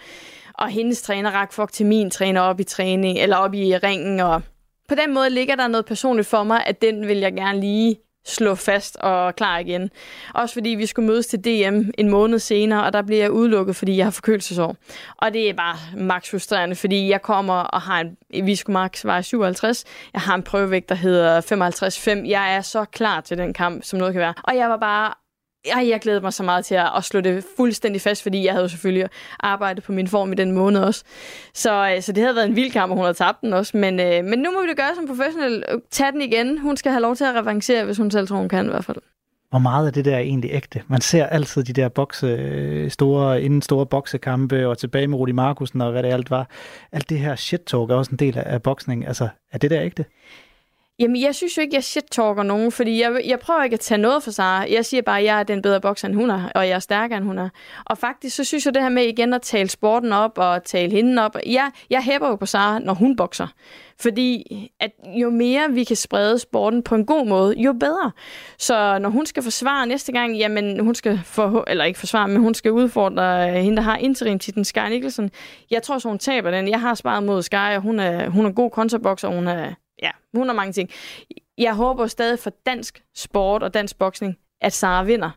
og 0.55 0.69
hendes 0.69 1.03
træner 1.03 1.31
rak 1.31 1.53
fuck 1.53 1.73
til 1.73 1.87
min 1.87 2.11
træner 2.11 2.41
op 2.41 2.61
i 2.61 2.65
træning, 2.65 3.19
eller 3.19 3.37
op 3.37 3.55
i 3.55 3.77
ringen, 3.77 4.21
og 4.21 4.43
på 4.89 4.95
den 4.95 5.15
måde 5.15 5.31
ligger 5.31 5.55
der 5.55 5.69
noget 5.69 5.87
personligt 5.87 6.29
for 6.29 6.43
mig, 6.43 6.63
at 6.67 6.83
den 6.83 7.09
vil 7.09 7.19
jeg 7.19 7.33
gerne 7.33 7.61
lige 7.61 7.97
slå 8.25 8.55
fast 8.55 8.97
og 8.97 9.37
klar 9.37 9.59
igen. 9.59 9.91
Også 10.35 10.53
fordi 10.53 10.69
vi 10.69 10.87
skulle 10.87 11.07
mødes 11.07 11.27
til 11.27 11.45
DM 11.45 11.81
en 11.99 12.09
måned 12.09 12.39
senere, 12.39 12.85
og 12.85 12.93
der 12.93 13.03
bliver 13.03 13.21
jeg 13.21 13.31
udelukket, 13.31 13.77
fordi 13.77 13.97
jeg 13.97 14.07
har 14.07 14.11
forkølelsesår. 14.11 14.77
Og 15.17 15.33
det 15.33 15.49
er 15.49 15.55
bare 15.55 15.77
max 15.97 16.31
frustrerende, 16.31 16.77
fordi 16.77 17.09
jeg 17.09 17.23
kommer 17.23 17.55
og 17.55 17.81
har 17.81 18.01
en, 18.01 18.17
vi 18.47 18.57
skulle 18.57 18.75
max 18.75 19.05
veje 19.05 19.23
57, 19.23 19.85
jeg 20.13 20.21
har 20.21 20.35
en 20.35 20.43
prøvevægt, 20.43 20.89
der 20.89 20.95
hedder 20.95 21.41
55,5. 22.21 22.29
Jeg 22.29 22.57
er 22.57 22.61
så 22.61 22.85
klar 22.85 23.21
til 23.21 23.39
den 23.39 23.55
kamp, 23.55 23.85
som 23.85 23.99
noget 23.99 24.15
kan 24.15 24.21
være. 24.21 24.35
Og 24.43 24.57
jeg 24.57 24.69
var 24.69 24.77
bare 24.77 25.15
ej, 25.65 25.89
jeg 25.89 26.01
glæder 26.01 26.21
mig 26.21 26.33
så 26.33 26.43
meget 26.43 26.65
til 26.65 26.75
at, 26.75 26.91
at 26.97 27.05
slå 27.05 27.21
det 27.21 27.45
fuldstændig 27.57 28.01
fast, 28.01 28.23
fordi 28.23 28.45
jeg 28.45 28.53
havde 28.53 28.63
jo 28.63 28.69
selvfølgelig 28.69 29.09
arbejdet 29.41 29.85
på 29.85 29.93
min 29.93 30.09
form 30.09 30.33
i 30.33 30.35
den 30.35 30.53
måned 30.53 30.81
også. 30.81 31.05
Så, 31.55 31.93
øh, 31.97 32.03
så 32.03 32.13
det 32.13 32.23
havde 32.23 32.37
været 32.37 32.47
en 32.47 32.57
vild 32.57 32.73
kamp, 32.73 32.91
og 32.91 32.97
hun 32.97 33.05
havde 33.05 33.15
tabt 33.15 33.41
den 33.41 33.53
også. 33.53 33.77
Men, 33.77 34.01
øh, 34.01 34.25
men 34.25 34.39
nu 34.39 34.51
må 34.51 34.63
vi 34.63 34.69
det 34.69 34.77
gøre 34.77 34.95
som 34.95 35.07
professionel. 35.07 35.65
Øh, 35.73 35.79
tag 35.91 36.13
den 36.13 36.23
igen. 36.23 36.59
Hun 36.59 36.77
skal 36.77 36.93
have 36.93 37.03
lov 37.03 37.17
til 37.17 37.25
at 37.25 37.35
revancere, 37.35 37.85
hvis 37.85 37.97
hun 37.97 38.11
selv 38.11 38.29
tror, 38.29 38.37
hun 38.37 38.49
kan 38.49 38.67
i 38.67 38.69
hvert 38.69 38.85
fald. 38.85 38.97
Hvor 39.51 39.59
meget 39.59 39.87
af 39.87 39.93
det 39.93 40.05
der 40.05 40.15
er 40.15 40.19
egentlig 40.19 40.51
ægte? 40.53 40.83
Man 40.89 41.01
ser 41.01 41.27
altid 41.27 41.65
de 41.65 41.73
der 41.73 41.89
bokse, 41.89 42.27
øh, 42.27 42.91
store, 42.91 43.43
inden 43.43 43.63
store 43.63 43.87
boksekampe, 43.87 44.69
og 44.69 44.79
tilbage 44.79 45.07
med 45.07 45.19
Rudi 45.19 45.33
Markusen 45.33 45.81
og 45.81 45.93
hvad 45.93 46.03
det 46.03 46.13
alt 46.13 46.31
var. 46.31 46.49
Alt 46.93 47.11
det 47.11 47.19
her 47.19 47.37
shit-talk 47.37 47.91
er 47.91 47.95
også 47.95 48.11
en 48.11 48.17
del 48.17 48.39
af, 48.39 48.43
af 48.47 48.63
boksning. 48.63 49.07
Altså, 49.07 49.29
er 49.53 49.59
det 49.59 49.71
der 49.71 49.83
ægte? 49.83 50.05
Jamen, 51.03 51.23
jeg 51.23 51.35
synes 51.35 51.57
jo 51.57 51.63
ikke, 51.63 51.75
jeg 51.75 51.85
shit-talker 51.85 52.43
nogen, 52.43 52.73
fordi 52.73 53.01
jeg, 53.01 53.23
jeg 53.27 53.39
prøver 53.39 53.63
ikke 53.63 53.75
at 53.75 53.81
tage 53.81 53.99
noget 53.99 54.23
for 54.23 54.31
Sara. 54.31 54.67
Jeg 54.71 54.85
siger 54.85 55.03
bare, 55.03 55.19
at 55.19 55.25
jeg 55.25 55.39
er 55.39 55.43
den 55.43 55.63
bedre 55.63 55.81
bokser, 55.81 56.09
end 56.09 56.17
hun 56.17 56.31
er, 56.31 56.49
og 56.55 56.69
jeg 56.69 56.75
er 56.75 56.79
stærkere, 56.79 57.17
end 57.17 57.27
hun 57.27 57.39
er. 57.39 57.49
Og 57.85 57.99
faktisk, 57.99 58.37
så 58.37 58.45
synes 58.45 58.67
jeg 58.67 58.75
det 58.75 58.83
her 58.83 58.89
med 58.89 59.05
igen 59.05 59.35
at 59.35 59.43
tale 59.43 59.69
sporten 59.69 60.13
op 60.13 60.39
og 60.39 60.65
tale 60.65 60.93
hende 60.93 61.25
op. 61.25 61.37
Jeg, 61.47 61.71
jeg 61.91 62.03
hæpper 62.03 62.29
jo 62.29 62.37
på 62.37 62.47
Sara, 62.47 62.79
når 62.79 62.95
hun 62.95 63.17
bokser. 63.17 63.47
Fordi 64.01 64.45
at 64.81 64.91
jo 65.07 65.31
mere 65.31 65.71
vi 65.71 65.85
kan 65.85 65.97
sprede 65.97 66.39
sporten 66.39 66.83
på 66.83 66.95
en 66.95 67.07
god 67.07 67.27
måde, 67.27 67.55
jo 67.59 67.73
bedre. 67.73 68.13
Så 68.59 68.99
når 68.99 69.09
hun 69.09 69.27
skal 69.27 69.43
forsvare 69.43 69.87
næste 69.87 70.13
gang, 70.13 70.37
jamen 70.37 70.81
hun 70.81 70.95
skal 70.95 71.21
for, 71.25 71.65
eller 71.67 71.85
ikke 71.85 71.99
forsvare, 71.99 72.29
men 72.29 72.37
hun 72.37 72.55
skal 72.55 72.73
udfordre 72.73 73.49
hende, 73.51 73.77
der 73.77 73.83
har 73.83 73.97
interim 73.97 74.39
titlen 74.39 74.65
Sky 74.65 74.89
Nicholson. 74.91 75.31
Jeg 75.71 75.83
tror 75.83 75.99
så, 75.99 76.09
hun 76.09 76.19
taber 76.19 76.51
den. 76.51 76.69
Jeg 76.69 76.81
har 76.81 76.95
sparet 76.95 77.23
mod 77.23 77.43
Sky, 77.43 77.55
og 77.77 77.81
hun 77.81 78.01
er, 78.01 78.29
hun 78.29 78.47
er 78.47 78.53
god 78.53 78.71
kontrabokser, 78.71 79.29
og 79.29 79.35
hun 79.35 79.49
er 79.49 79.75
ja, 80.03 80.11
hun 80.35 80.47
har 80.47 80.55
mange 80.55 80.73
ting. 80.73 80.91
Jeg 81.59 81.75
håber 81.75 82.07
stadig 82.07 82.39
for 82.39 82.51
dansk 82.67 83.03
sport 83.15 83.63
og 83.63 83.75
dansk 83.75 83.99
boksning, 83.99 84.39
at 84.61 84.73
Sara 84.73 85.03
vinder. 85.03 85.31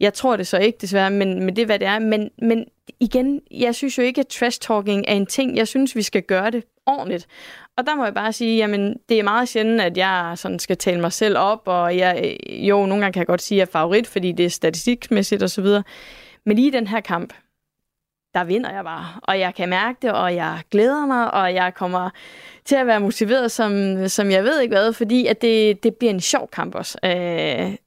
Jeg 0.00 0.14
tror 0.14 0.36
det 0.36 0.46
så 0.46 0.58
ikke, 0.58 0.78
desværre, 0.80 1.10
men, 1.10 1.44
men 1.44 1.56
det 1.56 1.62
er, 1.62 1.66
hvad 1.66 1.78
det 1.78 1.88
er. 1.88 1.98
Men, 1.98 2.30
men 2.42 2.64
igen, 3.00 3.40
jeg 3.50 3.74
synes 3.74 3.98
jo 3.98 4.02
ikke, 4.02 4.20
at 4.20 4.26
trash-talking 4.32 5.04
er 5.08 5.14
en 5.14 5.26
ting. 5.26 5.56
Jeg 5.56 5.68
synes, 5.68 5.96
vi 5.96 6.02
skal 6.02 6.22
gøre 6.22 6.50
det 6.50 6.64
ordentligt. 6.86 7.26
Og 7.76 7.86
der 7.86 7.94
må 7.96 8.04
jeg 8.04 8.14
bare 8.14 8.32
sige, 8.32 8.56
jamen, 8.56 8.96
det 9.08 9.18
er 9.18 9.22
meget 9.22 9.48
sjældent, 9.48 9.80
at 9.80 9.96
jeg 9.96 10.32
sådan 10.36 10.58
skal 10.58 10.76
tale 10.76 11.00
mig 11.00 11.12
selv 11.12 11.38
op, 11.38 11.62
og 11.64 11.96
jeg, 11.96 12.20
øh, 12.24 12.68
jo, 12.68 12.86
nogle 12.86 13.02
gange 13.04 13.12
kan 13.12 13.20
jeg 13.20 13.26
godt 13.26 13.42
sige, 13.42 13.56
at 13.56 13.58
jeg 13.58 13.66
er 13.66 13.78
favorit, 13.78 14.06
fordi 14.06 14.32
det 14.32 14.46
er 14.46 14.50
statistikmæssigt 14.50 15.42
osv. 15.42 15.66
Men 16.46 16.56
lige 16.56 16.68
i 16.68 16.70
den 16.70 16.86
her 16.86 17.00
kamp, 17.00 17.32
der 18.34 18.44
vinder 18.44 18.70
jeg 18.70 18.84
bare. 18.84 19.06
Og 19.22 19.38
jeg 19.38 19.54
kan 19.54 19.68
mærke 19.68 19.98
det, 20.02 20.12
og 20.12 20.34
jeg 20.34 20.60
glæder 20.70 21.06
mig, 21.06 21.34
og 21.34 21.54
jeg 21.54 21.74
kommer 21.74 22.10
til 22.64 22.76
at 22.76 22.86
være 22.86 23.00
motiveret, 23.00 23.50
som, 23.50 23.96
som 24.08 24.30
jeg 24.30 24.44
ved 24.44 24.60
ikke 24.60 24.74
hvad, 24.74 24.92
fordi 24.92 25.26
at 25.26 25.42
det, 25.42 25.82
det 25.82 25.94
bliver 25.94 26.12
en 26.12 26.20
sjov 26.20 26.48
kamp 26.52 26.74
også. 26.74 26.98
Øh, 27.04 27.10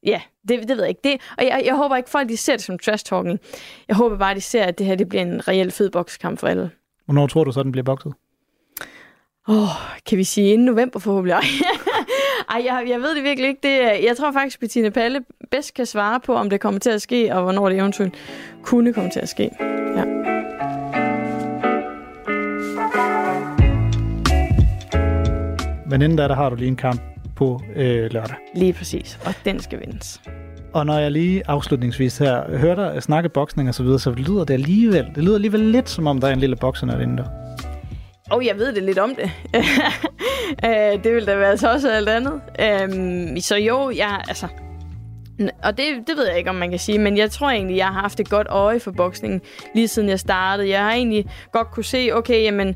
ja, 0.04 0.22
det, 0.48 0.68
det 0.68 0.70
ved 0.70 0.80
jeg 0.80 0.90
ikke. 0.90 1.02
Det, 1.04 1.22
og 1.38 1.44
jeg, 1.44 1.62
jeg 1.66 1.76
håber 1.76 1.96
ikke, 1.96 2.10
folk 2.10 2.30
de 2.30 2.38
ser 2.38 2.54
det 2.54 2.64
som 2.64 2.80
trash-talking. 2.84 3.38
Jeg 3.88 3.96
håber 3.96 4.18
bare, 4.18 4.36
de 4.36 4.42
ser, 4.42 4.64
at 4.64 4.78
det 4.78 4.86
her 4.86 4.96
det 4.96 5.10
bliver 5.10 5.22
en 5.22 5.48
reel 5.48 5.72
fed 5.72 5.90
bokskamp 5.90 6.40
for 6.40 6.48
alle. 6.48 6.72
Hvornår 7.06 7.28
tror 7.28 7.44
du 7.44 7.52
så, 7.52 7.64
den 7.64 7.72
bliver 7.72 7.84
bokset? 7.84 8.14
Åh, 9.48 9.58
oh, 9.58 9.70
kan 10.06 10.18
vi 10.18 10.24
sige 10.24 10.54
inden 10.54 10.66
november 10.66 11.00
forhåbentlig? 11.00 11.34
Ej, 12.50 12.62
jeg, 12.66 12.86
jeg 12.88 13.02
ved 13.02 13.16
det 13.16 13.24
virkelig 13.24 13.50
ikke. 13.50 13.60
Det, 13.64 14.04
jeg 14.04 14.18
tror 14.18 14.32
faktisk, 14.32 14.60
Bettina 14.60 14.90
Palle 14.90 15.22
bedst 15.52 15.74
kan 15.74 15.86
svare 15.86 16.20
på, 16.20 16.36
om 16.36 16.50
det 16.50 16.60
kommer 16.60 16.80
til 16.80 16.90
at 16.90 17.02
ske, 17.02 17.36
og 17.36 17.44
hvornår 17.44 17.70
det 17.70 17.78
eventuelt 17.78 18.14
kunne 18.64 18.94
komme 18.94 19.10
til 19.12 19.20
at 19.20 19.30
ske. 19.30 19.50
Men 25.92 26.02
inden 26.02 26.18
da, 26.18 26.28
der 26.28 26.36
har 26.36 26.50
du 26.50 26.56
lige 26.56 26.68
en 26.68 26.76
kamp 26.76 27.02
på 27.36 27.62
øh, 27.76 28.12
lørdag. 28.12 28.36
Lige 28.56 28.74
præcis, 28.74 29.20
og 29.26 29.34
den 29.46 29.60
skal 29.60 29.80
vindes. 29.80 30.22
Og 30.74 30.86
når 30.86 30.98
jeg 30.98 31.12
lige 31.12 31.44
afslutningsvis 31.48 32.18
her 32.18 32.58
hører 32.58 32.76
dig 32.76 33.04
snakke 33.04 33.30
boksning 33.30 33.70
og 33.70 33.76
så 33.76 33.84
videre, 33.84 34.00
så 34.00 34.12
lyder 34.12 34.44
det 34.46 34.54
alligevel, 34.54 35.06
det 35.16 35.24
lyder 35.24 35.36
alligevel 35.36 35.60
lidt 35.60 35.90
som 35.90 36.08
om, 36.08 36.20
der 36.20 36.28
er 36.28 36.34
en 36.34 36.40
lille 36.40 36.56
bokser 36.56 37.00
inde 37.00 37.18
der. 37.18 37.24
Og 38.32 38.38
oh, 38.38 38.46
jeg 38.46 38.56
ved 38.58 38.74
det 38.74 38.84
lidt 38.84 39.00
om 39.00 39.16
det. 39.16 39.32
Øh, 40.66 41.04
det 41.04 41.16
vil 41.16 41.28
da 41.28 41.36
være 41.36 41.58
så 41.58 41.72
også 41.72 41.92
alt 41.92 42.10
andet. 42.10 42.42
Øhm, 42.60 43.40
så 43.40 43.58
jo, 43.58 43.92
jeg, 43.96 44.22
altså, 44.28 44.48
og 45.64 45.78
det, 45.78 45.86
det 46.08 46.18
ved 46.18 46.28
jeg 46.28 46.38
ikke, 46.38 46.50
om 46.50 46.56
man 46.56 46.70
kan 46.70 46.80
sige, 46.80 47.00
men 47.00 47.18
jeg 47.18 47.32
tror 47.32 47.50
egentlig, 47.50 47.78
jeg 47.78 47.86
har 47.86 48.02
haft 48.02 48.20
et 48.20 48.30
godt 48.30 48.48
øje 48.50 48.80
for 48.80 48.92
boksning 48.92 49.42
lige 49.76 49.88
siden 49.88 50.10
jeg 50.10 50.20
startede. 50.20 50.70
Jeg 50.70 50.84
har 50.84 50.92
egentlig 50.92 51.26
godt 51.52 51.72
kunne 51.72 51.84
se, 51.84 52.10
okay, 52.14 52.44
jamen, 52.44 52.76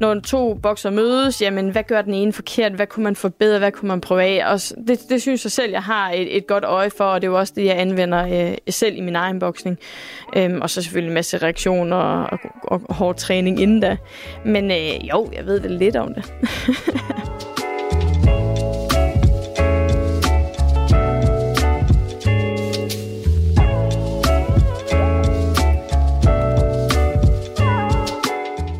når 0.00 0.20
to 0.20 0.54
bokser 0.54 0.90
mødes, 0.90 1.42
jamen, 1.42 1.68
hvad 1.68 1.82
gør 1.82 2.02
den 2.02 2.14
ene 2.14 2.32
forkert? 2.32 2.72
Hvad 2.72 2.86
kunne 2.86 3.04
man 3.04 3.16
forbedre? 3.16 3.58
Hvad 3.58 3.72
kunne 3.72 3.88
man 3.88 4.00
prøve 4.00 4.22
af? 4.22 4.52
Og 4.52 4.60
det, 4.88 5.00
det 5.08 5.22
synes 5.22 5.44
jeg 5.44 5.52
selv, 5.52 5.72
jeg 5.72 5.82
har 5.82 6.10
et, 6.10 6.36
et 6.36 6.46
godt 6.46 6.64
øje 6.64 6.90
for, 6.90 7.04
og 7.04 7.20
det 7.20 7.26
er 7.26 7.30
jo 7.30 7.38
også 7.38 7.52
det, 7.56 7.64
jeg 7.64 7.80
anvender 7.80 8.50
øh, 8.50 8.56
selv 8.70 8.96
i 8.96 9.00
min 9.00 9.16
egen 9.16 9.38
boksning. 9.38 9.78
Øhm, 10.36 10.60
og 10.62 10.70
så 10.70 10.82
selvfølgelig 10.82 11.08
en 11.08 11.14
masse 11.14 11.38
reaktioner 11.38 11.96
og, 11.96 12.38
og, 12.62 12.80
og 12.84 12.94
hård 12.94 13.16
træning 13.16 13.60
inden 13.60 13.80
da. 13.80 13.96
Men 14.44 14.70
øh, 14.70 15.08
jo, 15.08 15.30
jeg 15.32 15.46
ved 15.46 15.60
det 15.60 15.70
lidt 15.70 15.96
om 15.96 16.14
det. 16.14 16.24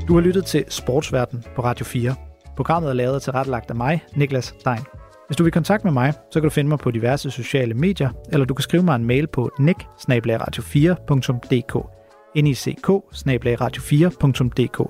Du 0.09 0.15
har 0.15 0.21
lyttet 0.21 0.45
til 0.45 0.65
Sportsverden 0.69 1.45
på 1.57 1.63
Radio 1.63 1.85
4. 1.85 2.15
Programmet 2.57 2.91
er 2.91 2.95
lavet 2.95 3.15
og 3.15 3.23
tilrettelagt 3.23 3.71
af 3.71 3.77
mig, 3.77 4.05
Niklas 4.15 4.55
Stein. 4.61 4.81
Hvis 5.27 5.37
du 5.37 5.43
vil 5.43 5.53
kontakt 5.53 5.85
med 5.85 5.93
mig, 5.93 6.13
så 6.31 6.41
kan 6.41 6.43
du 6.43 6.51
finde 6.51 6.69
mig 6.69 6.79
på 6.79 6.91
diverse 6.91 7.31
sociale 7.31 7.75
medier, 7.75 8.11
eller 8.33 8.47
du 8.47 8.55
kan 8.55 8.63
skrive 8.63 8.83
mig 8.83 8.97
en 8.97 9.05
mail 9.05 9.27
på 9.27 9.51
nick 9.59 9.81
4dk 9.81 10.07
nick 13.27 13.47
4dk 13.79 14.85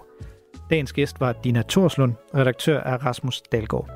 Dagens 0.70 0.92
gæst 0.92 1.20
var 1.20 1.32
Dina 1.44 1.62
Torslund, 1.62 2.12
redaktør 2.34 2.80
af 2.80 3.04
Rasmus 3.04 3.42
Dalgaard. 3.52 3.88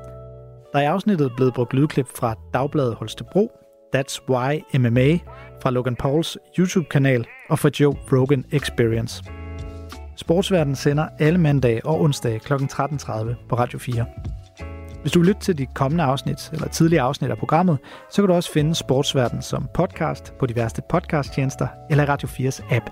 Der 0.73 0.79
er 0.79 0.83
i 0.83 0.85
afsnittet 0.85 1.31
blevet 1.35 1.53
brugt 1.53 1.73
lydklip 1.73 2.07
fra 2.15 2.35
Dagbladet 2.53 2.95
Holstebro, 2.95 3.51
That's 3.95 4.29
Why 4.29 4.59
MMA, 4.77 5.17
fra 5.61 5.71
Logan 5.71 5.95
Pauls 5.95 6.37
YouTube-kanal 6.59 7.25
og 7.49 7.59
fra 7.59 7.69
Joe 7.79 7.95
Rogan 8.11 8.45
Experience. 8.51 9.23
Sportsverden 10.21 10.75
sender 10.75 11.07
alle 11.19 11.39
mandage 11.39 11.85
og 11.85 12.01
onsdage 12.01 12.39
kl. 12.39 12.53
13.30 12.53 12.59
på 13.49 13.55
Radio 13.55 13.79
4. 13.79 14.05
Hvis 15.01 15.11
du 15.11 15.19
vil 15.19 15.27
lytte 15.27 15.41
til 15.41 15.57
de 15.57 15.65
kommende 15.65 16.03
afsnit 16.03 16.49
eller 16.53 16.67
tidligere 16.67 17.03
afsnit 17.03 17.31
af 17.31 17.37
programmet, 17.37 17.77
så 18.11 18.21
kan 18.21 18.29
du 18.29 18.33
også 18.33 18.51
finde 18.51 18.75
Sportsverden 18.75 19.41
som 19.41 19.69
podcast 19.73 20.33
på 20.39 20.45
diverse 20.45 20.81
podcasttjenester 20.89 21.67
eller 21.89 22.09
Radio 22.09 22.27
4's 22.27 22.75
app. 22.75 22.89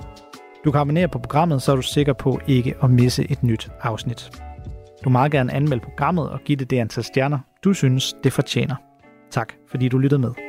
Du 0.66 0.72
kan 0.72 0.82
abonnere 0.82 1.08
på 1.08 1.20
programmet, 1.20 1.62
så 1.62 1.72
er 1.72 1.76
du 1.76 1.82
sikker 1.82 2.14
på 2.14 2.40
ikke 2.48 2.76
at 2.84 2.90
misse 2.92 3.32
et 3.32 3.44
nyt 3.44 3.72
afsnit. 3.82 4.32
Du 5.04 5.10
må 5.10 5.12
meget 5.12 5.32
gerne 5.32 5.54
anmelde 5.54 5.84
programmet 5.84 6.30
og 6.30 6.40
give 6.46 6.56
det 6.56 6.70
det 6.70 6.80
antal 6.80 7.04
stjerner, 7.04 7.40
du 7.64 7.74
synes, 7.74 8.16
det 8.24 8.34
fortjener. 8.34 8.76
Tak, 9.32 9.54
fordi 9.72 9.88
du 9.88 9.98
lyttede 9.98 10.22
med. 10.22 10.49